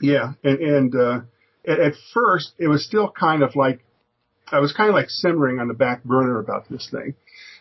Yeah, 0.00 0.32
and 0.42 0.58
and 0.58 0.94
uh, 0.94 1.20
at, 1.66 1.78
at 1.78 1.92
first 2.14 2.52
it 2.58 2.68
was 2.68 2.84
still 2.84 3.10
kind 3.10 3.42
of 3.42 3.54
like 3.54 3.80
I 4.50 4.60
was 4.60 4.72
kind 4.72 4.88
of 4.88 4.94
like 4.94 5.10
simmering 5.10 5.58
on 5.60 5.68
the 5.68 5.74
back 5.74 6.02
burner 6.04 6.38
about 6.40 6.68
this 6.68 6.88
thing, 6.90 7.14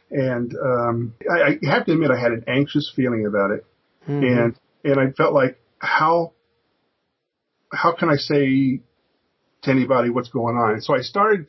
and 0.09 0.55
um, 0.55 1.13
I, 1.29 1.57
I 1.61 1.69
have 1.69 1.85
to 1.85 1.91
admit 1.91 2.11
I 2.11 2.19
had 2.19 2.31
an 2.31 2.45
anxious 2.47 2.91
feeling 2.95 3.25
about 3.25 3.51
it, 3.51 3.65
Mhm. 4.09 4.43
and 4.43 4.55
and 4.83 4.99
I 4.99 5.11
felt 5.11 5.33
like 5.33 5.57
how 5.79 6.33
how 7.71 7.91
can 7.93 8.09
I 8.09 8.15
say 8.15 8.81
to 9.61 9.71
anybody 9.71 10.09
what's 10.09 10.29
going 10.29 10.55
on? 10.57 10.73
And 10.73 10.83
so 10.83 10.95
I 10.95 11.01
started 11.01 11.45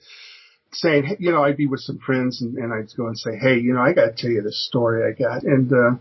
saying, 0.72 1.04
hey, 1.04 1.16
you 1.18 1.32
know, 1.32 1.42
I'd 1.42 1.56
be 1.56 1.66
with 1.66 1.80
some 1.80 1.98
friends 1.98 2.42
and, 2.42 2.56
and 2.58 2.72
I'd 2.72 2.94
go 2.96 3.06
and 3.06 3.18
say, 3.18 3.36
hey, 3.40 3.58
you 3.58 3.72
know, 3.74 3.80
I 3.80 3.92
got 3.92 4.06
to 4.06 4.12
tell 4.22 4.30
you 4.30 4.42
this 4.42 4.66
story 4.66 5.02
I 5.10 5.16
got, 5.18 5.42
and 5.42 5.72
uh, 5.72 5.96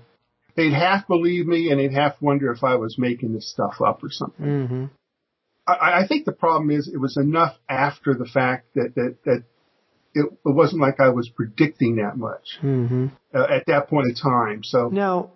they'd 0.55 0.73
half 0.73 1.07
believe 1.07 1.47
me 1.47 1.71
and 1.71 1.79
they'd 1.79 1.93
half 1.93 2.21
wonder 2.21 2.51
if 2.51 2.63
I 2.63 2.75
was 2.75 2.97
making 2.97 3.33
this 3.33 3.49
stuff 3.49 3.75
up 3.85 4.03
or 4.03 4.09
something. 4.11 4.45
Mm-hmm. 4.45 4.85
I, 5.67 6.01
I 6.03 6.07
think 6.07 6.25
the 6.25 6.31
problem 6.33 6.69
is 6.71 6.87
it 6.87 6.97
was 6.99 7.15
enough 7.17 7.55
after 7.69 8.13
the 8.13 8.25
fact 8.25 8.73
that 8.75 8.93
that 8.95 9.15
that 9.25 9.43
it, 10.13 10.25
it 10.25 10.31
wasn't 10.43 10.81
like 10.81 10.99
I 10.99 11.09
was 11.09 11.29
predicting 11.29 11.97
that 11.97 12.17
much 12.17 12.57
Mm-hmm. 12.61 13.07
uh, 13.33 13.45
at 13.49 13.67
that 13.67 13.87
point 13.87 14.07
in 14.09 14.15
time. 14.15 14.63
So 14.63 14.89
Now, 14.89 15.31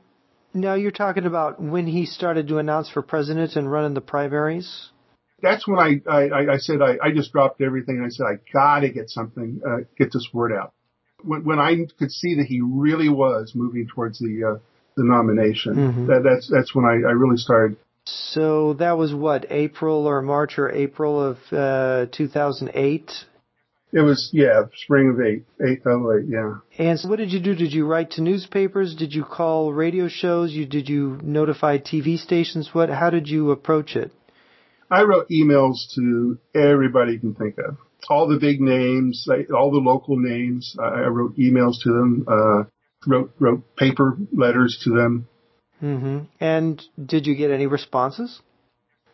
now 0.53 0.75
you're 0.75 0.91
talking 0.91 1.25
about 1.25 1.61
when 1.61 1.87
he 1.87 2.05
started 2.05 2.47
to 2.47 2.57
announce 2.57 2.89
for 2.89 3.01
president 3.01 3.55
and 3.55 3.71
run 3.71 3.85
in 3.85 3.93
the 3.93 4.01
primaries. 4.01 4.89
that's 5.41 5.67
when 5.67 5.79
I 5.79 6.01
I, 6.09 6.53
I 6.53 6.57
said 6.57 6.81
I, 6.81 6.97
I 7.03 7.11
just 7.11 7.31
dropped 7.33 7.61
everything 7.61 7.97
and 7.97 8.05
I 8.05 8.09
said 8.09 8.25
I 8.25 8.35
got 8.53 8.81
to 8.81 8.89
get 8.89 9.09
something 9.09 9.61
uh, 9.67 9.77
get 9.97 10.11
this 10.13 10.29
word 10.33 10.51
out. 10.53 10.73
When, 11.21 11.43
when 11.45 11.59
I 11.59 11.75
could 11.99 12.11
see 12.11 12.35
that 12.35 12.45
he 12.47 12.61
really 12.61 13.09
was 13.09 13.53
moving 13.55 13.87
towards 13.93 14.19
the 14.19 14.43
uh, 14.55 14.59
the 14.95 15.03
nomination, 15.03 15.75
Mhm. 15.75 16.07
that, 16.07 16.21
that's 16.23 16.49
that's 16.49 16.75
when 16.75 16.85
I, 16.85 16.93
I 17.09 17.13
really 17.13 17.37
started. 17.37 17.77
So 18.05 18.73
that 18.75 18.97
was 18.97 19.13
what 19.13 19.45
April 19.49 20.05
or 20.07 20.21
March 20.21 20.59
or 20.59 20.69
April 20.69 21.21
of 21.21 21.37
uh, 21.53 22.07
2008. 22.11 23.11
It 23.93 24.01
was 24.01 24.31
yeah, 24.33 24.63
spring 24.75 25.09
of 25.09 25.21
eight 25.21 25.45
eight 25.65 25.81
oh 25.85 26.17
eight 26.17 26.25
yeah. 26.27 26.55
And 26.79 26.99
so 26.99 27.07
what 27.07 27.19
did 27.19 27.31
you 27.31 27.39
do? 27.39 27.53
Did 27.53 27.73
you 27.73 27.85
write 27.85 28.11
to 28.11 28.21
newspapers? 28.21 28.95
Did 28.95 29.13
you 29.13 29.23
call 29.23 29.71
radio 29.71 30.07
shows? 30.07 30.51
You 30.51 30.65
did 30.65 30.89
you 30.89 31.19
notify 31.21 31.77
TV 31.77 32.17
stations? 32.17 32.71
What? 32.73 32.89
How 32.89 33.11
did 33.11 33.27
you 33.27 33.51
approach 33.51 33.95
it? 33.95 34.11
I 34.89 35.03
wrote 35.03 35.29
emails 35.29 35.93
to 35.95 36.39
everybody 36.55 37.13
you 37.13 37.19
can 37.19 37.35
think 37.35 37.59
of. 37.59 37.77
All 38.09 38.27
the 38.27 38.39
big 38.39 38.59
names, 38.59 39.27
all 39.55 39.71
the 39.71 39.77
local 39.77 40.17
names. 40.17 40.75
I, 40.79 41.03
I 41.03 41.07
wrote 41.07 41.37
emails 41.37 41.75
to 41.83 41.89
them. 41.89 42.25
Uh, 42.27 42.63
wrote 43.05 43.31
wrote 43.39 43.75
paper 43.75 44.17
letters 44.31 44.81
to 44.85 44.89
them. 44.89 45.27
Mm-hmm. 45.83 46.19
And 46.39 46.81
did 47.03 47.27
you 47.27 47.35
get 47.35 47.51
any 47.51 47.67
responses? 47.67 48.41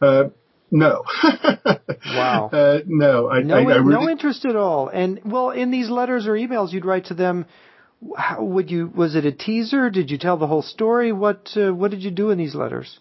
Uh, 0.01 0.25
no. 0.71 1.03
Wow. 2.05 2.49
Uh, 2.51 2.79
no, 2.87 3.29
I, 3.29 3.41
No, 3.41 3.55
I, 3.55 3.59
I 3.59 3.75
really, 3.75 4.05
no 4.05 4.09
interest 4.09 4.45
at 4.45 4.55
all. 4.55 4.87
And 4.87 5.19
well, 5.25 5.51
in 5.51 5.69
these 5.69 5.89
letters 5.89 6.27
or 6.27 6.33
emails 6.33 6.71
you'd 6.71 6.85
write 6.85 7.05
to 7.05 7.13
them, 7.13 7.45
how 8.15 8.43
would 8.43 8.71
you? 8.71 8.87
Was 8.87 9.15
it 9.15 9.25
a 9.25 9.31
teaser? 9.31 9.89
Did 9.89 10.09
you 10.09 10.17
tell 10.17 10.37
the 10.37 10.47
whole 10.47 10.61
story? 10.61 11.11
What 11.11 11.49
uh, 11.57 11.73
What 11.73 11.91
did 11.91 12.01
you 12.01 12.11
do 12.11 12.29
in 12.29 12.37
these 12.37 12.55
letters? 12.55 12.99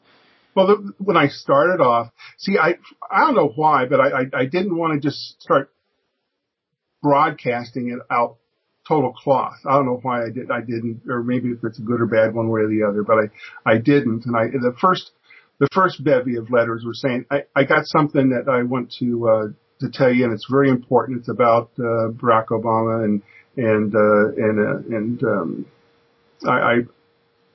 Well, 0.55 0.67
the, 0.67 0.93
when 0.99 1.17
I 1.17 1.29
started 1.29 1.81
off, 1.81 2.11
see, 2.39 2.59
I 2.59 2.75
I 3.11 3.21
don't 3.21 3.37
know 3.37 3.53
why, 3.55 3.87
but 3.87 4.01
I 4.01 4.09
I, 4.09 4.41
I 4.41 4.47
didn't 4.47 4.77
want 4.77 5.01
to 5.01 5.09
just 5.09 5.41
start 5.41 5.71
broadcasting 7.03 7.91
it 7.91 8.01
out 8.11 8.39
total 8.89 9.13
cloth. 9.13 9.59
I 9.67 9.75
don't 9.75 9.87
know 9.87 10.01
why 10.03 10.25
I 10.25 10.31
did. 10.31 10.51
I 10.51 10.61
didn't, 10.61 11.03
or 11.09 11.23
maybe 11.23 11.51
if 11.51 11.59
it's 11.63 11.79
a 11.79 11.83
good 11.83 12.01
or 12.01 12.07
bad 12.07 12.35
one 12.35 12.49
way 12.49 12.63
or 12.63 12.69
the 12.69 12.83
other, 12.89 13.05
but 13.05 13.19
I 13.19 13.75
I 13.75 13.79
didn't. 13.79 14.27
And 14.27 14.37
I 14.37 14.47
the 14.49 14.75
first 14.81 15.13
the 15.59 15.69
first 15.73 16.03
bevy 16.03 16.37
of 16.37 16.51
letters 16.51 16.85
were 16.85 16.95
saying 16.95 17.27
I 17.31 17.45
I 17.55 17.65
got 17.65 17.87
something 17.87 18.31
that 18.31 18.51
I 18.51 18.63
want 18.63 18.95
to 19.01 19.29
uh, 19.29 19.47
to 19.81 19.91
tell 19.91 20.13
you, 20.13 20.25
and 20.25 20.33
it's 20.33 20.47
very 20.51 20.71
important. 20.71 21.21
It's 21.21 21.29
about 21.29 21.71
uh, 21.79 22.11
Barack 22.11 22.47
Obama 22.49 23.05
and 23.05 23.23
and 23.57 23.95
uh, 23.95 24.29
and 24.37 24.59
uh, 24.59 24.97
and 24.97 25.23
um, 25.25 25.67
I, 26.47 26.51
I 26.51 26.75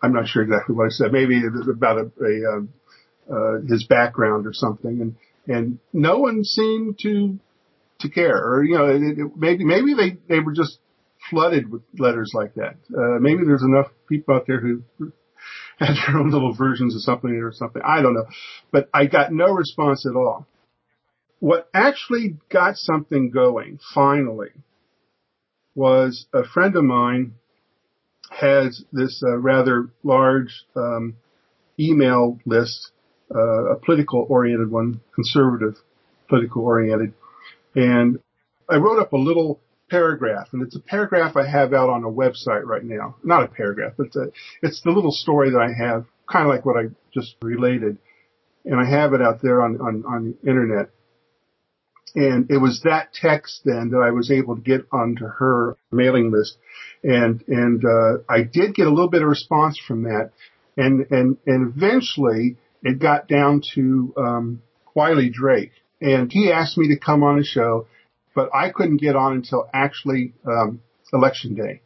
I'm 0.01 0.13
not 0.13 0.27
sure 0.27 0.43
exactly 0.43 0.75
what 0.75 0.85
I 0.85 0.89
said. 0.89 1.11
Maybe 1.11 1.37
it 1.37 1.51
was 1.51 1.67
about 1.67 1.97
a, 1.97 2.11
a 2.23 2.41
uh, 2.51 3.35
uh, 3.35 3.61
his 3.67 3.85
background 3.85 4.45
or 4.45 4.53
something, 4.53 5.01
and 5.01 5.15
and 5.47 5.79
no 5.93 6.19
one 6.19 6.43
seemed 6.43 6.99
to 7.03 7.39
to 8.01 8.09
care, 8.09 8.37
or 8.37 8.63
you 8.63 8.77
know, 8.77 8.87
it, 8.87 9.01
it, 9.01 9.31
maybe 9.37 9.63
maybe 9.63 9.93
they 9.93 10.17
they 10.27 10.39
were 10.39 10.53
just 10.53 10.79
flooded 11.29 11.71
with 11.71 11.81
letters 11.97 12.31
like 12.33 12.55
that. 12.55 12.75
Uh, 12.95 13.19
maybe 13.19 13.43
there's 13.45 13.63
enough 13.63 13.87
people 14.09 14.35
out 14.35 14.45
there 14.45 14.59
who 14.59 14.83
had 15.79 15.95
their 15.95 16.19
own 16.19 16.31
little 16.31 16.53
versions 16.53 16.95
of 16.95 17.01
something 17.01 17.31
or 17.31 17.51
something. 17.51 17.81
I 17.85 18.01
don't 18.01 18.13
know, 18.13 18.27
but 18.71 18.89
I 18.93 19.05
got 19.05 19.31
no 19.31 19.47
response 19.47 20.05
at 20.05 20.15
all. 20.15 20.47
What 21.39 21.69
actually 21.73 22.37
got 22.49 22.77
something 22.77 23.29
going 23.31 23.79
finally 23.93 24.51
was 25.75 26.25
a 26.33 26.43
friend 26.43 26.75
of 26.75 26.83
mine 26.83 27.33
has 28.29 28.83
this 28.91 29.21
uh, 29.25 29.37
rather 29.37 29.89
large 30.03 30.65
um, 30.75 31.15
email 31.79 32.39
list, 32.45 32.91
uh, 33.33 33.73
a 33.73 33.75
political 33.75 34.25
oriented 34.29 34.71
one, 34.71 35.01
conservative 35.13 35.75
political 36.29 36.63
oriented. 36.63 37.13
And 37.75 38.19
I 38.69 38.77
wrote 38.77 38.99
up 39.01 39.13
a 39.13 39.17
little 39.17 39.59
paragraph 39.93 40.47
and 40.53 40.63
it's 40.63 40.75
a 40.75 40.79
paragraph 40.79 41.37
I 41.37 41.47
have 41.47 41.71
out 41.71 41.87
on 41.87 42.03
a 42.03 42.07
website 42.07 42.65
right 42.65 42.83
now. 42.83 43.15
Not 43.23 43.43
a 43.43 43.47
paragraph, 43.47 43.93
but 43.95 44.07
it's, 44.07 44.15
a, 44.15 44.31
it's 44.63 44.81
the 44.81 44.89
little 44.89 45.11
story 45.11 45.51
that 45.51 45.59
I 45.59 45.71
have, 45.71 46.05
kind 46.27 46.47
of 46.47 46.49
like 46.49 46.65
what 46.65 46.77
I 46.77 46.85
just 47.13 47.35
related. 47.43 47.99
And 48.65 48.79
I 48.79 48.89
have 48.89 49.13
it 49.13 49.21
out 49.21 49.43
there 49.43 49.61
on, 49.61 49.79
on, 49.79 50.03
on 50.07 50.35
the 50.41 50.49
internet. 50.49 50.89
And 52.15 52.49
it 52.49 52.57
was 52.57 52.81
that 52.85 53.13
text 53.13 53.61
then 53.65 53.91
that 53.91 53.99
I 53.99 54.09
was 54.09 54.31
able 54.31 54.55
to 54.55 54.61
get 54.61 54.87
onto 54.91 55.25
her 55.25 55.77
mailing 55.91 56.31
list. 56.31 56.57
And, 57.03 57.43
and, 57.47 57.83
uh, 57.85 58.23
I 58.27 58.41
did 58.41 58.73
get 58.73 58.87
a 58.87 58.89
little 58.89 59.09
bit 59.09 59.21
of 59.21 59.27
response 59.27 59.79
from 59.87 60.03
that. 60.03 60.31
And, 60.75 61.05
and, 61.11 61.37
and 61.45 61.71
eventually 61.75 62.57
it 62.81 62.97
got 62.97 63.27
down 63.27 63.61
to, 63.75 64.13
um, 64.17 64.61
Wiley 64.95 65.29
Drake. 65.29 65.71
And 66.01 66.31
he 66.31 66.51
asked 66.51 66.79
me 66.79 66.87
to 66.87 66.99
come 66.99 67.21
on 67.21 67.37
a 67.37 67.43
show, 67.43 67.85
but 68.35 68.49
I 68.53 68.69
couldn't 68.69 68.97
get 68.97 69.15
on 69.15 69.33
until 69.33 69.69
actually, 69.73 70.33
um, 70.47 70.81
election 71.11 71.55
day, 71.55 71.81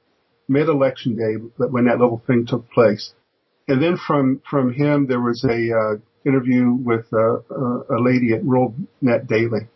mid-election 0.48 1.16
day, 1.16 1.34
when 1.58 1.86
that 1.86 2.00
little 2.00 2.22
thing 2.26 2.46
took 2.46 2.70
place. 2.72 3.14
And 3.68 3.82
then 3.82 3.98
from, 3.98 4.42
from 4.50 4.74
him, 4.74 5.08
there 5.08 5.20
was 5.20 5.44
a, 5.44 5.72
uh, 5.74 5.98
interview 6.26 6.72
with, 6.72 7.06
uh, 7.14 7.40
a 7.40 8.00
lady 8.00 8.34
at 8.34 8.44
WorldNet 8.44 9.28
Daily, 9.28 9.68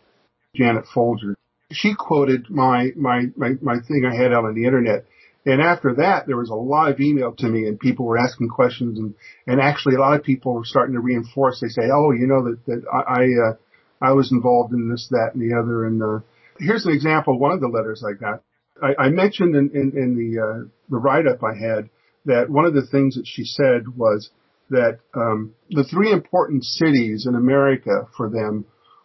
Janet 0.54 0.84
Folger. 0.94 1.36
She 1.70 1.94
quoted 1.94 2.50
my, 2.50 2.92
my, 2.96 3.26
my, 3.36 3.54
my 3.62 3.80
thing 3.80 4.04
I 4.04 4.14
had 4.14 4.32
out 4.32 4.44
on 4.44 4.54
the 4.54 4.66
internet. 4.66 5.06
And 5.44 5.60
after 5.60 5.94
that, 5.96 6.26
there 6.26 6.36
was 6.36 6.50
a 6.50 6.54
lot 6.54 6.90
of 6.90 7.00
email 7.00 7.32
to 7.32 7.46
me 7.48 7.66
and 7.66 7.80
people 7.80 8.06
were 8.06 8.18
asking 8.18 8.48
questions 8.48 8.98
and, 8.98 9.14
and 9.46 9.60
actually 9.60 9.96
a 9.96 9.98
lot 9.98 10.14
of 10.14 10.22
people 10.22 10.54
were 10.54 10.64
starting 10.64 10.94
to 10.94 11.00
reinforce. 11.00 11.60
They 11.60 11.68
say, 11.68 11.88
oh, 11.92 12.12
you 12.12 12.26
know, 12.26 12.44
that, 12.44 12.64
that 12.66 12.82
I, 12.92 13.22
I, 13.22 13.24
uh, 13.48 14.10
I 14.10 14.12
was 14.12 14.30
involved 14.30 14.72
in 14.72 14.90
this, 14.90 15.08
that, 15.10 15.30
and 15.34 15.42
the 15.42 15.58
other. 15.58 15.86
And, 15.86 16.02
uh, 16.02 16.20
here's 16.62 16.86
an 16.86 16.92
example 16.92 17.34
of 17.34 17.40
one 17.40 17.52
of 17.52 17.60
the 17.60 17.68
letters 17.68 18.04
I 18.06 18.12
got. 18.12 18.42
I, 18.82 19.06
I 19.06 19.08
mentioned 19.10 19.54
in, 19.54 19.70
in, 19.74 19.92
in 19.96 20.16
the 20.16 20.42
uh, 20.42 20.68
the 20.88 20.96
write 20.96 21.26
up 21.26 21.42
I 21.42 21.54
had 21.54 21.90
that 22.24 22.48
one 22.48 22.64
of 22.64 22.74
the 22.74 22.86
things 22.86 23.16
that 23.16 23.26
she 23.26 23.44
said 23.44 23.96
was 23.96 24.30
that 24.70 24.98
um, 25.14 25.54
the 25.70 25.84
three 25.84 26.10
important 26.10 26.64
cities 26.64 27.26
in 27.26 27.34
America 27.34 28.08
for 28.16 28.30
them 28.30 28.64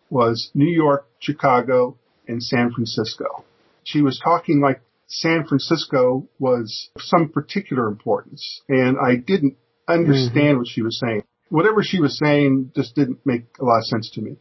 was 0.10 0.49
New 0.53 0.72
York, 0.72 1.08
Chicago, 1.20 1.97
and 2.28 2.41
San 2.41 2.72
Francisco. 2.72 3.43
She 3.84 4.01
was 4.01 4.20
talking 4.24 4.62
like 4.62 4.82
San 5.08 5.45
Francisco 5.45 6.28
was 6.39 6.89
some 6.99 7.30
particular 7.30 7.88
importance, 7.88 8.62
and 8.70 8.97
I 8.97 9.16
didn't 9.16 9.58
understand 9.88 10.36
mm-hmm. 10.36 10.58
what 10.60 10.68
she 10.68 10.82
was 10.82 10.99
saying. 10.99 11.24
Whatever 11.49 11.82
she 11.82 12.01
was 12.01 12.18
saying 12.18 12.72
just 12.76 12.95
didn't 12.95 13.26
make 13.26 13.45
a 13.60 13.64
lot 13.66 13.80
of 13.80 13.86
sense 13.86 14.12
to 14.12 14.22
me. 14.22 14.38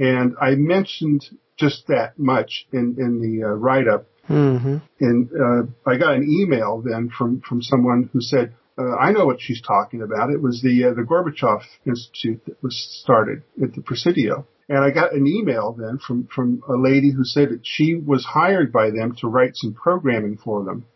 And 0.00 0.34
I 0.40 0.54
mentioned 0.56 1.26
just 1.58 1.86
that 1.88 2.18
much 2.18 2.66
in, 2.72 2.96
in 2.98 3.20
the 3.20 3.46
uh, 3.46 3.50
write 3.50 3.86
up. 3.86 4.06
Mm-hmm. 4.28 4.78
And 5.00 5.28
uh, 5.30 5.90
I 5.90 5.98
got 5.98 6.14
an 6.14 6.24
email 6.24 6.82
then 6.84 7.10
from, 7.16 7.42
from 7.46 7.60
someone 7.60 8.08
who 8.12 8.20
said, 8.22 8.54
uh, 8.78 8.96
I 8.96 9.12
know 9.12 9.26
what 9.26 9.40
she's 9.40 9.60
talking 9.60 10.00
about. 10.00 10.30
It 10.30 10.40
was 10.40 10.62
the 10.62 10.86
uh, 10.86 10.94
the 10.94 11.02
Gorbachev 11.02 11.60
Institute 11.86 12.40
that 12.46 12.62
was 12.62 12.74
started 13.02 13.42
at 13.62 13.74
the 13.74 13.82
Presidio. 13.82 14.46
And 14.70 14.78
I 14.78 14.90
got 14.90 15.12
an 15.12 15.26
email 15.26 15.76
then 15.78 15.98
from, 15.98 16.28
from 16.34 16.62
a 16.66 16.78
lady 16.80 17.12
who 17.12 17.24
said 17.24 17.50
that 17.50 17.62
she 17.64 17.94
was 17.94 18.24
hired 18.24 18.72
by 18.72 18.90
them 18.90 19.16
to 19.20 19.28
write 19.28 19.54
some 19.54 19.74
programming 19.74 20.38
for 20.38 20.64
them. 20.64 20.86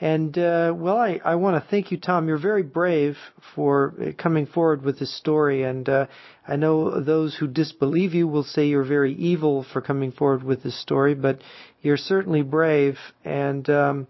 And 0.00 0.36
uh, 0.36 0.74
well, 0.76 0.96
I 0.96 1.20
I 1.24 1.36
want 1.36 1.62
to 1.62 1.70
thank 1.70 1.92
you, 1.92 1.98
Tom. 1.98 2.26
You're 2.26 2.38
very 2.38 2.62
brave 2.62 3.16
for 3.54 3.94
coming 4.18 4.46
forward 4.46 4.82
with 4.82 4.98
this 4.98 5.16
story, 5.16 5.62
and 5.62 5.88
uh, 5.88 6.06
I 6.46 6.56
know 6.56 7.00
those 7.00 7.36
who 7.36 7.46
disbelieve 7.46 8.14
you 8.14 8.26
will 8.26 8.44
say 8.44 8.66
you're 8.66 8.84
very 8.84 9.14
evil 9.14 9.64
for 9.72 9.80
coming 9.80 10.12
forward 10.12 10.42
with 10.42 10.62
this 10.62 10.80
story, 10.80 11.14
but 11.14 11.40
you're 11.82 11.96
certainly 11.96 12.42
brave. 12.42 12.96
And 13.24 13.68
um, 13.70 14.06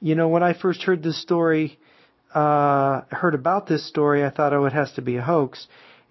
you 0.00 0.14
know, 0.14 0.28
when 0.28 0.42
I 0.42 0.52
first 0.52 0.82
heard 0.82 1.02
this 1.02 1.20
story, 1.22 1.78
uh, 2.34 3.02
heard 3.10 3.34
about 3.34 3.66
this 3.66 3.88
story, 3.88 4.24
I 4.24 4.30
thought, 4.30 4.52
oh, 4.52 4.66
it 4.66 4.72
has 4.72 4.92
to 4.94 5.02
be 5.02 5.16
a 5.16 5.22
hoax. 5.22 5.66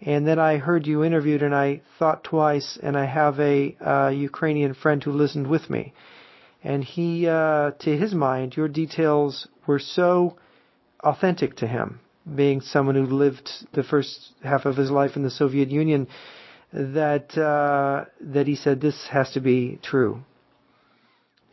And 0.06 0.28
then 0.28 0.38
I 0.38 0.58
heard 0.58 0.86
you 0.86 1.04
interviewed, 1.04 1.44
and 1.44 1.56
I 1.56 1.82
thought 1.98 2.26
twice. 2.26 2.78
And 2.82 2.98
I 2.98 3.06
have 3.06 3.40
a 3.40 3.76
uh, 3.80 4.10
Ukrainian 4.10 4.74
friend 4.74 5.02
who 5.02 5.12
listened 5.12 5.48
with 5.48 5.70
me, 5.70 5.94
and 6.64 6.84
he, 6.84 7.28
uh, 7.28 7.72
to 7.80 7.98
his 7.98 8.14
mind, 8.14 8.58
your 8.58 8.68
details 8.68 9.48
were 9.66 9.80
so 9.80 10.38
authentic 11.02 11.56
to 11.58 11.68
him, 11.68 12.00
being 12.36 12.60
someone 12.62 12.96
who 12.96 13.06
lived 13.06 13.50
the 13.74 13.84
first 13.84 14.32
half 14.44 14.66
of 14.66 14.76
his 14.76 14.92
life 14.92 15.16
in 15.16 15.24
the 15.24 15.32
Soviet 15.32 15.70
Union, 15.70 16.08
that 16.74 17.38
uh, 17.38 18.06
that 18.20 18.48
he 18.48 18.56
said 18.56 18.82
this 18.82 19.08
has 19.08 19.32
to 19.32 19.40
be 19.40 19.80
true. 19.84 20.20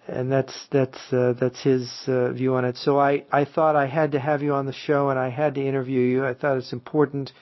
And 0.09 0.33
that's 0.33 0.67
that's 0.73 0.99
uh, 1.13 1.35
that's 1.39 1.63
his 1.63 1.89
uh, 2.09 2.33
view 2.33 2.55
on 2.55 2.65
it. 2.65 2.77
So 2.79 2.99
I, 2.99 3.25
I 3.31 3.45
thought 3.45 3.77
I 3.77 3.87
had 3.87 4.13
to 4.13 4.19
have 4.19 4.43
you 4.43 4.55
on 4.55 4.67
the 4.67 4.73
show, 4.73 5.11
and 5.11 5.19
I 5.21 5.29
had 5.29 5.55
to 5.55 5.65
interview 5.65 6.01
you. 6.01 6.27
I 6.27 6.35
thought 6.35 6.57
it's 6.57 6.73
important 6.73 7.33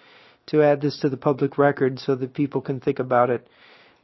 to 0.49 0.63
add 0.63 0.81
this 0.81 0.99
to 1.01 1.09
the 1.09 1.17
public 1.17 1.59
record 1.59 1.99
so 1.99 2.15
that 2.15 2.35
people 2.35 2.61
can 2.61 2.81
think 2.81 2.99
about 2.99 3.31
it 3.31 3.47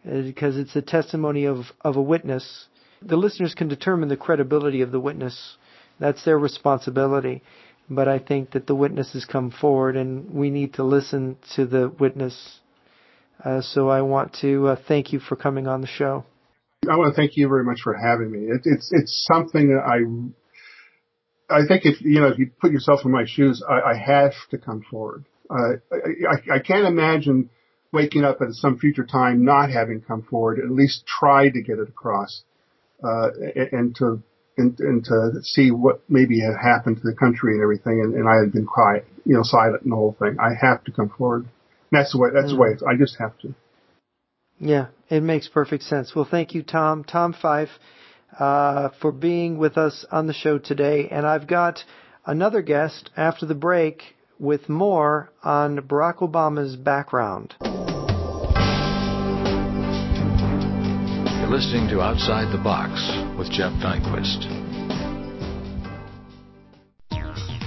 uh, 0.07 0.23
because 0.23 0.57
it's 0.57 0.77
a 0.77 0.83
testimony 0.83 1.45
of, 1.45 1.67
of 1.81 1.97
a 1.97 2.03
witness. 2.03 2.67
The 3.03 3.17
listeners 3.17 3.55
can 3.55 3.69
determine 3.69 4.09
the 4.09 4.17
credibility 4.17 4.81
of 4.81 4.93
the 4.93 5.01
witness. 5.01 5.57
That's 5.99 6.25
their 6.25 6.39
responsibility. 6.39 7.43
But 7.89 8.09
I 8.09 8.19
think 8.19 8.53
that 8.53 8.67
the 8.67 8.75
witness 8.75 9.13
has 9.13 9.25
come 9.25 9.51
forward 9.51 9.97
and 9.97 10.33
we 10.33 10.51
need 10.51 10.75
to 10.75 10.85
listen 10.85 11.37
to 11.57 11.67
the 11.67 11.89
witness. 11.89 12.61
Uh, 13.45 13.61
so 13.61 13.89
I 13.89 14.01
want 14.01 14.37
to 14.41 14.69
uh, 14.69 14.77
thank 14.89 15.13
you 15.13 15.21
for 15.21 15.37
coming 15.37 15.67
on 15.67 15.83
the 15.83 15.87
show. 15.87 16.25
I 16.91 16.97
want 16.97 17.15
to 17.15 17.17
thank 17.17 17.37
you 17.37 17.49
very 17.49 17.65
much 17.65 17.81
for 17.83 17.95
having 17.95 18.31
me. 18.31 18.47
It, 18.47 18.63
it's 18.65 18.91
it's 18.93 19.27
something 19.31 19.69
that 19.69 19.83
I 19.87 20.01
I 21.55 21.67
think 21.67 21.85
if 21.85 22.01
you 22.01 22.21
know 22.21 22.29
if 22.29 22.39
you 22.39 22.51
put 22.61 22.73
yourself 22.73 23.01
in 23.05 23.11
my 23.11 23.25
shoes, 23.27 23.63
I, 23.69 23.93
I 23.93 23.97
have 23.97 24.33
to 24.51 24.59
come 24.59 24.83
forward. 24.91 25.25
Uh, 25.55 25.77
I, 25.93 26.57
I 26.57 26.59
can't 26.59 26.87
imagine 26.87 27.51
waking 27.93 28.25
up 28.25 28.43
at 28.43 28.53
some 28.53 28.79
future 28.79 29.05
time 29.05 29.45
not 29.45 29.71
having 29.71 30.01
come 30.01 30.23
forward, 30.23 30.59
at 30.59 30.71
least 30.71 31.07
try 31.07 31.49
to 31.49 31.63
get 31.63 31.79
it 31.79 31.89
across, 31.89 32.43
uh, 33.03 33.29
and 33.73 33.95
to 33.97 34.23
and, 34.57 34.79
and, 34.79 35.05
to 35.05 35.43
see 35.43 35.71
what 35.71 36.03
maybe 36.09 36.41
had 36.41 36.55
happened 36.61 36.97
to 36.97 37.03
the 37.03 37.17
country 37.17 37.55
and 37.55 37.63
everything. 37.63 38.01
And, 38.01 38.15
and, 38.15 38.29
I 38.29 38.37
had 38.37 38.53
been 38.53 38.67
quiet, 38.67 39.05
you 39.25 39.35
know, 39.35 39.43
silent 39.43 39.83
in 39.83 39.91
the 39.91 39.97
whole 39.97 40.17
thing. 40.17 40.37
I 40.41 40.51
have 40.61 40.85
to 40.85 40.93
come 40.93 41.09
forward. 41.09 41.43
And 41.43 41.51
that's 42.01 42.13
the 42.13 42.19
way. 42.19 42.29
That's 42.33 42.53
mm. 42.53 42.57
the 42.57 42.61
way. 42.61 42.69
I 42.89 42.97
just 42.97 43.17
have 43.19 43.37
to. 43.39 43.55
Yeah, 44.61 44.87
it 45.09 45.23
makes 45.23 45.49
perfect 45.49 45.83
sense. 45.83 46.15
Well, 46.15 46.27
thank 46.29 46.55
you, 46.55 46.63
Tom. 46.63 47.03
Tom 47.03 47.33
Fife, 47.33 47.71
uh, 48.39 48.91
for 49.01 49.11
being 49.11 49.59
with 49.59 49.77
us 49.77 50.05
on 50.13 50.29
the 50.29 50.33
show 50.33 50.59
today. 50.59 51.09
And 51.11 51.27
I've 51.27 51.49
got 51.49 51.81
another 52.25 52.63
guest 52.63 53.11
after 53.17 53.47
the 53.47 53.57
break 53.57 54.03
with 54.45 54.69
more 54.69 55.33
on 55.43 55.79
Barack 55.79 56.19
Obama's 56.19 56.77
background. 56.77 57.55
You're 61.41 61.51
listening 61.51 61.89
to 61.89 62.01
Outside 62.03 62.53
the 62.53 62.63
Box 62.63 62.93
with 63.39 63.51
Jeff 63.51 63.73
Nyquist. 63.81 64.45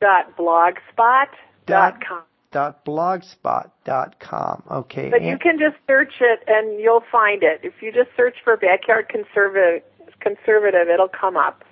Dot 0.01 0.35
blogspot.com 0.37 2.23
blogspot.com. 2.51 4.63
Okay. 4.71 5.09
But 5.09 5.23
you 5.23 5.37
can 5.37 5.59
just 5.59 5.75
search 5.87 6.13
it 6.19 6.43
and 6.47 6.79
you'll 6.79 7.03
find 7.11 7.43
it. 7.43 7.59
If 7.63 7.81
you 7.81 7.91
just 7.91 8.09
search 8.15 8.35
for 8.43 8.55
backyard 8.57 9.09
conservative, 9.09 9.83
conservative, 10.19 10.87
it'll 10.87 11.09
come 11.09 11.37
up. 11.37 11.63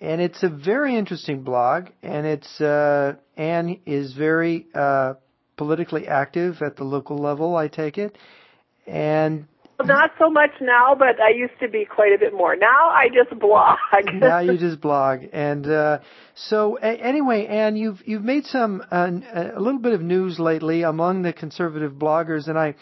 And 0.00 0.20
it's 0.20 0.42
a 0.42 0.50
very 0.50 0.94
interesting 0.94 1.42
blog, 1.42 1.88
and 2.02 2.26
it's 2.26 2.60
uh, 2.60 3.14
Ann 3.36 3.80
is 3.86 4.12
very 4.12 4.66
uh, 4.74 5.14
politically 5.56 6.06
active 6.06 6.60
at 6.60 6.76
the 6.76 6.84
local 6.84 7.16
level. 7.16 7.56
I 7.56 7.68
take 7.68 7.96
it, 7.96 8.18
and 8.86 9.46
not 9.84 10.10
so 10.18 10.30
much 10.30 10.50
now, 10.60 10.94
but 10.98 11.20
I 11.20 11.30
used 11.30 11.58
to 11.60 11.68
be 11.68 11.84
quite 11.84 12.12
a 12.12 12.18
bit 12.18 12.32
more. 12.32 12.56
Now 12.56 12.88
I 12.88 13.08
just 13.08 13.38
blog. 13.38 13.76
now 14.14 14.38
you 14.40 14.56
just 14.58 14.80
blog, 14.80 15.20
and 15.32 15.66
uh, 15.66 15.98
so 16.34 16.78
a- 16.78 16.86
anyway, 16.86 17.46
Ann, 17.46 17.76
you've 17.76 18.00
you've 18.06 18.24
made 18.24 18.46
some 18.46 18.82
uh, 18.90 19.10
a 19.54 19.60
little 19.60 19.80
bit 19.80 19.92
of 19.92 20.00
news 20.00 20.38
lately 20.38 20.82
among 20.82 21.22
the 21.22 21.32
conservative 21.32 21.92
bloggers, 21.92 22.48
and 22.48 22.58
I 22.58 22.74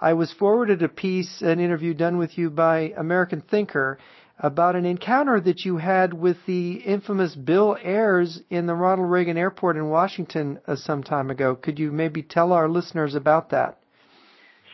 I 0.00 0.14
was 0.14 0.32
forwarded 0.32 0.82
a 0.82 0.88
piece, 0.88 1.42
an 1.42 1.60
interview 1.60 1.94
done 1.94 2.16
with 2.18 2.38
you 2.38 2.50
by 2.50 2.92
American 2.96 3.42
Thinker. 3.42 3.98
about 4.40 4.76
an 4.76 4.84
encounter 4.86 5.40
that 5.40 5.64
you 5.64 5.78
had 5.78 6.14
with 6.14 6.36
the 6.46 6.74
infamous 6.74 7.34
Bill 7.34 7.76
Ayers 7.82 8.40
in 8.50 8.66
the 8.66 8.74
Ronald 8.74 9.10
Reagan 9.10 9.36
Airport 9.36 9.76
in 9.76 9.88
Washington 9.88 10.60
uh, 10.68 10.76
some 10.76 11.02
time 11.02 11.30
ago. 11.30 11.56
Could 11.56 11.78
you 11.78 11.90
maybe 11.90 12.22
tell 12.22 12.52
our 12.52 12.68
listeners 12.68 13.16
about 13.16 13.50
that? 13.50 13.78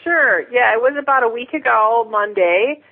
Sure. 0.05 0.43
Yeah, 0.53 0.75
it 0.75 0.81
was 0.81 0.95
about 1.01 1.23
a 1.25 1.29
week 1.29 1.55
ago, 1.55 2.07
Monday, 2.11 2.83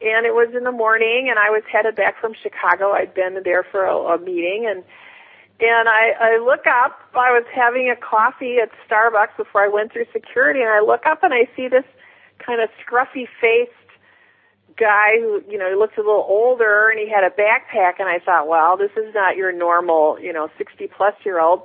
and 0.00 0.24
it 0.24 0.32
was 0.32 0.48
in 0.56 0.64
the 0.64 0.72
morning, 0.72 1.28
and 1.28 1.38
I 1.38 1.50
was 1.50 1.62
headed 1.70 1.94
back 1.96 2.18
from 2.18 2.32
Chicago. 2.42 2.92
I'd 2.92 3.12
been 3.14 3.38
there 3.44 3.62
for 3.70 3.84
a, 3.84 3.94
a 4.16 4.18
meeting, 4.18 4.66
and 4.68 4.82
and 5.60 5.88
I, 5.88 6.10
I 6.18 6.38
look 6.42 6.66
up. 6.66 6.98
I 7.14 7.30
was 7.30 7.44
having 7.54 7.92
a 7.92 7.94
coffee 7.94 8.56
at 8.56 8.70
Starbucks 8.88 9.36
before 9.36 9.62
I 9.62 9.68
went 9.68 9.92
through 9.92 10.06
security, 10.12 10.60
and 10.60 10.70
I 10.70 10.80
look 10.80 11.06
up 11.06 11.22
and 11.22 11.32
I 11.32 11.46
see 11.54 11.68
this 11.68 11.84
kind 12.44 12.60
of 12.60 12.68
scruffy 12.82 13.28
faced 13.40 13.70
guy 14.76 15.20
who, 15.20 15.42
you 15.48 15.58
know, 15.58 15.68
he 15.68 15.76
looks 15.76 15.94
a 15.98 16.00
little 16.00 16.26
older 16.26 16.88
and 16.88 16.98
he 16.98 17.08
had 17.08 17.22
a 17.22 17.30
backpack 17.30 18.00
and 18.00 18.08
I 18.08 18.18
thought, 18.18 18.48
well, 18.48 18.76
this 18.76 18.90
is 18.96 19.14
not 19.14 19.36
your 19.36 19.52
normal, 19.52 20.18
you 20.18 20.32
know, 20.32 20.48
60 20.58 20.88
plus 20.96 21.14
year 21.24 21.40
old. 21.40 21.62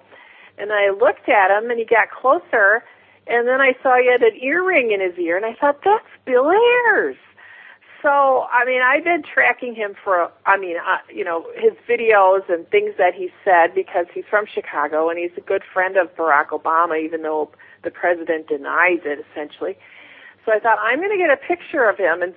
And 0.58 0.72
I 0.72 0.91
looked 0.91 1.30
at 1.30 1.49
him 1.49 1.72
and 1.72 1.80
he 1.80 1.86
got 1.86 2.12
closer 2.12 2.84
and 3.30 3.47
then 3.47 3.61
I 3.61 3.73
saw 3.84 3.97
he 3.97 4.09
had 4.11 4.21
an 4.21 4.38
earring 4.41 4.91
in 4.91 5.01
his 5.01 5.17
ear 5.17 5.38
and 5.38 5.45
I 5.45 5.53
thought, 5.53 5.82
that's 5.84 6.05
Bill 6.25 6.51
Ayers. 6.51 7.17
So, 8.01 8.47
I 8.51 8.63
mean, 8.65 8.82
I've 8.82 9.03
been 9.03 9.23
tracking 9.23 9.73
him 9.73 9.95
for, 10.03 10.32
I 10.45 10.57
mean, 10.57 10.78
uh, 10.78 10.97
you 11.11 11.23
know, 11.23 11.47
his 11.55 11.73
videos 11.89 12.47
and 12.47 12.69
things 12.69 12.93
that 12.97 13.15
he 13.15 13.32
said 13.43 13.73
because 13.73 14.05
he's 14.13 14.25
from 14.30 14.45
Chicago 14.45 15.09
and 15.09 15.17
he's 15.17 15.32
a 15.36 15.41
good 15.41 15.63
friend 15.73 15.97
of 15.97 16.15
Barack 16.15 16.49
Obama, 16.49 17.03
even 17.03 17.23
though 17.23 17.49
the 17.84 17.89
president 17.89 18.47
denies 18.47 18.99
it 19.03 19.25
essentially. 19.32 19.78
So 20.45 20.51
I 20.51 20.59
thought 20.59 20.78
I'm 20.82 20.99
going 20.99 21.11
to 21.11 21.17
get 21.17 21.32
a 21.32 21.38
picture 21.38 21.89
of 21.89 21.97
him 21.97 22.21
and 22.21 22.34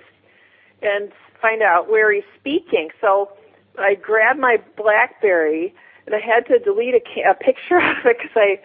and 0.81 1.11
find 1.39 1.61
out 1.61 1.89
where 1.89 2.11
he's 2.11 2.23
speaking. 2.39 2.89
So 2.99 3.31
I 3.77 3.95
grabbed 3.95 4.39
my 4.39 4.59
BlackBerry 4.75 5.73
and 6.05 6.15
I 6.15 6.19
had 6.19 6.47
to 6.47 6.59
delete 6.59 6.95
a, 6.95 7.29
a 7.29 7.33
picture 7.35 7.77
of 7.79 8.05
it 8.05 8.17
because 8.17 8.35
I 8.35 8.59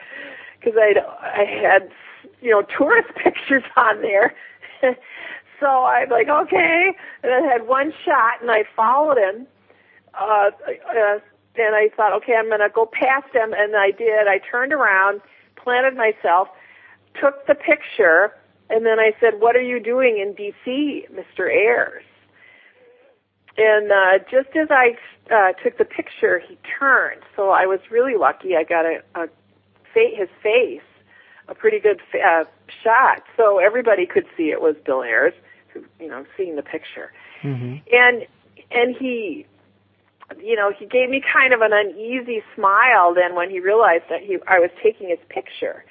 because 0.59 0.79
I 0.79 0.95
I 1.23 1.45
had 1.45 1.91
you 2.41 2.51
know 2.51 2.63
tourist 2.63 3.09
pictures 3.23 3.65
on 3.77 4.03
there. 4.03 4.35
so 5.61 5.67
I'm 5.67 6.09
like 6.11 6.29
okay, 6.29 6.93
and 7.23 7.33
I 7.33 7.41
had 7.53 7.67
one 7.67 7.93
shot 8.05 8.41
and 8.41 8.51
I 8.51 8.65
followed 8.75 9.19
him. 9.19 9.47
Uh, 10.15 10.51
uh, 10.89 11.19
and 11.59 11.75
I 11.75 11.89
thought, 11.97 12.13
okay, 12.13 12.35
I'm 12.39 12.49
going 12.49 12.61
to 12.61 12.69
go 12.69 12.87
past 12.87 13.35
him, 13.35 13.55
and 13.57 13.77
I 13.77 13.91
did. 13.91 14.29
I 14.29 14.39
turned 14.51 14.73
around, 14.73 15.21
planted 15.57 15.97
myself, 15.97 16.49
took 17.21 17.47
the 17.47 17.55
picture, 17.55 18.33
and 18.69 18.85
then 18.85 18.99
I 18.99 19.13
said, 19.21 19.41
"What 19.41 19.57
are 19.57 19.63
you 19.63 19.81
doing 19.81 20.19
in 20.19 20.35
D.C., 20.35 21.07
Mr. 21.13 21.51
Ayers?" 21.51 22.05
And 23.57 23.91
uh, 23.91 24.19
just 24.31 24.55
as 24.55 24.69
I 24.71 24.97
uh, 25.33 25.53
took 25.63 25.79
the 25.79 25.85
picture, 25.85 26.41
he 26.47 26.59
turned. 26.79 27.23
So 27.35 27.51
I 27.51 27.67
was 27.67 27.81
really 27.91 28.17
lucky. 28.17 28.55
I 28.55 28.65
got 28.65 28.85
a, 28.85 29.03
a 29.15 29.29
fa- 29.95 30.15
his 30.15 30.29
face, 30.43 30.83
a 31.49 31.55
pretty 31.55 31.79
good 31.79 32.01
uh, 32.15 32.45
shot, 32.83 33.23
so 33.37 33.59
everybody 33.59 34.07
could 34.07 34.27
see 34.37 34.51
it 34.51 34.61
was 34.61 34.77
Bill 34.85 35.03
Ayers, 35.03 35.35
who, 35.73 35.85
you 36.01 36.09
know, 36.09 36.25
seeing 36.37 36.57
the 36.57 36.63
picture. 36.63 37.13
Mm-hmm. 37.43 37.77
And 37.93 38.27
and 38.71 38.97
he 38.97 39.47
you 40.43 40.57
know, 40.57 40.73
he 40.77 40.87
gave 40.87 41.09
me 41.09 41.23
kind 41.33 41.53
of 41.53 41.61
an 41.61 41.73
uneasy 41.73 42.43
smile 42.55 43.15
then 43.15 43.35
when 43.37 43.49
he 43.49 43.61
realized 43.61 44.05
that 44.11 44.23
he 44.23 44.39
I 44.49 44.59
was 44.59 44.71
taking 44.83 45.09
his 45.09 45.21
picture. 45.29 45.85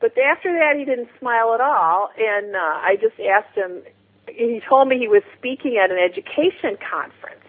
But 0.00 0.16
after 0.18 0.52
that, 0.52 0.76
he 0.76 0.84
didn't 0.84 1.08
smile 1.18 1.54
at 1.54 1.60
all, 1.60 2.10
and 2.18 2.56
uh, 2.56 2.58
I 2.58 2.96
just 3.00 3.18
asked 3.20 3.56
him. 3.56 3.82
He 4.28 4.60
told 4.66 4.88
me 4.88 4.98
he 4.98 5.08
was 5.08 5.22
speaking 5.38 5.78
at 5.82 5.90
an 5.90 5.98
education 5.98 6.76
conference, 6.80 7.44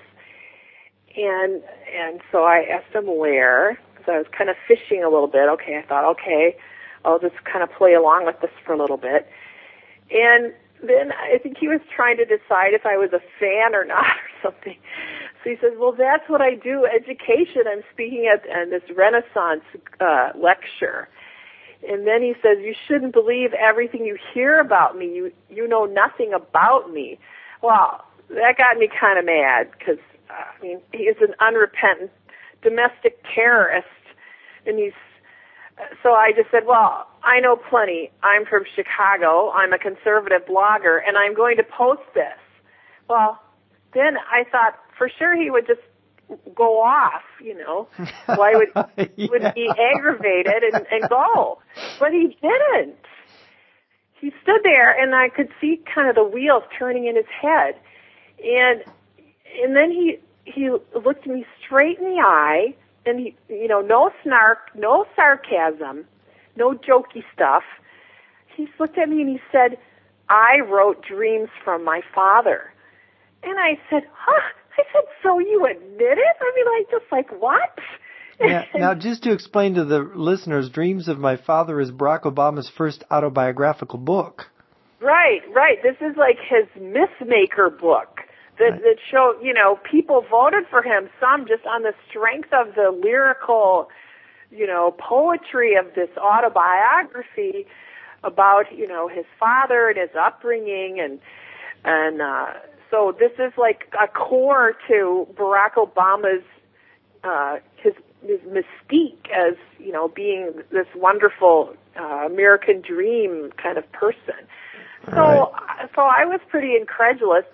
and 1.15 1.63
and 1.95 2.21
so 2.31 2.43
I 2.43 2.65
asked 2.71 2.93
him 2.93 3.07
where. 3.17 3.79
because 3.95 4.13
I 4.13 4.17
was 4.17 4.27
kind 4.37 4.49
of 4.49 4.55
fishing 4.67 5.03
a 5.03 5.09
little 5.09 5.27
bit. 5.27 5.49
Okay, 5.49 5.77
I 5.77 5.87
thought, 5.87 6.05
okay, 6.11 6.55
I'll 7.05 7.19
just 7.19 7.35
kind 7.45 7.63
of 7.63 7.71
play 7.71 7.93
along 7.93 8.25
with 8.25 8.39
this 8.41 8.51
for 8.65 8.73
a 8.73 8.77
little 8.77 8.97
bit, 8.97 9.29
and 10.11 10.53
then 10.83 11.11
I 11.13 11.37
think 11.37 11.57
he 11.57 11.67
was 11.67 11.81
trying 11.95 12.17
to 12.17 12.25
decide 12.25 12.73
if 12.73 12.85
I 12.85 12.97
was 12.97 13.11
a 13.13 13.21
fan 13.39 13.75
or 13.75 13.85
not 13.85 14.05
or 14.43 14.51
something. 14.51 14.77
So 15.43 15.49
he 15.49 15.55
says, 15.61 15.73
"Well, 15.77 15.93
that's 15.97 16.27
what 16.29 16.41
I 16.41 16.55
do, 16.55 16.85
education. 16.85 17.63
I'm 17.67 17.83
speaking 17.93 18.29
at, 18.31 18.47
at 18.49 18.69
this 18.69 18.83
Renaissance 18.95 19.63
uh, 19.99 20.29
lecture." 20.35 21.07
And 21.87 22.07
then 22.07 22.21
he 22.21 22.33
says, 22.41 22.57
"You 22.61 22.73
shouldn't 22.87 23.13
believe 23.13 23.53
everything 23.53 24.05
you 24.05 24.17
hear 24.33 24.59
about 24.59 24.97
me. 24.97 25.05
You 25.13 25.31
you 25.49 25.67
know 25.67 25.85
nothing 25.85 26.33
about 26.33 26.91
me." 26.91 27.19
Well, 27.61 28.03
that 28.29 28.57
got 28.57 28.77
me 28.77 28.89
kind 28.99 29.19
of 29.19 29.25
mad 29.25 29.69
because 29.77 29.99
uh, 30.29 30.33
I 30.33 30.61
mean 30.61 30.81
he 30.93 31.03
is 31.03 31.17
an 31.21 31.35
unrepentant 31.39 32.11
domestic 32.61 33.23
terrorist, 33.33 33.87
and 34.65 34.79
he's. 34.79 34.93
So 36.03 36.13
I 36.13 36.31
just 36.35 36.49
said, 36.51 36.65
"Well, 36.65 37.07
I 37.23 37.39
know 37.39 37.55
plenty. 37.55 38.11
I'm 38.23 38.45
from 38.45 38.63
Chicago. 38.75 39.51
I'm 39.51 39.73
a 39.73 39.79
conservative 39.79 40.45
blogger, 40.47 40.99
and 41.05 41.17
I'm 41.17 41.35
going 41.35 41.57
to 41.57 41.63
post 41.63 42.01
this." 42.13 42.39
Well, 43.09 43.41
then 43.93 44.17
I 44.17 44.43
thought 44.49 44.79
for 44.97 45.09
sure 45.09 45.35
he 45.35 45.49
would 45.49 45.67
just 45.67 45.81
go 46.55 46.81
off, 46.81 47.23
you 47.41 47.57
know. 47.57 47.87
Why 48.25 48.53
would 48.55 48.69
yeah. 49.15 49.27
would 49.29 49.53
be 49.53 49.69
aggravated 49.69 50.63
and, 50.73 50.85
and 50.91 51.09
go? 51.09 51.59
But 51.99 52.11
he 52.11 52.37
didn't. 52.41 52.97
He 54.19 54.31
stood 54.41 54.61
there 54.63 54.91
and 54.91 55.13
I 55.13 55.29
could 55.29 55.49
see 55.61 55.81
kind 55.93 56.09
of 56.09 56.15
the 56.15 56.23
wheels 56.23 56.63
turning 56.77 57.05
in 57.05 57.15
his 57.15 57.25
head. 57.41 57.75
And 58.43 58.83
and 59.61 59.75
then 59.75 59.91
he 59.91 60.19
he 60.45 60.69
looked 60.93 61.27
me 61.27 61.45
straight 61.63 61.99
in 61.99 62.05
the 62.05 62.21
eye 62.21 62.75
and 63.05 63.19
he 63.19 63.35
you 63.49 63.67
know, 63.67 63.81
no 63.81 64.11
snark, 64.23 64.69
no 64.75 65.05
sarcasm, 65.15 66.05
no 66.55 66.73
jokey 66.73 67.23
stuff. 67.33 67.63
He 68.55 68.67
looked 68.79 68.97
at 68.97 69.09
me 69.09 69.21
and 69.21 69.29
he 69.29 69.39
said, 69.51 69.77
I 70.29 70.59
wrote 70.67 71.03
dreams 71.03 71.49
from 71.63 71.83
my 71.83 72.01
father. 72.13 72.73
And 73.43 73.59
I 73.59 73.79
said, 73.89 74.03
Huh, 74.13 74.41
I 74.77 74.83
said, 74.91 75.03
so 75.23 75.39
you 75.39 75.65
admit 75.65 76.17
it? 76.17 76.35
I 76.41 76.51
mean, 76.55 76.65
like, 76.79 76.91
just 76.91 77.11
like, 77.11 77.41
what? 77.41 77.79
Yeah, 78.39 78.65
now, 78.75 78.93
just 78.95 79.23
to 79.23 79.31
explain 79.31 79.75
to 79.75 79.85
the 79.85 79.99
listeners, 79.99 80.69
Dreams 80.69 81.07
of 81.07 81.17
My 81.17 81.37
Father 81.37 81.79
is 81.79 81.91
Barack 81.91 82.23
Obama's 82.23 82.69
first 82.75 83.03
autobiographical 83.09 83.99
book. 83.99 84.47
Right, 84.99 85.41
right. 85.53 85.77
This 85.83 85.95
is 86.01 86.17
like 86.17 86.37
his 86.39 86.67
mythmaker 86.81 87.77
book 87.79 88.14
that 88.59 88.71
right. 88.71 88.81
that 88.81 88.95
show 89.09 89.35
you 89.41 89.53
know 89.53 89.79
people 89.89 90.25
voted 90.29 90.65
for 90.69 90.81
him. 90.81 91.09
Some 91.19 91.47
just 91.47 91.65
on 91.65 91.83
the 91.83 91.93
strength 92.09 92.51
of 92.53 92.75
the 92.75 92.91
lyrical, 92.91 93.89
you 94.51 94.67
know, 94.67 94.95
poetry 94.97 95.75
of 95.75 95.93
this 95.95 96.09
autobiography 96.17 97.67
about 98.23 98.65
you 98.75 98.87
know 98.87 99.07
his 99.07 99.25
father 99.39 99.89
and 99.89 99.97
his 99.97 100.15
upbringing 100.19 100.99
and 100.99 101.19
and 101.83 102.21
uh 102.21 102.53
so 102.91 103.15
this 103.19 103.31
is 103.39 103.51
like 103.57 103.93
a 104.01 104.07
core 104.07 104.75
to 104.87 105.27
Barack 105.35 105.73
Obama's 105.73 106.43
uh, 107.23 107.57
his 107.77 107.93
his 108.21 108.39
mystique 108.41 109.29
as 109.31 109.55
you 109.79 109.91
know 109.91 110.07
being 110.07 110.53
this 110.71 110.87
wonderful 110.95 111.75
uh, 111.99 112.25
American 112.25 112.81
dream 112.81 113.51
kind 113.57 113.77
of 113.77 113.91
person. 113.91 114.35
So 115.07 115.11
right. 115.11 115.89
so 115.95 116.01
I 116.01 116.25
was 116.25 116.39
pretty 116.49 116.75
incredulous. 116.75 117.45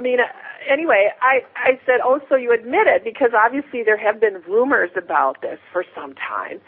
I 0.00 0.02
mean, 0.02 0.18
uh, 0.18 0.24
anyway, 0.66 1.10
I 1.20 1.42
I 1.56 1.78
said, 1.84 2.00
"Oh, 2.02 2.20
so 2.28 2.34
you 2.34 2.52
admit 2.52 2.86
it?" 2.86 3.04
Because 3.04 3.32
obviously 3.36 3.82
there 3.82 3.98
have 3.98 4.18
been 4.18 4.40
rumors 4.48 4.90
about 4.96 5.42
this 5.42 5.58
for 5.70 5.84
some 5.94 6.14
time. 6.14 6.58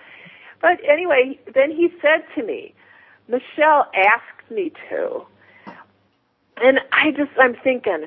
But 0.61 0.79
anyway, 0.87 1.41
then 1.55 1.71
he 1.71 1.89
said 2.03 2.25
to 2.37 2.43
me, 2.43 2.75
"Michelle 3.29 3.91
asked 3.95 4.51
me 4.51 4.71
to." 4.91 5.25
And 6.63 6.81
I 6.93 7.11
just, 7.13 7.31
I'm 7.41 7.57
thinking, 7.65 8.05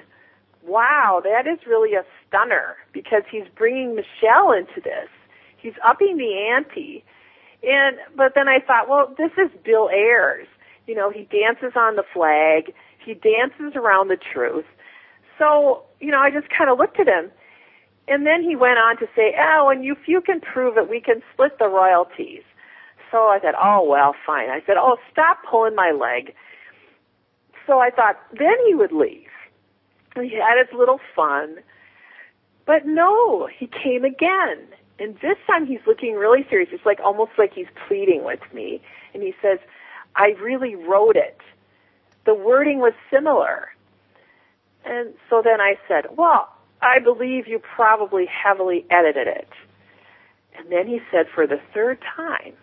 wow, 0.63 1.21
that 1.23 1.47
is 1.47 1.59
really 1.67 1.95
a 1.95 2.05
stunner 2.27 2.77
because 2.93 3.23
he's 3.29 3.47
bringing 3.55 3.95
Michelle 3.95 4.51
into 4.51 4.79
this. 4.83 5.09
He's 5.57 5.73
upping 5.83 6.17
the 6.17 6.37
ante. 6.53 7.03
And, 7.63 7.97
but 8.15 8.33
then 8.35 8.47
I 8.47 8.59
thought, 8.59 8.87
well, 8.87 9.13
this 9.17 9.31
is 9.37 9.49
Bill 9.65 9.89
Ayers. 9.89 10.47
You 10.85 10.95
know, 10.95 11.09
he 11.09 11.23
dances 11.23 11.73
on 11.75 11.95
the 11.95 12.05
flag. 12.13 12.73
He 13.03 13.15
dances 13.15 13.75
around 13.75 14.09
the 14.09 14.17
truth. 14.17 14.65
So, 15.37 15.83
you 15.99 16.11
know, 16.11 16.19
I 16.19 16.31
just 16.31 16.47
kind 16.49 16.69
of 16.69 16.77
looked 16.77 16.99
at 16.99 17.07
him. 17.07 17.31
And 18.07 18.25
then 18.25 18.43
he 18.43 18.55
went 18.55 18.77
on 18.77 18.97
to 18.97 19.07
say, 19.15 19.35
oh, 19.39 19.69
and 19.69 19.83
if 19.83 20.07
you 20.07 20.21
can 20.21 20.39
prove 20.39 20.77
it, 20.77 20.89
we 20.89 21.01
can 21.01 21.23
split 21.33 21.57
the 21.57 21.67
royalties. 21.67 22.43
So 23.11 23.17
I 23.27 23.39
said, 23.41 23.55
oh, 23.61 23.83
well, 23.83 24.15
fine. 24.25 24.49
I 24.49 24.61
said, 24.65 24.75
oh, 24.77 24.97
stop 25.11 25.39
pulling 25.49 25.75
my 25.75 25.91
leg. 25.91 26.33
So 27.65 27.79
I 27.79 27.89
thought 27.89 28.17
then 28.37 28.55
he 28.67 28.75
would 28.75 28.91
leave. 28.91 29.29
He 30.15 30.35
had 30.35 30.57
his 30.63 30.77
little 30.77 30.99
fun. 31.15 31.57
But 32.65 32.85
no, 32.85 33.47
he 33.47 33.67
came 33.67 34.05
again. 34.05 34.59
And 34.99 35.15
this 35.21 35.37
time 35.47 35.65
he's 35.65 35.81
looking 35.85 36.13
really 36.15 36.45
serious. 36.49 36.69
It's 36.71 36.85
like 36.85 36.99
almost 37.03 37.31
like 37.37 37.53
he's 37.53 37.67
pleading 37.87 38.23
with 38.23 38.39
me. 38.53 38.81
And 39.13 39.23
he 39.23 39.33
says, 39.41 39.59
I 40.15 40.35
really 40.41 40.75
wrote 40.75 41.15
it. 41.15 41.39
The 42.25 42.33
wording 42.33 42.79
was 42.79 42.93
similar. 43.11 43.69
And 44.85 45.13
so 45.29 45.41
then 45.43 45.59
I 45.59 45.75
said, 45.87 46.15
well, 46.15 46.49
I 46.81 46.99
believe 46.99 47.47
you 47.47 47.59
probably 47.59 48.25
heavily 48.25 48.85
edited 48.89 49.27
it. 49.27 49.49
And 50.57 50.71
then 50.71 50.87
he 50.87 50.99
said, 51.11 51.25
for 51.33 51.47
the 51.47 51.59
third 51.73 51.99
time, 52.15 52.53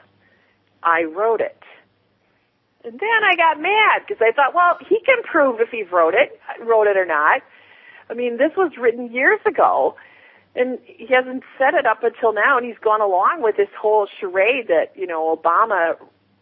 I 0.82 1.02
wrote 1.02 1.40
it. 1.40 1.62
And 2.84 2.98
then 2.98 3.24
I 3.24 3.36
got 3.36 3.60
mad 3.60 4.02
because 4.06 4.20
I 4.20 4.32
thought, 4.32 4.54
well, 4.54 4.76
he 4.88 5.00
can 5.04 5.22
prove 5.22 5.60
if 5.60 5.68
he 5.70 5.82
wrote 5.84 6.14
it, 6.14 6.40
wrote 6.64 6.86
it 6.86 6.96
or 6.96 7.06
not. 7.06 7.42
I 8.10 8.14
mean, 8.14 8.38
this 8.38 8.52
was 8.56 8.72
written 8.78 9.12
years 9.12 9.40
ago, 9.46 9.96
and 10.54 10.78
he 10.84 11.06
hasn't 11.06 11.44
said 11.58 11.74
it 11.74 11.86
up 11.86 12.02
until 12.02 12.32
now, 12.32 12.58
and 12.58 12.66
he's 12.66 12.78
gone 12.82 13.00
along 13.00 13.40
with 13.40 13.56
this 13.56 13.68
whole 13.80 14.08
charade 14.20 14.68
that 14.68 14.92
you 14.96 15.06
know 15.06 15.34
Obama, 15.36 15.94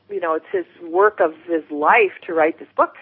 you 0.08 0.20
know, 0.20 0.34
it's 0.34 0.46
his 0.50 0.64
work 0.82 1.20
of 1.20 1.34
his 1.46 1.62
life 1.70 2.12
to 2.26 2.32
write 2.32 2.58
this 2.58 2.68
book. 2.74 2.94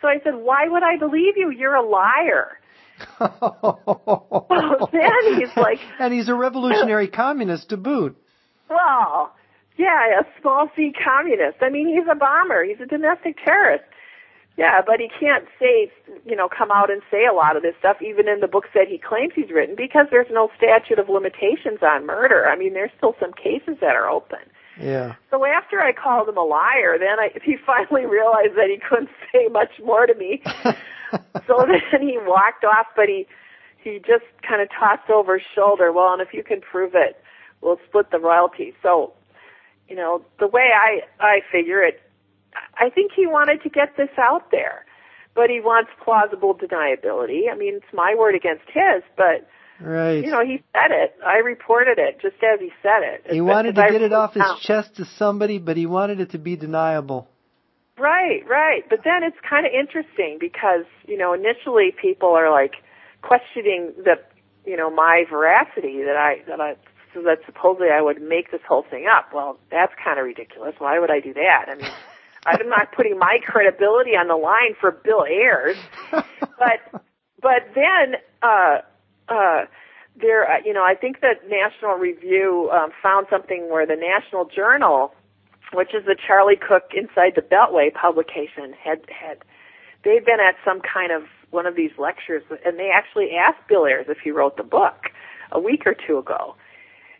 So 0.00 0.08
I 0.08 0.20
said, 0.22 0.34
why 0.34 0.68
would 0.68 0.82
I 0.82 0.96
believe 0.98 1.36
you? 1.36 1.50
You're 1.50 1.74
a 1.74 1.86
liar. 1.86 2.58
well, 3.20 4.88
then 4.92 5.38
he's 5.38 5.56
like, 5.56 5.80
and 5.98 6.12
he's 6.12 6.28
a 6.28 6.34
revolutionary 6.34 7.08
communist 7.08 7.70
to 7.70 7.76
boot. 7.76 8.16
Well, 8.68 9.34
yeah, 9.76 10.20
a 10.20 10.40
small 10.40 10.70
C 10.76 10.92
communist. 10.92 11.58
I 11.60 11.70
mean, 11.70 11.88
he's 11.88 12.06
a 12.10 12.14
bomber. 12.14 12.64
He's 12.64 12.80
a 12.80 12.86
domestic 12.86 13.36
terrorist. 13.44 13.84
Yeah, 14.56 14.82
but 14.86 15.00
he 15.00 15.08
can't 15.08 15.46
say, 15.58 15.90
you 16.24 16.36
know, 16.36 16.48
come 16.48 16.70
out 16.70 16.88
and 16.88 17.02
say 17.10 17.26
a 17.26 17.34
lot 17.34 17.56
of 17.56 17.62
this 17.62 17.74
stuff, 17.80 17.96
even 18.00 18.28
in 18.28 18.38
the 18.38 18.46
books 18.46 18.68
that 18.74 18.86
he 18.86 18.98
claims 18.98 19.32
he's 19.34 19.50
written, 19.50 19.74
because 19.74 20.06
there's 20.12 20.30
no 20.30 20.48
statute 20.56 21.00
of 21.00 21.08
limitations 21.08 21.80
on 21.82 22.06
murder. 22.06 22.46
I 22.46 22.56
mean, 22.56 22.72
there's 22.72 22.92
still 22.96 23.16
some 23.18 23.32
cases 23.32 23.78
that 23.80 23.96
are 23.96 24.08
open. 24.08 24.38
Yeah. 24.80 25.14
So 25.30 25.44
after 25.44 25.80
I 25.80 25.92
called 25.92 26.28
him 26.28 26.36
a 26.36 26.44
liar, 26.44 26.98
then 26.98 27.18
I, 27.18 27.30
he 27.42 27.56
finally 27.56 28.06
realized 28.10 28.56
that 28.56 28.68
he 28.68 28.78
couldn't 28.78 29.10
say 29.32 29.48
much 29.48 29.70
more 29.84 30.06
to 30.06 30.14
me. 30.14 30.42
so 31.46 31.66
then 31.66 32.02
he 32.02 32.18
walked 32.18 32.64
off, 32.64 32.86
but 32.96 33.08
he 33.08 33.26
he 33.82 33.98
just 33.98 34.24
kind 34.48 34.62
of 34.62 34.68
tossed 34.70 35.10
over 35.10 35.38
his 35.38 35.46
shoulder. 35.54 35.92
Well, 35.92 36.14
and 36.14 36.22
if 36.22 36.32
you 36.32 36.42
can 36.42 36.62
prove 36.62 36.92
it, 36.94 37.22
we'll 37.60 37.78
split 37.86 38.10
the 38.10 38.18
royalties. 38.18 38.72
So, 38.82 39.12
you 39.88 39.94
know, 39.94 40.24
the 40.40 40.46
way 40.46 40.70
I 40.74 41.02
I 41.20 41.40
figure 41.52 41.82
it, 41.82 42.00
I 42.78 42.90
think 42.90 43.12
he 43.14 43.26
wanted 43.26 43.62
to 43.62 43.68
get 43.68 43.96
this 43.96 44.08
out 44.18 44.50
there, 44.50 44.86
but 45.34 45.50
he 45.50 45.60
wants 45.60 45.90
plausible 46.02 46.54
deniability. 46.54 47.50
I 47.52 47.56
mean, 47.56 47.74
it's 47.74 47.92
my 47.92 48.14
word 48.16 48.34
against 48.34 48.64
his, 48.72 49.02
but 49.16 49.46
right. 49.80 50.24
you 50.24 50.30
know, 50.30 50.44
he 50.44 50.62
said 50.72 50.90
it. 50.90 51.14
I 51.24 51.38
reported 51.38 51.98
it 51.98 52.20
just 52.20 52.36
as 52.42 52.60
he 52.60 52.70
said 52.82 53.02
it. 53.02 53.32
He 53.32 53.40
wanted 53.40 53.74
to 53.76 53.82
get 53.82 54.02
it 54.02 54.12
off 54.12 54.34
his 54.34 54.44
chest 54.60 54.96
to 54.96 55.04
somebody, 55.04 55.58
but 55.58 55.76
he 55.76 55.86
wanted 55.86 56.20
it 56.20 56.30
to 56.30 56.38
be 56.38 56.56
deniable. 56.56 57.28
Right, 57.98 58.42
right. 58.48 58.82
But 58.88 59.00
then 59.04 59.22
it's 59.22 59.36
kind 59.48 59.66
of 59.66 59.72
interesting 59.72 60.38
because, 60.40 60.84
you 61.06 61.16
know, 61.16 61.32
initially 61.32 61.94
people 62.00 62.30
are 62.30 62.50
like 62.50 62.72
questioning 63.22 63.92
the, 63.96 64.16
you 64.66 64.76
know, 64.76 64.90
my 64.90 65.24
veracity 65.30 66.02
that 66.04 66.16
I, 66.16 66.42
that 66.48 66.60
I, 66.60 66.76
so 67.12 67.22
that 67.22 67.38
supposedly 67.46 67.88
I 67.90 68.02
would 68.02 68.20
make 68.20 68.50
this 68.50 68.62
whole 68.66 68.84
thing 68.90 69.06
up. 69.06 69.32
Well, 69.32 69.58
that's 69.70 69.92
kind 70.02 70.18
of 70.18 70.24
ridiculous. 70.24 70.74
Why 70.78 70.98
would 70.98 71.10
I 71.10 71.20
do 71.20 71.34
that? 71.34 71.66
I 71.68 71.74
mean, 71.76 71.90
I'm 72.46 72.68
not 72.68 72.92
putting 72.92 73.16
my 73.18 73.38
credibility 73.46 74.10
on 74.10 74.26
the 74.26 74.34
line 74.34 74.74
for 74.80 74.90
Bill 74.90 75.24
Ayers. 75.24 75.76
but, 76.10 77.02
but 77.40 77.62
then, 77.76 78.16
uh, 78.42 78.78
uh, 79.28 79.64
there, 80.20 80.50
uh, 80.50 80.58
you 80.64 80.72
know, 80.72 80.84
I 80.84 80.94
think 80.94 81.20
that 81.20 81.48
National 81.48 81.94
Review 81.96 82.70
um, 82.72 82.90
found 83.02 83.26
something 83.30 83.68
where 83.70 83.86
the 83.86 83.96
National 83.96 84.44
Journal, 84.44 85.12
which 85.72 85.94
is 85.94 86.04
the 86.04 86.16
Charlie 86.16 86.56
Cook 86.56 86.92
Inside 86.94 87.32
the 87.34 87.42
Beltway 87.42 87.92
publication, 87.92 88.72
had 88.72 89.02
had 89.10 89.38
they'd 90.04 90.24
been 90.24 90.40
at 90.40 90.54
some 90.64 90.80
kind 90.80 91.10
of 91.10 91.22
one 91.50 91.66
of 91.66 91.76
these 91.76 91.90
lectures, 91.98 92.42
and 92.64 92.78
they 92.78 92.90
actually 92.94 93.30
asked 93.34 93.66
Bill 93.68 93.86
Ayers 93.86 94.06
if 94.08 94.18
he 94.22 94.30
wrote 94.30 94.56
the 94.56 94.62
book 94.62 95.10
a 95.50 95.58
week 95.58 95.82
or 95.86 95.94
two 95.94 96.18
ago, 96.18 96.54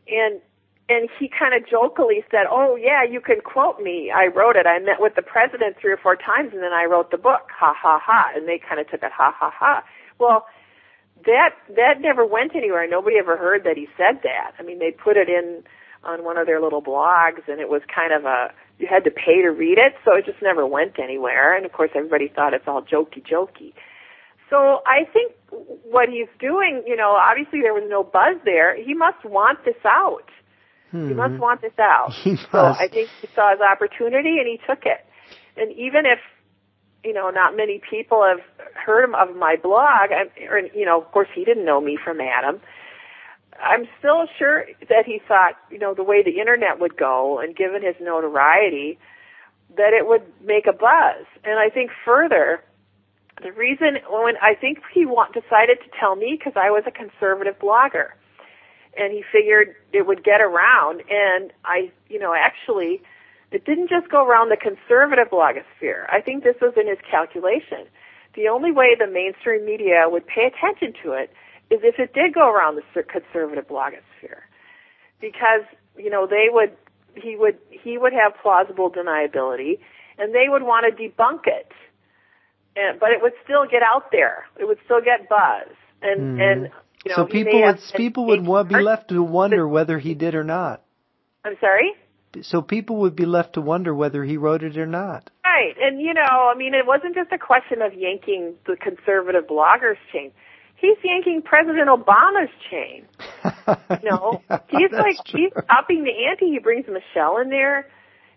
and 0.08 0.40
and 0.88 1.08
he 1.18 1.28
kind 1.28 1.54
of 1.54 1.68
jokingly 1.68 2.22
said, 2.30 2.46
"Oh 2.50 2.76
yeah, 2.76 3.02
you 3.02 3.20
can 3.20 3.40
quote 3.40 3.80
me. 3.80 4.12
I 4.14 4.26
wrote 4.26 4.56
it. 4.56 4.66
I 4.66 4.78
met 4.78 5.00
with 5.00 5.14
the 5.16 5.22
president 5.22 5.76
three 5.80 5.92
or 5.92 5.96
four 5.96 6.14
times, 6.14 6.52
and 6.52 6.62
then 6.62 6.72
I 6.72 6.84
wrote 6.84 7.10
the 7.10 7.18
book. 7.18 7.48
Ha 7.58 7.74
ha 7.74 7.98
ha!" 7.98 8.30
And 8.36 8.46
they 8.46 8.58
kind 8.58 8.80
of 8.80 8.88
took 8.88 9.02
it, 9.02 9.12
ha 9.12 9.34
ha 9.36 9.50
ha. 9.50 9.82
Well, 10.18 10.46
that 11.26 11.50
that 11.76 12.00
never 12.00 12.24
went 12.26 12.54
anywhere. 12.54 12.86
Nobody 12.88 13.16
ever 13.18 13.36
heard 13.36 13.64
that 13.64 13.76
he 13.76 13.86
said 13.96 14.20
that. 14.22 14.52
I 14.58 14.62
mean, 14.62 14.78
they 14.78 14.90
put 14.90 15.16
it 15.16 15.28
in 15.28 15.62
on 16.02 16.24
one 16.24 16.36
of 16.36 16.46
their 16.46 16.60
little 16.60 16.82
blogs, 16.82 17.48
and 17.48 17.60
it 17.60 17.68
was 17.68 17.82
kind 17.92 18.12
of 18.12 18.24
a 18.24 18.52
you 18.78 18.86
had 18.90 19.04
to 19.04 19.10
pay 19.10 19.42
to 19.42 19.50
read 19.50 19.78
it, 19.78 19.94
so 20.04 20.14
it 20.16 20.24
just 20.26 20.42
never 20.42 20.66
went 20.66 20.98
anywhere. 20.98 21.56
And 21.56 21.64
of 21.64 21.72
course, 21.72 21.90
everybody 21.94 22.28
thought 22.28 22.54
it's 22.54 22.66
all 22.66 22.82
jokey 22.82 23.22
jokey. 23.24 23.72
So 24.50 24.82
I 24.86 25.04
think 25.12 25.32
what 25.50 26.08
he's 26.08 26.28
doing, 26.38 26.82
you 26.86 26.96
know, 26.96 27.10
obviously 27.10 27.60
there 27.62 27.74
was 27.74 27.84
no 27.88 28.02
buzz 28.02 28.36
there. 28.44 28.76
He 28.76 28.94
must 28.94 29.24
want 29.24 29.64
this 29.64 29.80
out. 29.84 30.28
Hmm. 30.90 31.08
He 31.08 31.14
must 31.14 31.40
want 31.40 31.60
this 31.60 31.78
out. 31.78 32.12
He 32.22 32.32
must. 32.32 32.50
So 32.52 32.58
I 32.58 32.88
think 32.88 33.08
he 33.20 33.28
saw 33.34 33.50
his 33.52 33.60
opportunity 33.60 34.38
and 34.38 34.46
he 34.46 34.60
took 34.68 34.84
it. 34.84 35.04
And 35.56 35.72
even 35.72 36.04
if 36.04 36.18
you 37.04 37.12
know, 37.12 37.30
not 37.30 37.56
many 37.56 37.80
people 37.90 38.24
have 38.24 38.40
heard 38.74 39.04
of 39.04 39.36
my 39.36 39.56
blog. 39.56 40.10
I, 40.10 40.30
or, 40.48 40.60
you 40.74 40.86
know, 40.86 41.00
of 41.00 41.12
course, 41.12 41.28
he 41.34 41.44
didn't 41.44 41.64
know 41.64 41.80
me 41.80 41.98
from 42.02 42.20
Adam. 42.20 42.60
I'm 43.62 43.86
still 43.98 44.26
sure 44.38 44.64
that 44.88 45.04
he 45.06 45.20
thought, 45.28 45.54
you 45.70 45.78
know, 45.78 45.94
the 45.94 46.02
way 46.02 46.22
the 46.22 46.40
internet 46.40 46.80
would 46.80 46.96
go, 46.96 47.38
and 47.38 47.54
given 47.54 47.82
his 47.82 47.94
notoriety, 48.00 48.98
that 49.76 49.92
it 49.92 50.06
would 50.08 50.22
make 50.44 50.66
a 50.66 50.72
buzz. 50.72 51.26
And 51.44 51.58
I 51.58 51.68
think 51.70 51.90
further, 52.04 52.64
the 53.42 53.52
reason 53.52 53.98
when 54.08 54.36
I 54.42 54.54
think 54.54 54.78
he 54.92 55.06
want, 55.06 55.34
decided 55.34 55.78
to 55.84 55.90
tell 55.98 56.16
me 56.16 56.36
because 56.38 56.54
I 56.56 56.70
was 56.70 56.84
a 56.86 56.90
conservative 56.90 57.58
blogger, 57.58 58.08
and 58.96 59.12
he 59.12 59.22
figured 59.30 59.74
it 59.92 60.06
would 60.06 60.24
get 60.24 60.40
around. 60.40 61.02
And 61.10 61.52
I, 61.64 61.92
you 62.08 62.18
know, 62.18 62.34
actually 62.34 63.02
it 63.54 63.64
didn't 63.64 63.88
just 63.88 64.10
go 64.10 64.26
around 64.26 64.48
the 64.50 64.56
conservative 64.56 65.28
blogosphere. 65.30 66.06
I 66.10 66.20
think 66.20 66.42
this 66.42 66.56
was 66.60 66.74
in 66.76 66.88
his 66.88 66.98
calculation. 67.08 67.86
The 68.34 68.48
only 68.48 68.72
way 68.72 68.96
the 68.98 69.06
mainstream 69.06 69.64
media 69.64 70.06
would 70.06 70.26
pay 70.26 70.46
attention 70.46 70.92
to 71.04 71.12
it 71.12 71.30
is 71.70 71.80
if 71.82 71.98
it 71.98 72.12
did 72.12 72.34
go 72.34 72.50
around 72.50 72.76
the 72.76 73.02
conservative 73.02 73.68
blogosphere. 73.68 74.42
Because, 75.20 75.62
you 75.96 76.10
know, 76.10 76.26
they 76.26 76.46
would, 76.50 76.72
he 77.14 77.36
would, 77.36 77.58
he 77.70 77.96
would 77.96 78.12
have 78.12 78.32
plausible 78.42 78.90
deniability 78.90 79.78
and 80.18 80.34
they 80.34 80.48
would 80.48 80.62
want 80.62 80.84
to 80.86 81.02
debunk 81.02 81.46
it. 81.46 81.70
And, 82.76 82.98
but 82.98 83.10
it 83.10 83.22
would 83.22 83.34
still 83.44 83.66
get 83.70 83.82
out 83.82 84.10
there. 84.10 84.46
It 84.58 84.66
would 84.66 84.78
still 84.84 85.00
get 85.00 85.28
buzz. 85.28 85.68
And, 86.02 86.38
Mhm. 86.38 86.42
and, 86.42 86.62
you 87.04 87.10
know, 87.10 87.16
so 87.16 87.26
people 87.26 87.62
would 87.62 87.80
people 87.94 88.26
would 88.26 88.68
be 88.68 88.80
left 88.80 89.08
to 89.10 89.22
wonder 89.22 89.66
whether 89.68 89.98
he 89.98 90.14
did 90.14 90.34
or 90.34 90.44
not. 90.44 90.82
I'm 91.44 91.56
sorry? 91.60 91.94
So 92.42 92.62
people 92.62 92.96
would 92.96 93.16
be 93.16 93.26
left 93.26 93.54
to 93.54 93.60
wonder 93.60 93.94
whether 93.94 94.24
he 94.24 94.36
wrote 94.36 94.62
it 94.62 94.76
or 94.76 94.86
not. 94.86 95.30
Right. 95.44 95.74
And, 95.80 96.00
you 96.00 96.14
know, 96.14 96.50
I 96.52 96.54
mean, 96.56 96.74
it 96.74 96.86
wasn't 96.86 97.14
just 97.14 97.30
a 97.32 97.38
question 97.38 97.80
of 97.82 97.94
yanking 97.94 98.54
the 98.66 98.76
conservative 98.76 99.44
bloggers 99.46 99.96
chain. 100.12 100.32
He's 100.76 100.96
yanking 101.04 101.42
President 101.42 101.88
Obama's 101.88 102.50
chain. 102.70 103.06
You 104.02 104.10
know, 104.10 104.42
he's 104.68 104.92
like, 104.92 105.16
true. 105.24 105.40
he's 105.40 105.52
upping 105.70 106.04
the 106.04 106.10
ante. 106.28 106.50
He 106.50 106.58
brings 106.58 106.84
Michelle 106.86 107.38
in 107.38 107.48
there. 107.48 107.88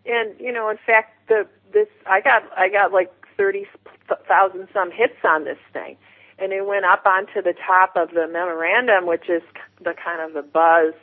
And, 0.05 0.39
you 0.39 0.53
know, 0.53 0.69
in 0.69 0.77
fact, 0.85 1.27
the, 1.27 1.47
this, 1.73 1.87
I 2.05 2.21
got, 2.21 2.43
I 2.55 2.69
got 2.69 2.93
like 2.93 3.11
30,000 3.35 4.67
some 4.73 4.91
hits 4.91 5.19
on 5.25 5.43
this 5.43 5.57
thing. 5.73 5.97
And 6.39 6.53
it 6.53 6.65
went 6.65 6.85
up 6.85 7.05
onto 7.05 7.41
the 7.41 7.53
top 7.53 7.97
of 7.97 8.11
the 8.11 8.27
Memeorandum, 8.31 9.05
which 9.05 9.29
is 9.29 9.41
the 9.79 9.93
kind 9.93 10.21
of 10.21 10.33
the 10.33 10.47
buzz. 10.47 10.93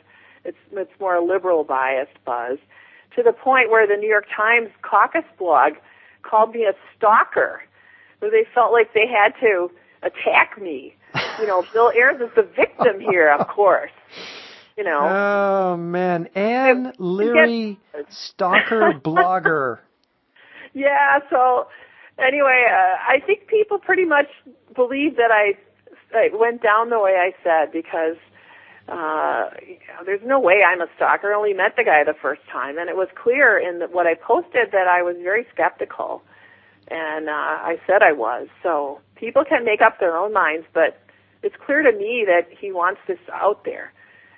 It's, 0.43 0.57
it's 0.71 0.99
more 0.99 1.21
liberal 1.21 1.63
biased 1.63 2.17
buzz 2.25 2.57
to 3.15 3.23
the 3.23 3.31
point 3.33 3.69
where 3.69 3.87
the 3.87 3.95
New 3.95 4.09
York 4.09 4.25
Times 4.35 4.69
caucus 4.81 5.23
blog 5.37 5.73
called 6.23 6.53
me 6.53 6.63
a 6.65 6.73
stalker, 6.97 7.61
where 8.19 8.31
they 8.31 8.45
felt 8.53 8.71
like 8.71 8.93
they 8.93 9.07
had 9.07 9.33
to 9.41 9.69
attack 10.03 10.61
me. 10.61 10.95
You 11.39 11.47
know, 11.47 11.63
Bill 11.73 11.91
Ayers 11.95 12.19
is 12.19 12.29
the 12.35 12.43
victim 12.43 12.99
here, 12.99 13.29
of 13.29 13.47
course. 13.47 13.91
You 14.77 14.83
know, 14.83 14.99
Oh 15.07 15.77
man, 15.77 16.27
Ann 16.35 16.91
Leary, 16.97 17.79
stalker 18.09 18.91
blogger. 19.03 19.79
yeah. 20.73 21.19
So 21.29 21.67
anyway, 22.19 22.65
uh, 22.69 22.97
I 23.07 23.21
think 23.25 23.47
people 23.47 23.77
pretty 23.77 24.03
much 24.05 24.27
believe 24.75 25.15
that 25.15 25.31
I, 25.31 25.53
I 26.13 26.29
went 26.33 26.61
down 26.61 26.89
the 26.89 26.99
way 26.99 27.15
I 27.15 27.31
said 27.43 27.71
because 27.71 28.17
uh, 28.89 29.49
know, 29.95 30.03
there's 30.05 30.25
no 30.25 30.39
way 30.39 30.61
I'm 30.67 30.81
a 30.81 30.87
stalker. 30.95 31.33
I 31.33 31.35
only 31.35 31.53
met 31.53 31.75
the 31.75 31.83
guy 31.83 32.03
the 32.03 32.15
first 32.19 32.41
time, 32.51 32.77
and 32.77 32.89
it 32.89 32.95
was 32.95 33.07
clear 33.15 33.57
in 33.57 33.79
the, 33.79 33.87
what 33.87 34.07
I 34.07 34.15
posted 34.15 34.71
that 34.71 34.87
I 34.87 35.01
was 35.01 35.15
very 35.21 35.45
skeptical, 35.53 36.21
and 36.87 37.29
uh, 37.29 37.31
I 37.31 37.79
said 37.87 38.03
I 38.03 38.11
was. 38.11 38.47
So 38.63 38.99
people 39.15 39.43
can 39.43 39.65
make 39.65 39.81
up 39.81 39.99
their 39.99 40.17
own 40.17 40.33
minds, 40.33 40.65
but 40.73 41.01
it's 41.43 41.55
clear 41.65 41.81
to 41.81 41.91
me 41.91 42.25
that 42.27 42.47
he 42.49 42.71
wants 42.71 43.01
this 43.07 43.19
out 43.31 43.65
there. 43.65 43.93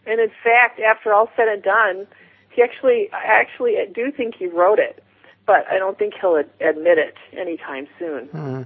And 0.06 0.22
in 0.22 0.30
fact, 0.44 0.80
after 0.80 1.14
all 1.14 1.30
said 1.36 1.48
and 1.48 1.64
done, 1.64 2.08
he 2.50 2.62
actually, 2.62 3.10
I 3.12 3.24
actually 3.26 3.76
do 3.94 4.12
think 4.12 4.36
he 4.36 4.48
wrote 4.48 4.80
it, 4.80 5.04
but 5.46 5.68
I 5.70 5.78
don't 5.78 5.98
think 5.98 6.14
he'll 6.20 6.38
ad- 6.38 6.50
admit 6.62 6.98
it 6.98 7.16
anytime 7.38 7.88
soon. 8.00 8.28
Hmm. 8.28 8.62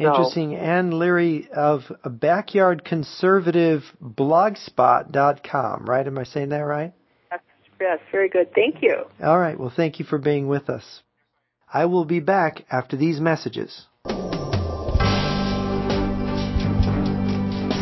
Interesting. 0.00 0.54
Ann 0.54 0.98
Leary 0.98 1.48
of 1.54 1.92
Backyard 2.04 2.84
Conservative 2.84 3.84
Blogspot.com, 4.02 5.84
right? 5.84 6.06
Am 6.06 6.18
I 6.18 6.24
saying 6.24 6.48
that 6.50 6.60
right? 6.60 6.92
Yes, 7.30 7.40
yes, 7.80 7.98
very 8.10 8.28
good. 8.28 8.54
Thank 8.54 8.82
you. 8.82 9.04
All 9.22 9.38
right. 9.38 9.58
Well, 9.58 9.72
thank 9.74 9.98
you 9.98 10.04
for 10.04 10.18
being 10.18 10.48
with 10.48 10.70
us. 10.70 11.02
I 11.72 11.84
will 11.86 12.04
be 12.04 12.20
back 12.20 12.64
after 12.70 12.96
these 12.96 13.20
messages. 13.20 13.86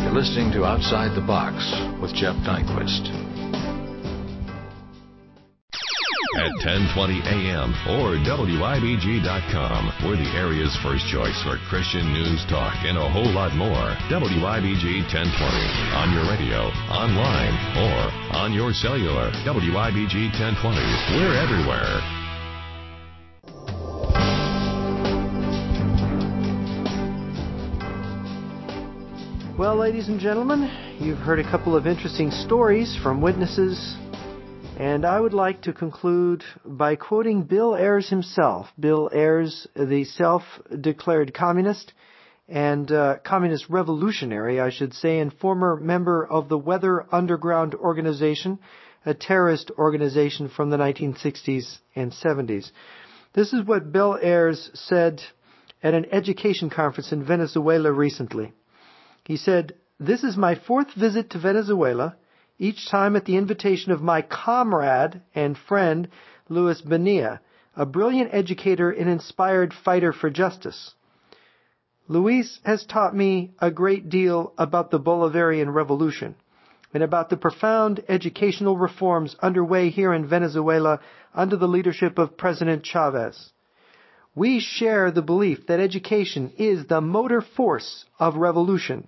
You're 0.09 0.17
listening 0.17 0.51
to 0.53 0.65
Outside 0.65 1.15
the 1.15 1.25
Box 1.25 1.55
with 2.01 2.13
Jeff 2.13 2.35
Nyquist. 2.45 3.28
At 6.37 6.53
1020 6.61 7.25
AM 7.25 7.73
or 7.97 8.13
WIBG.com, 8.21 9.81
we're 10.05 10.13
the 10.15 10.29
area's 10.37 10.77
first 10.85 11.09
choice 11.09 11.41
for 11.41 11.57
Christian 11.65 12.13
news 12.13 12.45
talk 12.45 12.77
and 12.85 12.99
a 12.99 13.09
whole 13.09 13.33
lot 13.33 13.55
more. 13.57 13.97
WIBG 14.13 15.09
1020 15.09 15.25
on 15.97 16.13
your 16.13 16.29
radio, 16.29 16.69
online, 16.93 17.57
or 17.81 17.97
on 18.37 18.53
your 18.53 18.73
cellular. 18.73 19.33
WIBG 19.41 20.29
1020. 20.37 20.77
We're 21.17 21.33
everywhere. 21.33 21.97
Well, 29.57 29.77
ladies 29.77 30.09
and 30.09 30.19
gentlemen, 30.19 30.69
you've 30.99 31.17
heard 31.17 31.39
a 31.39 31.49
couple 31.49 31.75
of 31.75 31.87
interesting 31.87 32.29
stories 32.29 32.95
from 33.01 33.19
witnesses, 33.19 33.97
and 34.79 35.03
I 35.05 35.19
would 35.19 35.33
like 35.33 35.63
to 35.63 35.73
conclude 35.73 36.41
by 36.63 36.95
quoting 36.95 37.43
Bill 37.43 37.75
Ayers 37.75 38.09
himself. 38.09 38.67
Bill 38.79 39.09
Ayers, 39.13 39.67
the 39.75 40.05
self-declared 40.05 41.33
communist 41.33 41.91
and 42.47 42.89
uh, 42.89 43.17
communist 43.17 43.65
revolutionary, 43.69 44.61
I 44.61 44.69
should 44.69 44.93
say, 44.93 45.19
and 45.19 45.33
former 45.33 45.75
member 45.75 46.25
of 46.25 46.47
the 46.47 46.57
Weather 46.57 47.05
Underground 47.13 47.75
Organization, 47.75 48.57
a 49.05 49.13
terrorist 49.13 49.69
organization 49.77 50.47
from 50.47 50.69
the 50.69 50.77
1960s 50.77 51.79
and 51.93 52.13
70s. 52.13 52.71
This 53.33 53.51
is 53.51 53.65
what 53.65 53.91
Bill 53.91 54.17
Ayers 54.23 54.71
said 54.73 55.21
at 55.83 55.93
an 55.93 56.05
education 56.09 56.69
conference 56.69 57.11
in 57.11 57.25
Venezuela 57.25 57.91
recently. 57.91 58.53
He 59.25 59.35
said, 59.35 59.73
This 59.99 60.23
is 60.23 60.37
my 60.37 60.55
fourth 60.55 60.93
visit 60.93 61.31
to 61.31 61.39
Venezuela, 61.39 62.15
each 62.59 62.89
time 62.89 63.15
at 63.15 63.25
the 63.25 63.37
invitation 63.37 63.91
of 63.91 64.01
my 64.01 64.21
comrade 64.21 65.21
and 65.33 65.57
friend, 65.57 66.09
Luis 66.49 66.81
Bonilla, 66.81 67.39
a 67.75 67.85
brilliant 67.85 68.33
educator 68.33 68.91
and 68.91 69.09
inspired 69.09 69.73
fighter 69.73 70.11
for 70.11 70.29
justice. 70.29 70.93
Luis 72.09 72.59
has 72.65 72.85
taught 72.85 73.15
me 73.15 73.51
a 73.59 73.71
great 73.71 74.09
deal 74.09 74.53
about 74.57 74.91
the 74.91 74.99
Bolivarian 74.99 75.73
Revolution 75.73 76.35
and 76.93 77.03
about 77.03 77.29
the 77.29 77.37
profound 77.37 78.03
educational 78.09 78.77
reforms 78.77 79.35
underway 79.41 79.89
here 79.89 80.13
in 80.13 80.27
Venezuela 80.27 80.99
under 81.33 81.55
the 81.55 81.67
leadership 81.67 82.17
of 82.17 82.35
President 82.35 82.83
Chavez. 82.83 83.51
We 84.35 84.59
share 84.59 85.11
the 85.11 85.21
belief 85.21 85.67
that 85.67 85.79
education 85.79 86.51
is 86.57 86.87
the 86.87 86.99
motor 86.99 87.41
force 87.41 88.05
of 88.19 88.35
revolution 88.35 89.07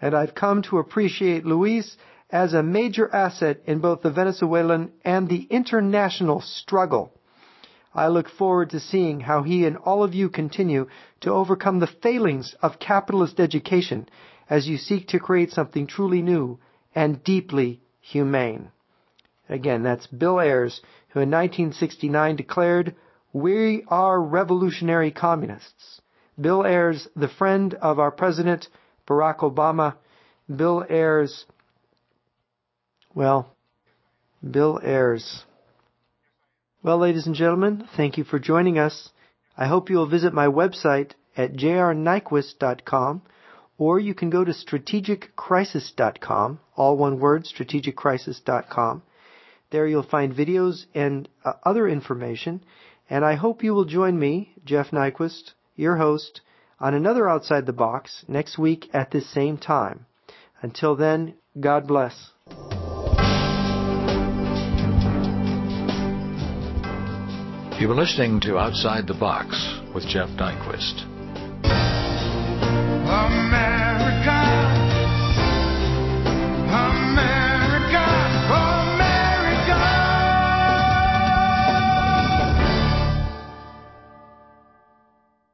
and 0.00 0.14
I've 0.14 0.34
come 0.34 0.62
to 0.62 0.78
appreciate 0.78 1.46
Luis 1.46 1.96
as 2.30 2.54
a 2.54 2.62
major 2.62 3.12
asset 3.14 3.60
in 3.66 3.78
both 3.78 4.02
the 4.02 4.10
Venezuelan 4.10 4.92
and 5.04 5.28
the 5.28 5.42
international 5.44 6.40
struggle. 6.40 7.12
I 7.94 8.08
look 8.08 8.28
forward 8.28 8.70
to 8.70 8.80
seeing 8.80 9.20
how 9.20 9.42
he 9.42 9.64
and 9.64 9.76
all 9.78 10.02
of 10.02 10.14
you 10.14 10.28
continue 10.28 10.86
to 11.20 11.30
overcome 11.32 11.78
the 11.78 11.86
failings 11.86 12.54
of 12.60 12.78
capitalist 12.78 13.40
education 13.40 14.08
as 14.50 14.68
you 14.68 14.76
seek 14.76 15.08
to 15.08 15.18
create 15.18 15.50
something 15.50 15.86
truly 15.86 16.20
new 16.20 16.58
and 16.94 17.22
deeply 17.24 17.80
humane. 18.00 18.70
Again, 19.48 19.82
that's 19.82 20.06
Bill 20.06 20.40
Ayers, 20.40 20.80
who 21.10 21.20
in 21.20 21.30
1969 21.30 22.36
declared, 22.36 22.94
We 23.32 23.84
are 23.88 24.20
revolutionary 24.20 25.10
communists. 25.10 26.00
Bill 26.38 26.66
Ayers, 26.66 27.08
the 27.16 27.28
friend 27.28 27.74
of 27.74 27.98
our 27.98 28.10
president, 28.10 28.68
Barack 29.06 29.38
Obama, 29.38 29.94
Bill 30.54 30.84
Ayers. 30.90 31.46
Well, 33.16 33.56
Bill 34.48 34.78
Ayers. 34.84 35.44
Well, 36.82 36.98
ladies 36.98 37.26
and 37.26 37.34
gentlemen, 37.34 37.88
thank 37.96 38.18
you 38.18 38.24
for 38.24 38.38
joining 38.38 38.78
us. 38.78 39.08
I 39.56 39.66
hope 39.66 39.88
you 39.88 39.96
will 39.96 40.06
visit 40.06 40.34
my 40.34 40.48
website 40.48 41.12
at 41.34 41.54
jrnyquist.com 41.54 43.22
or 43.78 43.98
you 43.98 44.14
can 44.14 44.28
go 44.28 44.44
to 44.44 44.52
strategiccrisis.com, 44.52 46.60
all 46.76 46.96
one 46.98 47.18
word, 47.18 47.44
strategiccrisis.com. 47.44 49.02
There 49.70 49.86
you'll 49.86 50.02
find 50.02 50.34
videos 50.34 50.84
and 50.94 51.26
uh, 51.42 51.54
other 51.64 51.88
information, 51.88 52.62
and 53.08 53.24
I 53.24 53.36
hope 53.36 53.64
you 53.64 53.72
will 53.72 53.86
join 53.86 54.18
me, 54.18 54.52
Jeff 54.62 54.90
Nyquist, 54.90 55.52
your 55.74 55.96
host, 55.96 56.42
on 56.78 56.92
another 56.92 57.28
Outside 57.28 57.64
the 57.64 57.72
Box 57.72 58.26
next 58.28 58.58
week 58.58 58.90
at 58.92 59.10
this 59.10 59.32
same 59.32 59.56
time. 59.56 60.04
Until 60.60 60.96
then, 60.96 61.34
God 61.58 61.86
bless. 61.86 62.32
You've 67.78 67.90
been 67.90 67.98
listening 67.98 68.40
to 68.40 68.56
Outside 68.56 69.06
the 69.06 69.12
Box 69.12 69.50
with 69.94 70.08
Jeff 70.08 70.30
Nyquist. 70.30 71.04